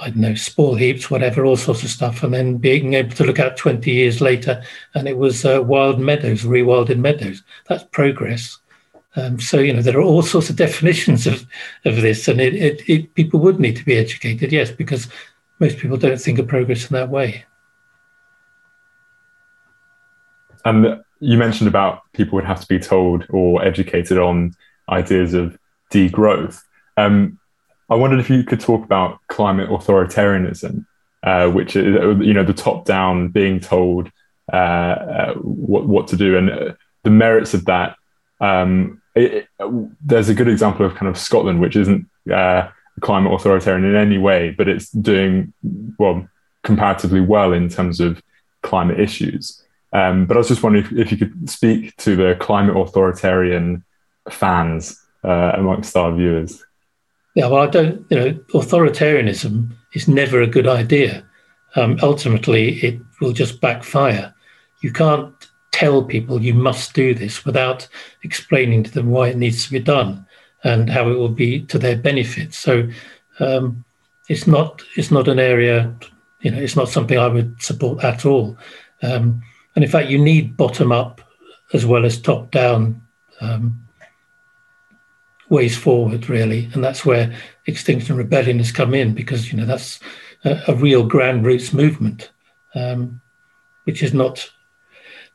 I 0.00 0.10
don't 0.10 0.16
know, 0.16 0.34
spore 0.34 0.76
heaps, 0.76 1.10
whatever, 1.10 1.44
all 1.44 1.56
sorts 1.56 1.82
of 1.82 1.88
stuff, 1.88 2.22
and 2.22 2.34
then 2.34 2.58
being 2.58 2.92
able 2.94 3.14
to 3.16 3.24
look 3.24 3.38
out 3.38 3.56
20 3.56 3.90
years 3.90 4.20
later 4.20 4.62
and 4.94 5.08
it 5.08 5.16
was 5.16 5.44
uh, 5.44 5.62
wild 5.62 5.98
meadows, 5.98 6.44
rewilded 6.44 6.98
meadows. 6.98 7.42
That's 7.66 7.84
progress. 7.84 8.58
Um, 9.16 9.40
so, 9.40 9.58
you 9.58 9.72
know, 9.72 9.82
there 9.82 9.98
are 9.98 10.02
all 10.02 10.22
sorts 10.22 10.50
of 10.50 10.56
definitions 10.56 11.26
of, 11.26 11.46
of 11.84 11.96
this, 11.96 12.28
and 12.28 12.40
it, 12.40 12.54
it, 12.54 12.88
it, 12.88 13.14
people 13.14 13.40
would 13.40 13.58
need 13.58 13.76
to 13.76 13.84
be 13.84 13.96
educated, 13.96 14.52
yes, 14.52 14.70
because 14.70 15.08
most 15.58 15.78
people 15.78 15.96
don't 15.96 16.20
think 16.20 16.38
of 16.38 16.46
progress 16.46 16.90
in 16.90 16.94
that 16.94 17.08
way. 17.08 17.44
And 20.64 21.00
you 21.20 21.38
mentioned 21.38 21.68
about 21.68 22.00
people 22.12 22.36
would 22.36 22.44
have 22.44 22.60
to 22.60 22.66
be 22.66 22.78
told 22.78 23.24
or 23.30 23.64
educated 23.64 24.18
on 24.18 24.54
ideas 24.88 25.32
of 25.32 25.56
degrowth. 25.92 26.62
Um, 26.96 27.38
I 27.88 27.94
wondered 27.94 28.20
if 28.20 28.28
you 28.28 28.42
could 28.42 28.60
talk 28.60 28.84
about 28.84 29.20
climate 29.28 29.70
authoritarianism, 29.70 30.84
uh, 31.22 31.48
which 31.48 31.76
is 31.76 31.84
you 32.20 32.34
know 32.34 32.44
the 32.44 32.52
top 32.52 32.84
down 32.84 33.28
being 33.28 33.60
told 33.60 34.10
uh, 34.52 34.56
uh, 34.56 35.34
what 35.34 35.86
what 35.86 36.08
to 36.08 36.16
do 36.16 36.36
and 36.36 36.50
uh, 36.50 36.72
the 37.04 37.10
merits 37.10 37.54
of 37.54 37.64
that. 37.66 37.96
Um, 38.40 39.00
it, 39.16 39.48
it, 39.58 39.90
there's 40.04 40.28
a 40.28 40.34
good 40.34 40.48
example 40.48 40.86
of 40.86 40.94
kind 40.94 41.08
of 41.08 41.18
Scotland, 41.18 41.60
which 41.60 41.74
isn't 41.74 42.06
uh, 42.32 42.68
climate 43.00 43.32
authoritarian 43.32 43.84
in 43.84 43.96
any 43.96 44.18
way, 44.18 44.50
but 44.50 44.68
it's 44.68 44.90
doing 44.90 45.52
well 45.98 46.28
comparatively 46.62 47.20
well 47.20 47.52
in 47.52 47.68
terms 47.68 48.00
of 48.00 48.22
climate 48.62 49.00
issues. 49.00 49.62
Um, 49.92 50.26
but 50.26 50.36
I 50.36 50.38
was 50.38 50.48
just 50.48 50.62
wondering 50.62 50.84
if, 50.84 50.92
if, 50.92 51.12
you 51.12 51.16
could 51.16 51.48
speak 51.48 51.96
to 51.98 52.16
the 52.16 52.36
climate 52.38 52.76
authoritarian 52.76 53.84
fans 54.28 55.00
uh, 55.24 55.52
amongst 55.54 55.96
our 55.96 56.12
viewers. 56.12 56.62
Yeah, 57.34 57.46
well, 57.46 57.62
I 57.62 57.66
don't, 57.68 58.04
you 58.10 58.18
know, 58.18 58.32
authoritarianism 58.52 59.72
is 59.94 60.08
never 60.08 60.42
a 60.42 60.46
good 60.46 60.66
idea. 60.66 61.24
Um, 61.76 61.98
ultimately, 62.02 62.78
it 62.80 63.00
will 63.20 63.32
just 63.32 63.60
backfire. 63.60 64.34
You 64.82 64.92
can't 64.92 65.32
tell 65.76 66.02
people 66.02 66.42
you 66.42 66.54
must 66.54 66.94
do 66.94 67.12
this 67.14 67.44
without 67.44 67.86
explaining 68.22 68.82
to 68.82 68.90
them 68.90 69.10
why 69.10 69.28
it 69.28 69.36
needs 69.36 69.66
to 69.66 69.72
be 69.72 69.78
done 69.78 70.26
and 70.64 70.88
how 70.88 71.10
it 71.10 71.18
will 71.18 71.36
be 71.44 71.60
to 71.60 71.78
their 71.78 71.98
benefit. 71.98 72.54
So 72.54 72.88
um, 73.40 73.84
it's 74.30 74.46
not 74.46 74.82
it's 74.96 75.10
not 75.10 75.28
an 75.28 75.38
area, 75.38 75.94
you 76.40 76.50
know, 76.50 76.58
it's 76.58 76.76
not 76.76 76.88
something 76.88 77.18
I 77.18 77.28
would 77.28 77.60
support 77.60 78.02
at 78.02 78.24
all. 78.24 78.56
Um, 79.02 79.42
and 79.74 79.84
in 79.84 79.90
fact, 79.90 80.08
you 80.08 80.18
need 80.18 80.56
bottom 80.56 80.92
up 80.92 81.20
as 81.74 81.84
well 81.84 82.06
as 82.06 82.18
top 82.18 82.50
down 82.50 83.02
um, 83.42 83.86
ways 85.50 85.76
forward, 85.76 86.30
really. 86.30 86.70
And 86.72 86.82
that's 86.82 87.04
where 87.04 87.36
Extinction 87.66 88.16
Rebellion 88.16 88.58
has 88.58 88.72
come 88.72 88.94
in 88.94 89.12
because, 89.12 89.52
you 89.52 89.58
know, 89.58 89.66
that's 89.66 90.00
a, 90.44 90.62
a 90.68 90.74
real 90.74 91.04
grand 91.04 91.44
roots 91.44 91.74
movement, 91.74 92.30
um, 92.74 93.20
which 93.84 94.02
is 94.02 94.14
not 94.14 94.50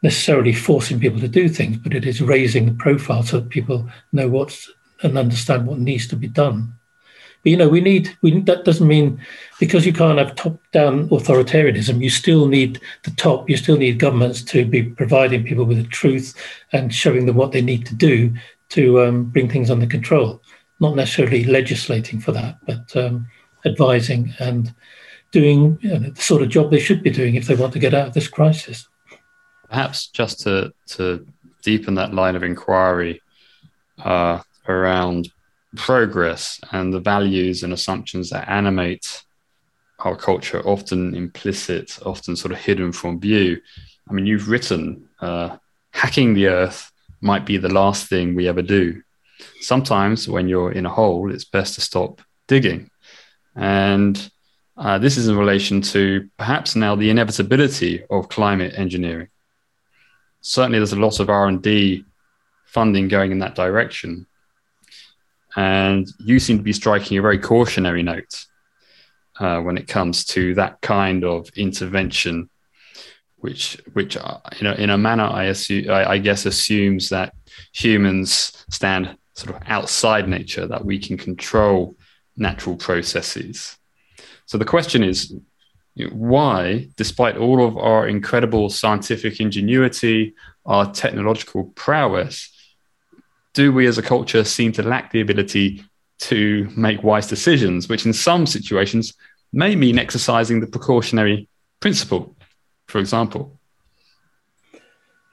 necessarily 0.01 0.53
forcing 0.53 0.99
people 0.99 1.19
to 1.19 1.27
do 1.27 1.47
things, 1.47 1.77
but 1.77 1.93
it 1.93 2.05
is 2.05 2.21
raising 2.21 2.65
the 2.65 2.73
profile 2.73 3.23
so 3.23 3.39
that 3.39 3.49
people 3.49 3.87
know 4.11 4.27
what's 4.27 4.69
and 5.03 5.17
understand 5.17 5.65
what 5.65 5.79
needs 5.79 6.07
to 6.07 6.15
be 6.15 6.27
done. 6.27 6.73
But 7.43 7.49
you 7.49 7.57
know, 7.57 7.69
we 7.69 7.81
need 7.81 8.15
we 8.21 8.39
that 8.41 8.65
doesn't 8.65 8.87
mean 8.87 9.19
because 9.59 9.85
you 9.85 9.93
can't 9.93 10.19
have 10.19 10.35
top-down 10.35 11.09
authoritarianism, 11.09 12.01
you 12.01 12.09
still 12.09 12.47
need 12.47 12.79
the 13.03 13.11
top, 13.11 13.49
you 13.49 13.57
still 13.57 13.77
need 13.77 13.99
governments 13.99 14.43
to 14.43 14.65
be 14.65 14.83
providing 14.83 15.43
people 15.43 15.65
with 15.65 15.77
the 15.77 15.89
truth 15.89 16.35
and 16.71 16.93
showing 16.93 17.25
them 17.25 17.35
what 17.35 17.51
they 17.51 17.61
need 17.61 17.85
to 17.87 17.95
do 17.95 18.31
to 18.69 19.01
um, 19.01 19.25
bring 19.25 19.49
things 19.49 19.71
under 19.71 19.87
control. 19.87 20.41
Not 20.79 20.95
necessarily 20.95 21.43
legislating 21.43 22.19
for 22.19 22.31
that, 22.31 22.57
but 22.65 22.95
um, 22.95 23.27
advising 23.65 24.33
and 24.39 24.73
doing 25.31 25.79
you 25.81 25.89
know, 25.89 26.09
the 26.09 26.21
sort 26.21 26.41
of 26.41 26.49
job 26.49 26.69
they 26.69 26.79
should 26.79 27.01
be 27.01 27.09
doing 27.09 27.35
if 27.35 27.47
they 27.47 27.55
want 27.55 27.73
to 27.73 27.79
get 27.79 27.93
out 27.93 28.07
of 28.07 28.13
this 28.13 28.27
crisis. 28.27 28.87
Perhaps 29.71 30.07
just 30.07 30.41
to 30.41 30.73
to 30.95 31.25
deepen 31.63 31.95
that 31.95 32.13
line 32.13 32.35
of 32.35 32.43
inquiry 32.43 33.21
uh, 34.03 34.39
around 34.67 35.29
progress 35.75 36.59
and 36.71 36.93
the 36.93 36.99
values 36.99 37.63
and 37.63 37.71
assumptions 37.73 38.29
that 38.29 38.49
animate 38.49 39.23
our 39.99 40.15
culture, 40.15 40.61
often 40.67 41.15
implicit, 41.15 41.99
often 42.05 42.35
sort 42.35 42.51
of 42.51 42.57
hidden 42.57 42.91
from 42.91 43.19
view. 43.19 43.61
I 44.09 44.13
mean, 44.13 44.25
you've 44.25 44.49
written 44.49 45.07
uh, 45.21 45.57
hacking 45.91 46.33
the 46.33 46.47
earth 46.47 46.91
might 47.21 47.45
be 47.45 47.57
the 47.57 47.69
last 47.69 48.07
thing 48.07 48.35
we 48.35 48.47
ever 48.47 48.61
do. 48.61 49.01
Sometimes 49.61 50.27
when 50.27 50.47
you're 50.47 50.71
in 50.71 50.85
a 50.85 50.89
hole, 50.89 51.31
it's 51.31 51.45
best 51.45 51.75
to 51.75 51.81
stop 51.81 52.21
digging. 52.47 52.89
And 53.55 54.31
uh, 54.75 54.97
this 54.97 55.17
is 55.17 55.27
in 55.27 55.37
relation 55.37 55.81
to 55.81 56.29
perhaps 56.37 56.75
now 56.75 56.95
the 56.95 57.09
inevitability 57.09 58.03
of 58.09 58.29
climate 58.29 58.73
engineering. 58.75 59.27
Certainly, 60.41 60.79
there's 60.79 60.93
a 60.93 60.99
lot 60.99 61.19
of 61.19 61.29
R&D 61.29 62.03
funding 62.65 63.07
going 63.07 63.31
in 63.31 63.39
that 63.39 63.55
direction. 63.55 64.25
And 65.55 66.07
you 66.19 66.39
seem 66.39 66.57
to 66.57 66.63
be 66.63 66.73
striking 66.73 67.17
a 67.17 67.21
very 67.21 67.37
cautionary 67.37 68.03
note 68.03 68.45
uh, 69.39 69.59
when 69.59 69.77
it 69.77 69.87
comes 69.87 70.25
to 70.25 70.53
that 70.55 70.81
kind 70.81 71.23
of 71.23 71.49
intervention, 71.55 72.49
which, 73.37 73.77
which 73.93 74.15
uh, 74.17 74.37
you 74.57 74.63
know, 74.63 74.73
in 74.73 74.89
a 74.89 74.97
manner, 74.97 75.25
I, 75.25 75.45
assume, 75.45 75.89
I, 75.89 76.11
I 76.11 76.17
guess, 76.17 76.45
assumes 76.45 77.09
that 77.09 77.33
humans 77.73 78.65
stand 78.69 79.17
sort 79.33 79.55
of 79.55 79.61
outside 79.67 80.29
nature, 80.29 80.67
that 80.67 80.85
we 80.85 80.99
can 80.99 81.17
control 81.17 81.95
natural 82.37 82.75
processes. 82.75 83.77
So 84.45 84.57
the 84.57 84.65
question 84.65 85.03
is, 85.03 85.31
you 85.31 85.41
why, 86.11 86.87
despite 86.95 87.37
all 87.37 87.65
of 87.65 87.77
our 87.77 88.07
incredible 88.07 88.69
scientific 88.69 89.39
ingenuity, 89.39 90.33
our 90.65 90.91
technological 90.91 91.65
prowess, 91.75 92.49
do 93.53 93.73
we 93.73 93.87
as 93.87 93.97
a 93.97 94.01
culture 94.01 94.43
seem 94.43 94.71
to 94.73 94.83
lack 94.83 95.11
the 95.11 95.21
ability 95.21 95.83
to 96.19 96.69
make 96.75 97.03
wise 97.03 97.27
decisions, 97.27 97.89
which 97.89 98.05
in 98.05 98.13
some 98.13 98.45
situations 98.45 99.13
may 99.51 99.75
mean 99.75 99.99
exercising 99.99 100.61
the 100.61 100.67
precautionary 100.67 101.49
principle, 101.79 102.35
for 102.87 102.99
example? 102.99 103.59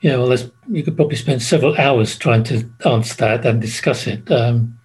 Yeah, 0.01 0.17
well, 0.17 0.37
you 0.69 0.83
could 0.83 0.97
probably 0.97 1.17
spend 1.17 1.43
several 1.43 1.77
hours 1.77 2.17
trying 2.17 2.45
to 2.45 2.69
answer 2.85 3.17
that 3.17 3.45
and 3.45 3.61
discuss 3.61 4.07
it. 4.07 4.31
Um, 4.31 4.79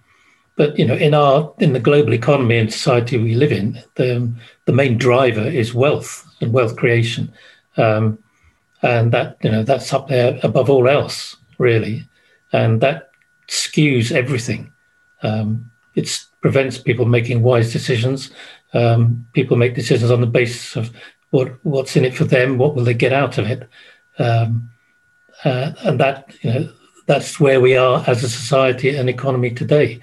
but 0.56 0.78
you 0.78 0.86
know, 0.86 0.94
in 0.94 1.14
our 1.14 1.54
in 1.58 1.72
the 1.72 1.80
global 1.80 2.14
economy 2.14 2.58
and 2.58 2.72
society 2.72 3.16
we 3.18 3.34
live 3.34 3.52
in, 3.52 3.80
the 3.96 4.34
the 4.66 4.72
main 4.72 4.98
driver 4.98 5.46
is 5.46 5.74
wealth 5.74 6.26
and 6.40 6.52
wealth 6.52 6.76
creation, 6.76 7.32
um, 7.76 8.18
and 8.82 9.12
that 9.12 9.36
you 9.42 9.50
know 9.50 9.62
that's 9.62 9.92
up 9.92 10.08
there 10.08 10.38
above 10.42 10.70
all 10.70 10.88
else, 10.88 11.36
really, 11.58 12.08
and 12.52 12.80
that 12.80 13.10
skews 13.48 14.12
everything. 14.12 14.72
Um, 15.22 15.70
it 15.94 16.24
prevents 16.40 16.78
people 16.78 17.04
making 17.04 17.42
wise 17.42 17.72
decisions. 17.72 18.30
Um, 18.72 19.26
people 19.32 19.56
make 19.56 19.74
decisions 19.74 20.10
on 20.10 20.20
the 20.20 20.26
basis 20.26 20.76
of 20.76 20.90
what 21.30 21.64
what's 21.64 21.96
in 21.96 22.04
it 22.04 22.14
for 22.14 22.24
them, 22.24 22.58
what 22.58 22.74
will 22.74 22.84
they 22.84 22.94
get 22.94 23.12
out 23.12 23.38
of 23.38 23.50
it, 23.50 23.68
um, 24.18 24.70
uh, 25.44 25.72
and 25.84 26.00
that 26.00 26.34
you 26.42 26.52
know 26.52 26.72
that's 27.06 27.38
where 27.38 27.60
we 27.60 27.76
are 27.76 28.02
as 28.06 28.24
a 28.24 28.28
society 28.28 28.96
and 28.96 29.08
economy 29.08 29.50
today. 29.50 30.00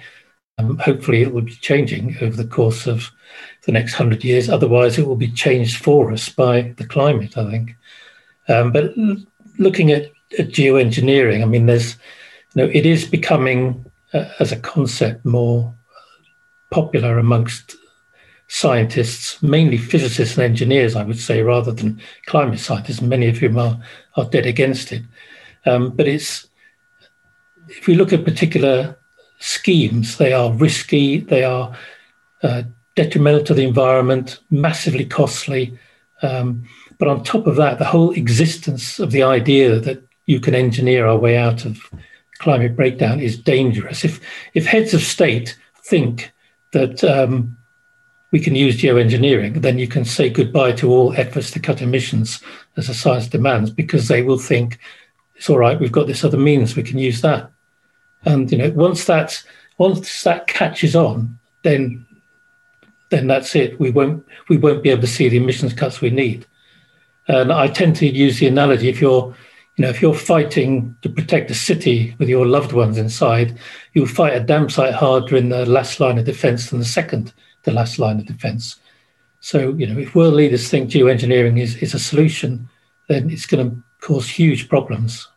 Um, 0.57 0.77
hopefully, 0.77 1.21
it 1.21 1.33
will 1.33 1.41
be 1.41 1.55
changing 1.55 2.17
over 2.21 2.35
the 2.35 2.47
course 2.47 2.85
of 2.85 3.11
the 3.65 3.71
next 3.71 3.93
hundred 3.93 4.23
years. 4.23 4.49
Otherwise, 4.49 4.97
it 4.97 5.07
will 5.07 5.15
be 5.15 5.31
changed 5.31 5.83
for 5.83 6.11
us 6.11 6.29
by 6.29 6.73
the 6.77 6.85
climate. 6.85 7.37
I 7.37 7.49
think. 7.49 7.75
Um, 8.47 8.71
but 8.71 8.93
looking 9.57 9.91
at, 9.91 10.11
at 10.37 10.49
geoengineering, 10.49 11.41
I 11.41 11.45
mean, 11.45 11.67
there's 11.67 11.95
you 12.53 12.63
know, 12.63 12.71
it 12.73 12.85
is 12.85 13.05
becoming 13.07 13.85
uh, 14.13 14.25
as 14.39 14.51
a 14.51 14.59
concept 14.59 15.23
more 15.25 15.73
popular 16.69 17.17
amongst 17.17 17.75
scientists, 18.47 19.41
mainly 19.41 19.77
physicists 19.77 20.35
and 20.35 20.43
engineers, 20.43 20.95
I 20.95 21.03
would 21.03 21.19
say, 21.19 21.41
rather 21.41 21.71
than 21.71 22.01
climate 22.25 22.59
scientists, 22.59 23.01
many 23.01 23.29
of 23.29 23.37
whom 23.37 23.57
are, 23.57 23.79
are 24.17 24.25
dead 24.25 24.45
against 24.45 24.91
it. 24.91 25.03
Um, 25.65 25.91
but 25.91 26.07
it's 26.07 26.47
if 27.69 27.87
we 27.87 27.95
look 27.95 28.11
at 28.11 28.25
particular 28.25 28.97
schemes, 29.39 30.17
they 30.17 30.33
are 30.33 30.51
risky, 30.51 31.19
they 31.19 31.43
are 31.43 31.75
uh, 32.43 32.63
detrimental 32.95 33.43
to 33.45 33.53
the 33.53 33.63
environment, 33.63 34.39
massively 34.49 35.05
costly. 35.05 35.77
Um, 36.21 36.63
but 36.97 37.07
on 37.07 37.23
top 37.23 37.47
of 37.47 37.55
that, 37.55 37.79
the 37.79 37.85
whole 37.85 38.11
existence 38.11 38.99
of 38.99 39.11
the 39.11 39.23
idea 39.23 39.79
that 39.79 40.03
you 40.25 40.39
can 40.39 40.53
engineer 40.53 41.07
our 41.07 41.17
way 41.17 41.37
out 41.37 41.65
of 41.65 41.79
climate 42.37 42.75
breakdown 42.75 43.19
is 43.19 43.37
dangerous. 43.37 44.03
If 44.03 44.19
if 44.53 44.65
heads 44.65 44.93
of 44.93 45.01
state 45.01 45.57
think 45.83 46.31
that 46.71 47.03
um, 47.03 47.57
we 48.31 48.39
can 48.39 48.55
use 48.55 48.79
geoengineering, 48.81 49.61
then 49.61 49.77
you 49.77 49.87
can 49.87 50.05
say 50.05 50.29
goodbye 50.29 50.71
to 50.73 50.89
all 50.91 51.13
efforts 51.13 51.51
to 51.51 51.59
cut 51.59 51.81
emissions 51.81 52.41
as 52.77 52.87
the 52.87 52.93
science 52.93 53.27
demands, 53.27 53.69
because 53.71 54.07
they 54.07 54.21
will 54.21 54.39
think 54.39 54.79
it's 55.35 55.49
all 55.49 55.57
right. 55.57 55.79
We've 55.79 55.91
got 55.91 56.07
this 56.07 56.23
other 56.23 56.37
means. 56.37 56.75
We 56.75 56.83
can 56.83 56.99
use 56.99 57.21
that. 57.21 57.51
And 58.25 58.51
you 58.51 58.57
know, 58.57 58.69
once 58.71 59.05
that 59.05 59.43
once 59.77 60.23
that 60.23 60.47
catches 60.47 60.95
on, 60.95 61.39
then 61.63 62.05
then 63.11 63.27
that's 63.27 63.55
it. 63.55 63.79
We 63.79 63.91
won't 63.91 64.25
we 64.49 64.57
won't 64.57 64.81
be 64.81 64.89
able 64.89 65.01
to 65.01 65.07
see 65.07 65.29
the 65.29 65.37
emissions 65.37 65.73
cuts 65.73 66.01
we 66.01 66.09
need. 66.09 66.47
And 67.27 67.53
I 67.53 67.67
tend 67.67 67.95
to 67.97 68.07
use 68.07 68.39
the 68.39 68.47
analogy: 68.47 68.89
if 68.89 68.99
you're 68.99 69.35
you 69.77 69.83
know, 69.83 69.89
if 69.89 70.01
you're 70.01 70.13
fighting 70.13 70.95
to 71.01 71.09
protect 71.09 71.51
a 71.51 71.55
city 71.55 72.15
with 72.19 72.27
your 72.27 72.45
loved 72.45 72.73
ones 72.73 72.97
inside, 72.97 73.57
you'll 73.93 74.07
fight 74.07 74.35
a 74.35 74.39
damn 74.39 74.69
sight 74.69 74.93
harder 74.93 75.37
in 75.37 75.49
the 75.49 75.65
last 75.65 75.99
line 75.99 76.17
of 76.17 76.25
defense 76.25 76.69
than 76.69 76.79
the 76.79 76.85
second 76.85 77.33
the 77.63 77.71
last 77.71 77.99
line 77.99 78.19
of 78.19 78.25
defense. 78.25 78.79
So, 79.39 79.73
you 79.73 79.87
know, 79.87 79.99
if 79.99 80.15
world 80.15 80.33
leaders 80.33 80.69
think 80.69 80.89
geoengineering 80.89 81.59
is, 81.59 81.75
is 81.77 81.93
a 81.93 81.99
solution, 81.99 82.69
then 83.07 83.29
it's 83.29 83.45
going 83.45 83.69
to 83.69 83.83
cause 83.99 84.29
huge 84.29 84.69
problems. 84.69 85.27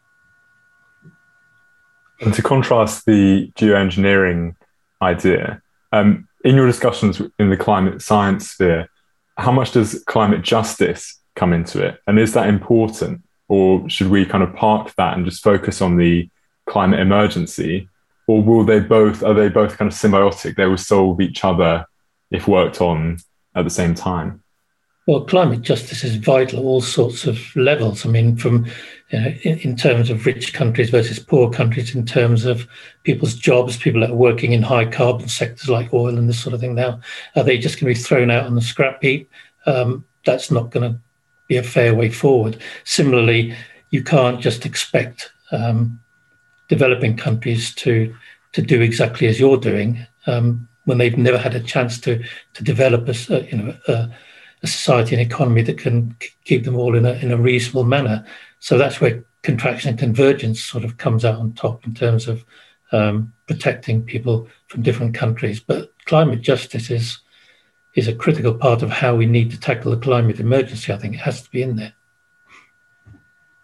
And 2.21 2.33
to 2.35 2.43
contrast 2.43 3.07
the 3.07 3.51
geoengineering 3.57 4.57
idea, 5.03 5.63
um, 5.93 6.29
in 6.45 6.55
your 6.55 6.67
discussions 6.67 7.21
in 7.39 7.51
the 7.51 7.57
climate 7.57 8.03
science 8.03 8.51
sphere, 8.51 8.89
how 9.37 9.51
much 9.51 9.73
does 9.73 10.05
climate 10.07 10.43
justice 10.43 11.19
come 11.35 11.53
into 11.53 11.85
it? 11.85 11.99
And 12.07 12.19
is 12.19 12.35
that 12.35 12.49
important? 12.49 13.23
Or 13.49 13.89
should 13.89 14.09
we 14.09 14.25
kind 14.25 14.45
of 14.45 14.55
park 14.55 14.95
that 14.97 15.17
and 15.17 15.25
just 15.25 15.43
focus 15.43 15.83
on 15.83 15.97
the 15.97 16.29
climate 16.67 17.01
emergency? 17.01 17.89
Or 18.29 18.43
will 18.43 18.65
they 18.65 18.81
both, 18.81 19.23
are 19.23 19.35
they 19.35 19.49
both 19.49 19.77
kind 19.77 19.91
of 19.91 19.97
symbiotic? 19.97 20.55
They 20.55 20.67
will 20.67 20.77
solve 20.77 21.21
each 21.21 21.45
other 21.45 21.87
if 22.31 22.47
worked 22.47 22.81
on 22.81 23.19
at 23.55 23.65
the 23.65 23.71
same 23.71 23.95
time? 23.95 24.44
Well, 25.07 25.25
climate 25.25 25.61
justice 25.61 26.03
is 26.03 26.17
vital 26.17 26.61
at 26.61 26.65
all 26.65 26.81
sorts 26.81 27.27
of 27.27 27.55
levels. 27.57 28.07
I 28.07 28.09
mean, 28.09 28.37
from 28.37 28.65
you 29.11 29.21
know, 29.21 29.27
in, 29.43 29.59
in, 29.59 29.77
terms 29.77 30.09
of 30.09 30.25
rich 30.25 30.55
countries 30.55 30.89
versus 30.89 31.19
poor 31.19 31.51
countries, 31.51 31.95
in 31.95 32.07
terms 32.07 32.47
of 32.47 32.67
people's 33.03 33.35
jobs, 33.35 33.77
people 33.77 34.01
that 34.01 34.11
are 34.11 34.17
working 34.17 34.53
in 34.53 34.63
high 34.63 34.87
carbon 34.87 35.29
sectors 35.29 35.69
like 35.69 35.93
oil 35.93 36.17
and 36.17 36.27
this 36.27 36.41
sort 36.41 36.55
of 36.55 36.61
thing. 36.61 36.75
Now, 36.75 37.01
are 37.37 37.45
they 37.45 37.59
just 37.59 37.79
going 37.79 37.93
to 37.93 37.99
be 37.99 38.03
thrown 38.03 38.31
out 38.31 38.47
on 38.47 38.55
the 38.55 38.63
scrap 38.63 39.03
heap? 39.03 39.31
Um, 39.67 40.07
that's 40.25 40.51
not 40.51 40.71
going 40.71 40.91
to 40.91 40.99
be 41.49 41.59
a 41.59 41.63
fair 41.63 41.95
way 41.95 42.09
forward. 42.09 42.59
Similarly, 42.85 43.55
you 43.91 44.03
can't 44.03 44.41
just 44.41 44.65
expect 44.65 45.31
um, 45.53 46.01
developing 46.69 47.17
countries 47.17 47.75
to 47.75 48.15
to 48.53 48.63
do 48.63 48.81
exactly 48.81 49.27
as 49.27 49.39
you're 49.39 49.59
doing 49.59 50.07
um, 50.27 50.67
when 50.85 50.97
they've 50.97 51.19
never 51.19 51.39
had 51.39 51.55
a 51.55 51.61
chance 51.61 52.01
to 52.01 52.25
to 52.55 52.65
develop 52.65 53.07
a 53.07 53.45
you 53.51 53.57
know 53.59 53.77
a, 53.89 54.11
a 54.65 54.67
society 54.67 55.15
and 55.15 55.23
economy 55.23 55.63
that 55.63 55.79
can 55.79 56.17
keep 56.45 56.65
them 56.65 56.77
all 56.77 56.97
in 56.97 57.05
a 57.05 57.13
in 57.13 57.31
a 57.31 57.37
reasonable 57.37 57.85
manner. 57.85 58.27
So 58.59 58.79
that's 58.79 59.01
where 59.01 59.23
contraction 59.43 59.91
and 59.91 59.99
convergence 59.99 60.65
sort 60.65 60.85
of 60.85 60.97
comes 60.97 61.25
out 61.25 61.39
on 61.39 61.53
top 61.53 61.87
in 61.87 61.95
terms 61.95 62.27
of 62.27 62.45
um, 62.93 63.33
protecting 63.47 64.03
people 64.03 64.49
from 64.69 64.83
different 64.83 65.15
countries. 65.15 65.61
But 65.61 65.91
climate 66.07 66.41
justice 66.41 66.91
is 66.91 67.19
is 67.95 68.09
a 68.09 68.15
critical 68.15 68.55
part 68.55 68.83
of 68.83 68.91
how 68.91 69.15
we 69.15 69.27
need 69.27 69.51
to 69.51 69.61
tackle 69.61 69.91
the 69.91 69.99
climate 69.99 70.41
emergency. 70.41 70.93
I 70.93 70.97
think 70.97 71.15
it 71.15 71.21
has 71.21 71.43
to 71.43 71.51
be 71.51 71.63
in 71.63 71.77
there. 71.77 71.93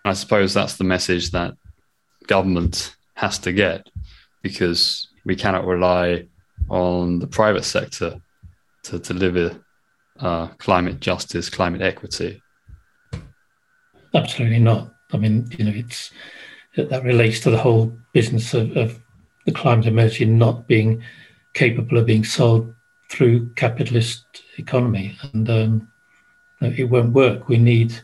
I 0.05 0.13
suppose 0.13 0.55
that's 0.55 0.77
the 0.77 0.85
message 0.85 1.31
that 1.31 1.55
government 2.27 2.95
has 3.15 3.39
to 3.41 3.53
get 3.53 3.89
because 4.43 5.09
we 5.25 5.35
cannot 5.35 5.67
rely 5.67 6.27
on 6.69 7.19
the 7.19 7.27
private 7.27 7.65
sector 7.65 8.21
to 8.85 8.99
deliver 8.99 9.61
uh, 10.21 10.49
climate 10.59 11.01
justice, 11.01 11.49
climate 11.49 11.83
equity. 11.83 12.43
Absolutely 14.15 14.59
not. 14.59 14.95
I 15.13 15.17
mean, 15.17 15.49
you 15.59 15.65
know, 15.65 15.73
it's 15.75 16.11
that 16.77 17.03
relates 17.05 17.41
to 17.41 17.51
the 17.51 17.59
whole 17.59 17.93
business 18.13 18.55
of, 18.55 18.77
of 18.77 19.01
the 19.47 19.53
climate 19.53 19.87
emergency 19.87 20.25
not 20.25 20.67
being 20.67 21.03
capable 21.55 21.99
of 21.99 22.07
being 22.07 22.25
solved 22.25 22.73
through 23.09 23.49
capitalist 23.55 24.25
economy, 24.57 25.17
and 25.33 25.51
um, 25.51 25.89
it 26.61 26.85
won't 26.85 27.13
work. 27.13 27.49
We 27.49 27.59
need 27.59 28.01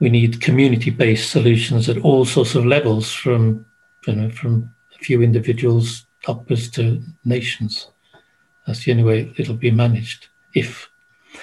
we 0.00 0.10
need 0.10 0.40
community-based 0.40 1.30
solutions 1.30 1.88
at 1.88 1.98
all 1.98 2.24
sorts 2.24 2.56
of 2.56 2.66
levels, 2.66 3.12
from 3.12 3.64
you 4.06 4.16
know, 4.16 4.30
from 4.30 4.74
a 4.94 4.98
few 4.98 5.22
individuals 5.22 6.06
upwards 6.26 6.68
to 6.70 7.02
nations. 7.24 7.88
That's 8.66 8.84
the 8.84 8.92
only 8.92 9.04
way 9.04 9.32
it'll 9.36 9.54
be 9.54 9.70
managed. 9.70 10.28
If 10.54 10.88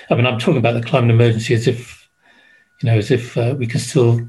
I 0.10 0.16
mean, 0.16 0.26
I'm 0.26 0.40
talking 0.40 0.58
about 0.58 0.74
the 0.74 0.82
climate 0.82 1.12
emergency 1.12 1.54
as 1.54 1.68
if 1.68 2.00
you 2.82 2.90
know, 2.90 2.98
as 2.98 3.12
if 3.12 3.38
uh, 3.38 3.56
we 3.58 3.68
can 3.68 3.80
still 3.80 4.22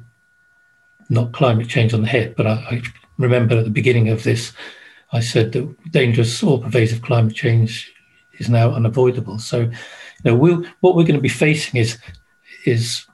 knock 1.08 1.32
climate 1.32 1.68
change 1.68 1.94
on 1.94 2.02
the 2.02 2.08
head. 2.08 2.34
But 2.36 2.46
I, 2.46 2.52
I 2.52 2.82
remember 3.18 3.58
at 3.58 3.64
the 3.64 3.70
beginning 3.70 4.08
of 4.08 4.22
this, 4.22 4.52
I 5.12 5.20
said 5.20 5.52
that 5.52 5.92
dangerous 5.92 6.42
or 6.42 6.61
pervasive 6.61 7.02
climate 7.02 7.34
change 7.34 7.92
is 8.34 8.48
now 8.48 8.72
unavoidable. 8.72 9.38
So, 9.38 9.61
you 9.61 9.70
know, 10.24 10.34
we'll, 10.34 10.64
what 10.80 10.96
we're 10.96 11.04
going 11.04 11.14
to 11.14 11.20
be 11.20 11.28
facing 11.28 11.80
is 11.80 11.98
is 12.66 13.06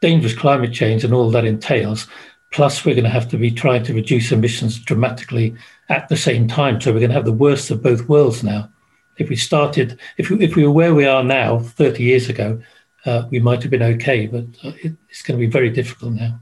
dangerous 0.00 0.34
climate 0.34 0.72
change 0.72 1.04
and 1.04 1.14
all 1.14 1.30
that 1.30 1.44
entails. 1.44 2.08
Plus, 2.50 2.84
we're 2.84 2.94
going 2.94 3.04
to 3.04 3.10
have 3.10 3.28
to 3.30 3.36
be 3.36 3.50
trying 3.50 3.82
to 3.84 3.94
reduce 3.94 4.32
emissions 4.32 4.78
dramatically 4.78 5.56
at 5.88 6.08
the 6.08 6.16
same 6.16 6.46
time. 6.46 6.80
So 6.80 6.92
we're 6.92 7.00
going 7.00 7.10
to 7.10 7.16
have 7.16 7.24
the 7.24 7.32
worst 7.32 7.70
of 7.70 7.82
both 7.82 8.08
worlds 8.08 8.42
now. 8.42 8.70
If 9.18 9.28
we 9.28 9.36
started, 9.36 9.98
if 10.18 10.30
we, 10.30 10.44
if 10.44 10.56
we 10.56 10.64
were 10.64 10.72
where 10.72 10.94
we 10.94 11.06
are 11.06 11.22
now, 11.22 11.58
30 11.60 12.02
years 12.02 12.28
ago, 12.28 12.60
uh, 13.06 13.26
we 13.30 13.38
might 13.38 13.62
have 13.62 13.70
been 13.70 13.82
okay, 13.82 14.26
but 14.26 14.44
uh, 14.64 14.72
it, 14.82 14.92
it's 15.08 15.22
going 15.22 15.38
to 15.38 15.46
be 15.46 15.50
very 15.50 15.70
difficult 15.70 16.14
now. 16.14 16.40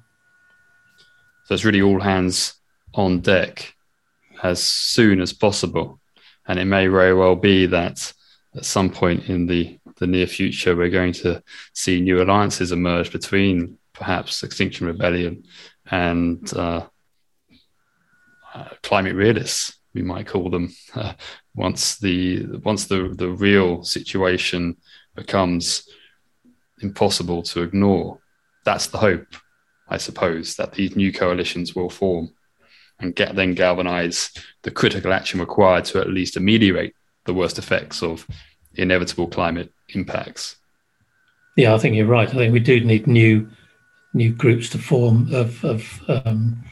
So 1.45 1.55
it's 1.55 1.65
really 1.65 1.83
all 1.83 2.01
hands 2.01 2.55
on 2.95 3.21
deck 3.21 3.75
as 4.43 4.63
soon 4.63 5.21
as 5.21 5.33
possible. 5.33 6.01
And 6.47 6.59
it 6.59 6.65
may 6.65 6.87
very 6.87 7.15
well 7.15 7.37
be 7.37 7.67
that 7.67 8.13
at 8.55 8.65
some 8.65 8.91
point 8.91 9.29
in 9.29 9.47
the 9.47 9.79
the 9.99 10.07
near 10.07 10.27
future, 10.27 10.75
we're 10.75 10.89
going 10.89 11.13
to 11.13 11.43
see 11.75 12.01
new 12.01 12.21
alliances 12.21 12.73
emerge 12.73 13.13
between 13.13 13.79
perhaps 13.93 14.43
Extinction 14.43 14.87
Rebellion 14.87 15.45
and 15.91 16.53
uh, 16.55 16.87
uh, 18.55 18.69
climate 18.83 19.15
realists, 19.15 19.79
we 19.95 20.03
might 20.03 20.27
call 20.27 20.51
them, 20.51 20.75
uh, 20.95 21.13
once 21.55 21.99
the 21.99 22.47
once 22.65 22.87
the 22.87 23.15
the 23.17 23.29
real 23.29 23.83
situation 23.83 24.77
becomes 25.15 25.89
impossible 26.81 27.43
to 27.43 27.63
ignore. 27.63 28.19
That's 28.65 28.87
the 28.87 28.99
hope, 28.99 29.37
I 29.89 29.99
suppose, 29.99 30.57
that 30.57 30.73
these 30.73 30.97
new 30.97 31.13
coalitions 31.13 31.75
will 31.75 31.91
form 31.91 32.31
and 33.01 33.15
get 33.15 33.35
then 33.35 33.55
galvanize 33.55 34.31
the 34.63 34.71
critical 34.71 35.13
action 35.13 35.41
required 35.41 35.85
to 35.87 36.01
at 36.01 36.11
least 36.11 36.37
ameliorate 36.37 36.95
the 37.25 37.35
worst 37.35 37.59
effects 37.59 38.03
of 38.03 38.27
inevitable 38.75 39.29
climate 39.29 39.73
impacts. 39.91 40.57
Yeah, 41.57 41.75
I 41.75 41.79
think 41.79 41.97
you're 41.97 42.07
right. 42.07 42.29
I 42.29 42.33
think 42.33 42.53
we 42.53 42.61
do 42.61 42.81
need 42.81 43.07
new 43.07 43.49
new 44.15 44.33
groups 44.33 44.69
to 44.71 44.79
form 44.79 45.33
of, 45.35 45.65
of 45.65 46.03
um, 46.09 46.63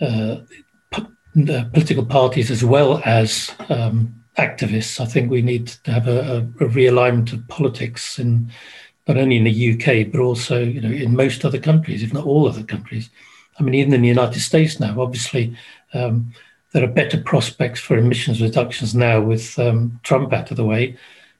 uh, 0.00 0.36
uh, 1.36 1.64
political 1.72 2.04
parties 2.04 2.50
as 2.50 2.64
well 2.64 3.00
as 3.04 3.50
um, 3.68 4.14
activists. 4.38 5.00
I 5.00 5.06
think 5.06 5.30
we 5.30 5.42
need 5.42 5.68
to 5.84 5.92
have 5.92 6.08
a, 6.08 6.20
a, 6.20 6.64
a, 6.64 6.68
realignment 6.68 7.32
of 7.32 7.46
politics 7.48 8.18
in 8.18 8.50
not 9.08 9.16
only 9.16 9.36
in 9.36 9.44
the 9.44 9.72
UK 9.72 10.12
but 10.12 10.20
also 10.20 10.62
you 10.62 10.80
know 10.80 10.90
in 10.90 11.16
most 11.16 11.44
other 11.44 11.58
countries, 11.58 12.02
if 12.02 12.12
not 12.12 12.26
all 12.26 12.48
other 12.48 12.64
countries. 12.64 13.10
I 13.58 13.62
mean, 13.62 13.74
even 13.74 13.92
in 13.94 14.02
the 14.02 14.08
United 14.08 14.40
States 14.40 14.80
now, 14.80 15.00
obviously. 15.00 15.56
Um, 15.94 16.32
there 16.72 16.82
are 16.82 16.88
better 16.88 17.20
prospects 17.20 17.80
for 17.80 17.98
emissions 17.98 18.40
reductions 18.40 18.94
now 18.94 19.20
with 19.20 19.58
um, 19.58 20.00
Trump 20.02 20.32
out 20.32 20.50
of 20.50 20.56
the 20.56 20.64
way. 20.64 20.96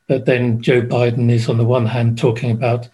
But 0.06 0.26
then 0.26 0.60
Joe 0.60 0.82
Biden 0.82 1.30
is, 1.30 1.48
on 1.48 1.56
the 1.56 1.64
one 1.64 1.86
hand, 1.86 2.18
talking 2.18 2.50
about 2.50 2.88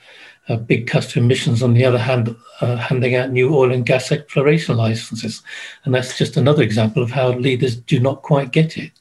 uh, 0.48 0.56
big 0.56 0.86
cuts 0.86 1.12
to 1.12 1.18
emissions, 1.18 1.62
on 1.62 1.74
the 1.74 1.84
other 1.84 1.98
hand, 1.98 2.34
uh, 2.60 2.76
handing 2.76 3.14
out 3.14 3.30
new 3.30 3.54
oil 3.54 3.72
and 3.72 3.86
gas 3.86 4.10
exploration 4.10 4.76
licenses. 4.76 5.42
And 5.84 5.94
that's 5.94 6.16
just 6.16 6.36
another 6.36 6.62
example 6.62 7.02
of 7.02 7.10
how 7.10 7.30
leaders 7.30 7.76
do 7.76 8.00
not 8.00 8.22
quite 8.22 8.52
get 8.52 8.78
it. 8.78 8.92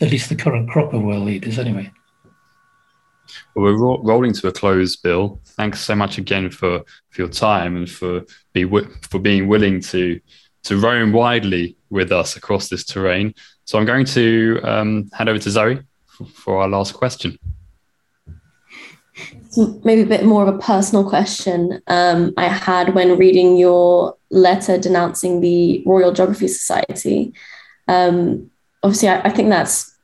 At 0.00 0.10
least 0.10 0.28
the 0.28 0.36
current 0.36 0.68
crop 0.68 0.92
of 0.92 1.02
world 1.02 1.24
leaders, 1.24 1.58
anyway. 1.58 1.90
Well, 3.54 3.64
we're 3.64 3.78
ro- 3.78 4.02
rolling 4.02 4.32
to 4.34 4.48
a 4.48 4.52
close, 4.52 4.96
Bill. 4.96 5.40
Thanks 5.44 5.80
so 5.80 5.94
much 5.94 6.18
again 6.18 6.50
for, 6.50 6.80
for 7.10 7.22
your 7.22 7.28
time 7.28 7.76
and 7.76 7.90
for 7.90 8.22
be 8.52 8.64
for 9.08 9.18
being 9.18 9.48
willing 9.48 9.80
to 9.80 10.20
to 10.64 10.80
roam 10.80 11.12
widely 11.12 11.76
with 11.90 12.10
us 12.10 12.36
across 12.36 12.68
this 12.68 12.84
terrain. 12.84 13.34
So 13.64 13.78
I'm 13.78 13.84
going 13.84 14.06
to 14.06 14.60
um, 14.62 15.10
hand 15.12 15.28
over 15.28 15.38
to 15.38 15.50
Zoe 15.50 15.80
for, 16.06 16.24
for 16.26 16.62
our 16.62 16.68
last 16.68 16.94
question. 16.94 17.38
Maybe 19.84 20.02
a 20.02 20.06
bit 20.06 20.24
more 20.24 20.46
of 20.46 20.54
a 20.54 20.58
personal 20.58 21.08
question 21.08 21.80
um, 21.86 22.34
I 22.36 22.48
had 22.48 22.94
when 22.94 23.16
reading 23.16 23.56
your 23.56 24.16
letter 24.30 24.78
denouncing 24.78 25.40
the 25.40 25.82
Royal 25.86 26.12
Geography 26.12 26.48
Society. 26.48 27.32
Um, 27.86 28.50
obviously, 28.82 29.08
I, 29.08 29.20
I 29.20 29.30
think 29.30 29.50
that's 29.50 29.94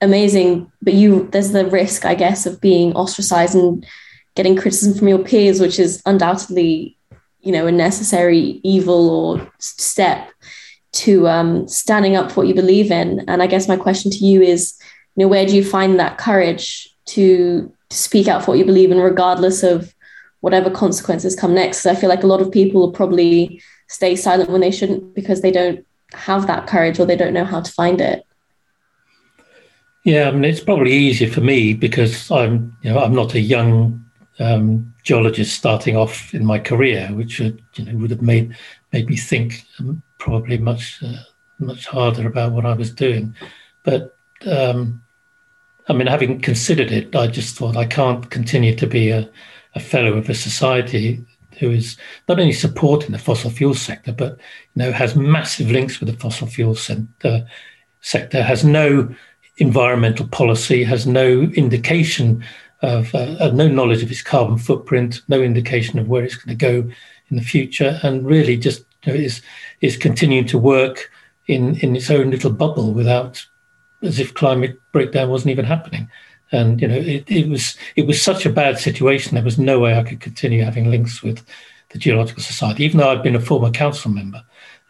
amazing, 0.00 0.70
but 0.80 0.94
you 0.94 1.28
there's 1.32 1.52
the 1.52 1.66
risk, 1.66 2.06
I 2.06 2.14
guess, 2.14 2.46
of 2.46 2.60
being 2.60 2.94
ostracized 2.94 3.54
and 3.54 3.86
getting 4.34 4.56
criticism 4.56 4.98
from 4.98 5.08
your 5.08 5.18
peers, 5.18 5.60
which 5.60 5.78
is 5.78 6.02
undoubtedly 6.06 6.96
you 7.44 7.52
know 7.52 7.66
a 7.66 7.72
necessary 7.72 8.60
evil 8.64 9.10
or 9.10 9.52
step 9.60 10.30
to 10.92 11.28
um, 11.28 11.68
standing 11.68 12.16
up 12.16 12.32
for 12.32 12.40
what 12.40 12.48
you 12.48 12.54
believe 12.54 12.90
in 12.90 13.20
and 13.28 13.42
i 13.42 13.46
guess 13.46 13.68
my 13.68 13.76
question 13.76 14.10
to 14.10 14.24
you 14.24 14.42
is 14.42 14.74
you 15.14 15.22
know 15.24 15.28
where 15.28 15.46
do 15.46 15.54
you 15.54 15.62
find 15.62 16.00
that 16.00 16.18
courage 16.18 16.88
to, 17.04 17.70
to 17.70 17.72
speak 17.94 18.28
out 18.28 18.44
for 18.44 18.52
what 18.52 18.58
you 18.58 18.64
believe 18.64 18.90
in 18.90 18.98
regardless 18.98 19.62
of 19.62 19.94
whatever 20.40 20.70
consequences 20.70 21.36
come 21.36 21.54
next 21.54 21.86
i 21.86 21.94
feel 21.94 22.08
like 22.08 22.22
a 22.22 22.26
lot 22.26 22.40
of 22.40 22.50
people 22.50 22.80
will 22.80 22.92
probably 22.92 23.60
stay 23.88 24.16
silent 24.16 24.50
when 24.50 24.60
they 24.60 24.70
shouldn't 24.70 25.14
because 25.14 25.40
they 25.40 25.50
don't 25.50 25.86
have 26.12 26.46
that 26.46 26.66
courage 26.66 26.98
or 26.98 27.06
they 27.06 27.16
don't 27.16 27.34
know 27.34 27.44
how 27.44 27.60
to 27.60 27.72
find 27.72 28.00
it 28.00 28.24
yeah 30.04 30.28
i 30.28 30.30
mean 30.30 30.44
it's 30.44 30.60
probably 30.60 30.92
easier 30.92 31.30
for 31.30 31.40
me 31.40 31.72
because 31.72 32.30
i'm 32.30 32.76
you 32.82 32.90
know 32.92 32.98
i'm 32.98 33.14
not 33.14 33.34
a 33.34 33.40
young 33.40 34.04
um, 34.40 34.94
geologist 35.02 35.54
starting 35.54 35.96
off 35.96 36.34
in 36.34 36.44
my 36.44 36.58
career, 36.58 37.08
which 37.12 37.38
would, 37.38 37.62
you 37.74 37.84
know, 37.84 37.96
would 37.98 38.10
have 38.10 38.22
made 38.22 38.56
made 38.92 39.08
me 39.08 39.16
think 39.16 39.64
um, 39.78 40.02
probably 40.18 40.58
much 40.58 41.02
uh, 41.02 41.22
much 41.58 41.86
harder 41.86 42.26
about 42.26 42.52
what 42.52 42.66
I 42.66 42.74
was 42.74 42.92
doing. 42.92 43.34
But 43.84 44.16
um, 44.46 45.02
I 45.88 45.92
mean, 45.92 46.06
having 46.06 46.40
considered 46.40 46.90
it, 46.90 47.14
I 47.14 47.26
just 47.26 47.56
thought 47.56 47.76
I 47.76 47.84
can't 47.84 48.30
continue 48.30 48.74
to 48.76 48.86
be 48.86 49.10
a, 49.10 49.28
a 49.74 49.80
fellow 49.80 50.14
of 50.14 50.28
a 50.28 50.34
society 50.34 51.24
who 51.58 51.70
is 51.70 51.96
not 52.28 52.40
only 52.40 52.52
supporting 52.52 53.12
the 53.12 53.18
fossil 53.18 53.50
fuel 53.50 53.74
sector, 53.74 54.12
but 54.12 54.38
you 54.74 54.82
know 54.82 54.92
has 54.92 55.14
massive 55.14 55.70
links 55.70 56.00
with 56.00 56.08
the 56.08 56.16
fossil 56.16 56.46
fuel 56.46 56.74
sector, 56.74 57.46
sector 58.00 58.42
has 58.42 58.64
no 58.64 59.14
environmental 59.58 60.26
policy, 60.28 60.84
has 60.84 61.06
no 61.06 61.42
indication 61.54 62.44
of 62.82 63.14
uh, 63.14 63.50
no 63.52 63.68
knowledge 63.68 64.02
of 64.02 64.10
its 64.10 64.22
carbon 64.22 64.58
footprint, 64.58 65.22
no 65.28 65.40
indication 65.40 65.98
of 65.98 66.08
where 66.08 66.24
it's 66.24 66.36
going 66.36 66.56
to 66.56 66.66
go 66.66 66.90
in 67.30 67.36
the 67.36 67.42
future, 67.42 67.98
and 68.02 68.26
really 68.26 68.56
just 68.56 68.84
you 69.04 69.12
know, 69.12 69.18
is 69.18 69.42
is 69.80 69.96
continuing 69.96 70.46
to 70.46 70.58
work 70.58 71.10
in 71.46 71.76
in 71.76 71.94
its 71.94 72.10
own 72.10 72.30
little 72.30 72.50
bubble 72.50 72.92
without 72.92 73.46
as 74.04 74.18
if 74.18 74.34
climate 74.34 74.80
breakdown 74.92 75.30
wasn't 75.30 75.50
even 75.50 75.64
happening. 75.64 76.08
And 76.52 76.80
you 76.80 76.88
know, 76.88 76.96
it, 76.96 77.24
it 77.26 77.48
was 77.48 77.76
it 77.96 78.06
was 78.06 78.20
such 78.22 78.46
a 78.46 78.50
bad 78.50 78.78
situation. 78.78 79.34
There 79.34 79.44
was 79.44 79.58
no 79.58 79.80
way 79.80 79.98
I 79.98 80.04
could 80.04 80.20
continue 80.20 80.62
having 80.62 80.90
links 80.90 81.22
with 81.22 81.44
the 81.90 81.98
Geological 81.98 82.42
Society, 82.42 82.84
even 82.84 82.98
though 82.98 83.10
I'd 83.10 83.22
been 83.22 83.36
a 83.36 83.40
former 83.40 83.70
council 83.70 84.10
member. 84.10 84.42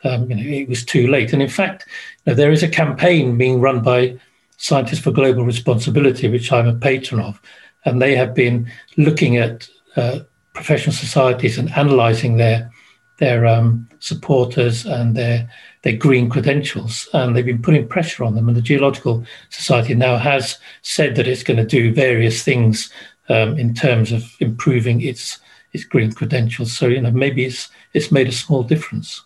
Um, 0.02 0.28
you 0.28 0.36
know, 0.36 0.42
it 0.42 0.68
was 0.68 0.84
too 0.84 1.08
late. 1.08 1.32
And 1.32 1.40
in 1.40 1.48
fact, 1.48 1.86
you 2.24 2.32
know, 2.32 2.34
there 2.36 2.52
is 2.52 2.62
a 2.62 2.68
campaign 2.68 3.38
being 3.38 3.60
run 3.60 3.82
by 3.82 4.18
Scientists 4.58 5.00
for 5.00 5.10
Global 5.10 5.44
Responsibility, 5.44 6.28
which 6.28 6.52
I'm 6.52 6.68
a 6.68 6.74
patron 6.74 7.20
of, 7.20 7.40
and 7.84 8.00
they 8.00 8.14
have 8.14 8.34
been 8.34 8.70
looking 8.96 9.36
at 9.36 9.68
uh, 9.96 10.20
professional 10.52 10.94
societies 10.94 11.58
and 11.58 11.70
analysing 11.76 12.36
their 12.36 12.70
their 13.18 13.46
um, 13.46 13.88
supporters 14.04 14.84
and 14.84 15.16
their 15.16 15.50
their 15.82 15.96
green 15.96 16.28
credentials, 16.28 17.08
and 17.14 17.34
they've 17.34 17.46
been 17.46 17.62
putting 17.62 17.88
pressure 17.88 18.22
on 18.24 18.34
them. 18.34 18.48
And 18.48 18.56
the 18.56 18.62
Geological 18.62 19.24
Society 19.48 19.94
now 19.94 20.18
has 20.18 20.58
said 20.82 21.16
that 21.16 21.26
it's 21.26 21.42
going 21.42 21.56
to 21.56 21.64
do 21.64 21.92
various 21.92 22.42
things 22.42 22.90
um, 23.30 23.58
in 23.58 23.74
terms 23.74 24.12
of 24.12 24.22
improving 24.40 25.00
its 25.00 25.38
its 25.72 25.84
green 25.84 26.12
credentials. 26.12 26.76
So 26.76 26.86
you 26.86 27.00
know 27.00 27.10
maybe 27.10 27.46
it's 27.46 27.70
it's 27.94 28.12
made 28.12 28.28
a 28.28 28.32
small 28.32 28.62
difference. 28.62 29.22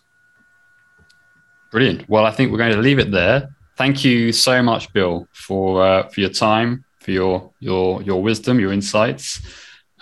Brilliant. 1.71 2.07
Well, 2.09 2.25
I 2.25 2.31
think 2.31 2.51
we're 2.51 2.57
going 2.57 2.73
to 2.73 2.81
leave 2.81 2.99
it 2.99 3.11
there. 3.11 3.49
Thank 3.75 4.05
you 4.05 4.31
so 4.31 4.63
much, 4.63 4.91
Bill, 4.93 5.27
for 5.33 5.83
uh, 5.83 6.07
for 6.07 6.21
your 6.21 6.29
time, 6.29 6.85
for 7.01 7.11
your 7.11 7.51
your 7.59 8.01
your 8.01 8.23
wisdom, 8.23 8.61
your 8.61 8.71
insights. 8.71 9.41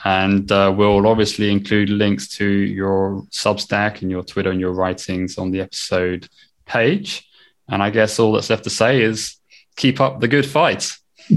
And 0.07 0.49
uh, 0.53 0.73
we'll 0.73 1.05
obviously 1.05 1.51
include 1.51 1.89
links 1.89 2.29
to 2.37 2.45
your 2.45 3.23
Substack 3.29 4.01
and 4.01 4.09
your 4.09 4.23
Twitter 4.23 4.51
and 4.51 4.59
your 4.59 4.71
writings 4.71 5.37
on 5.37 5.51
the 5.51 5.59
episode 5.59 6.29
page. 6.65 7.27
And 7.67 7.83
I 7.83 7.89
guess 7.89 8.17
all 8.17 8.31
that's 8.31 8.49
left 8.49 8.63
to 8.63 8.69
say 8.69 9.01
is 9.01 9.35
keep 9.75 9.99
up 9.99 10.21
the 10.21 10.29
good 10.29 10.45
fight. 10.45 10.93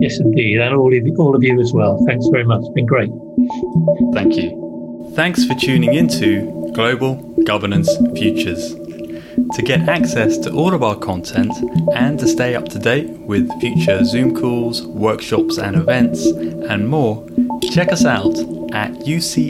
yes, 0.00 0.20
indeed. 0.20 0.60
And 0.60 0.74
all 0.74 0.94
of, 0.94 1.18
all 1.18 1.34
of 1.34 1.42
you 1.42 1.58
as 1.58 1.72
well. 1.72 2.04
Thanks 2.06 2.26
very 2.30 2.44
much. 2.44 2.60
It's 2.60 2.74
been 2.74 2.84
great. 2.84 3.08
Thank 4.12 4.36
you. 4.36 5.12
Thanks 5.14 5.46
for 5.46 5.54
tuning 5.54 5.94
into 5.94 6.70
Global 6.74 7.14
Governance 7.44 7.88
Futures. 8.14 8.74
To 8.74 9.62
get 9.62 9.88
access 9.88 10.36
to 10.38 10.52
all 10.52 10.74
of 10.74 10.82
our 10.82 10.96
content 10.96 11.54
and 11.94 12.18
to 12.18 12.28
stay 12.28 12.54
up 12.54 12.68
to 12.68 12.78
date 12.78 13.08
with 13.20 13.50
future 13.60 14.04
Zoom 14.04 14.36
calls, 14.36 14.82
workshops, 14.82 15.56
and 15.56 15.74
events, 15.74 16.26
and 16.26 16.86
more, 16.86 17.26
check 17.72 17.92
us 17.92 18.04
out 18.04 18.36
at 18.72 18.92
ucl.ac.uk 19.06 19.40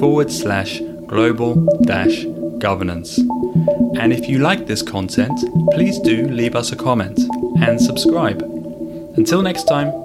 forward 0.00 0.30
slash 0.30 0.80
global 1.06 1.54
dash 1.82 2.24
governance. 2.58 3.18
And 3.18 4.12
if 4.12 4.28
you 4.28 4.38
like 4.38 4.66
this 4.66 4.82
content, 4.82 5.38
please 5.72 5.98
do 5.98 6.26
leave 6.28 6.56
us 6.56 6.72
a 6.72 6.76
comment 6.76 7.18
and 7.60 7.80
subscribe. 7.80 8.42
Until 9.16 9.42
next 9.42 9.64
time. 9.64 10.03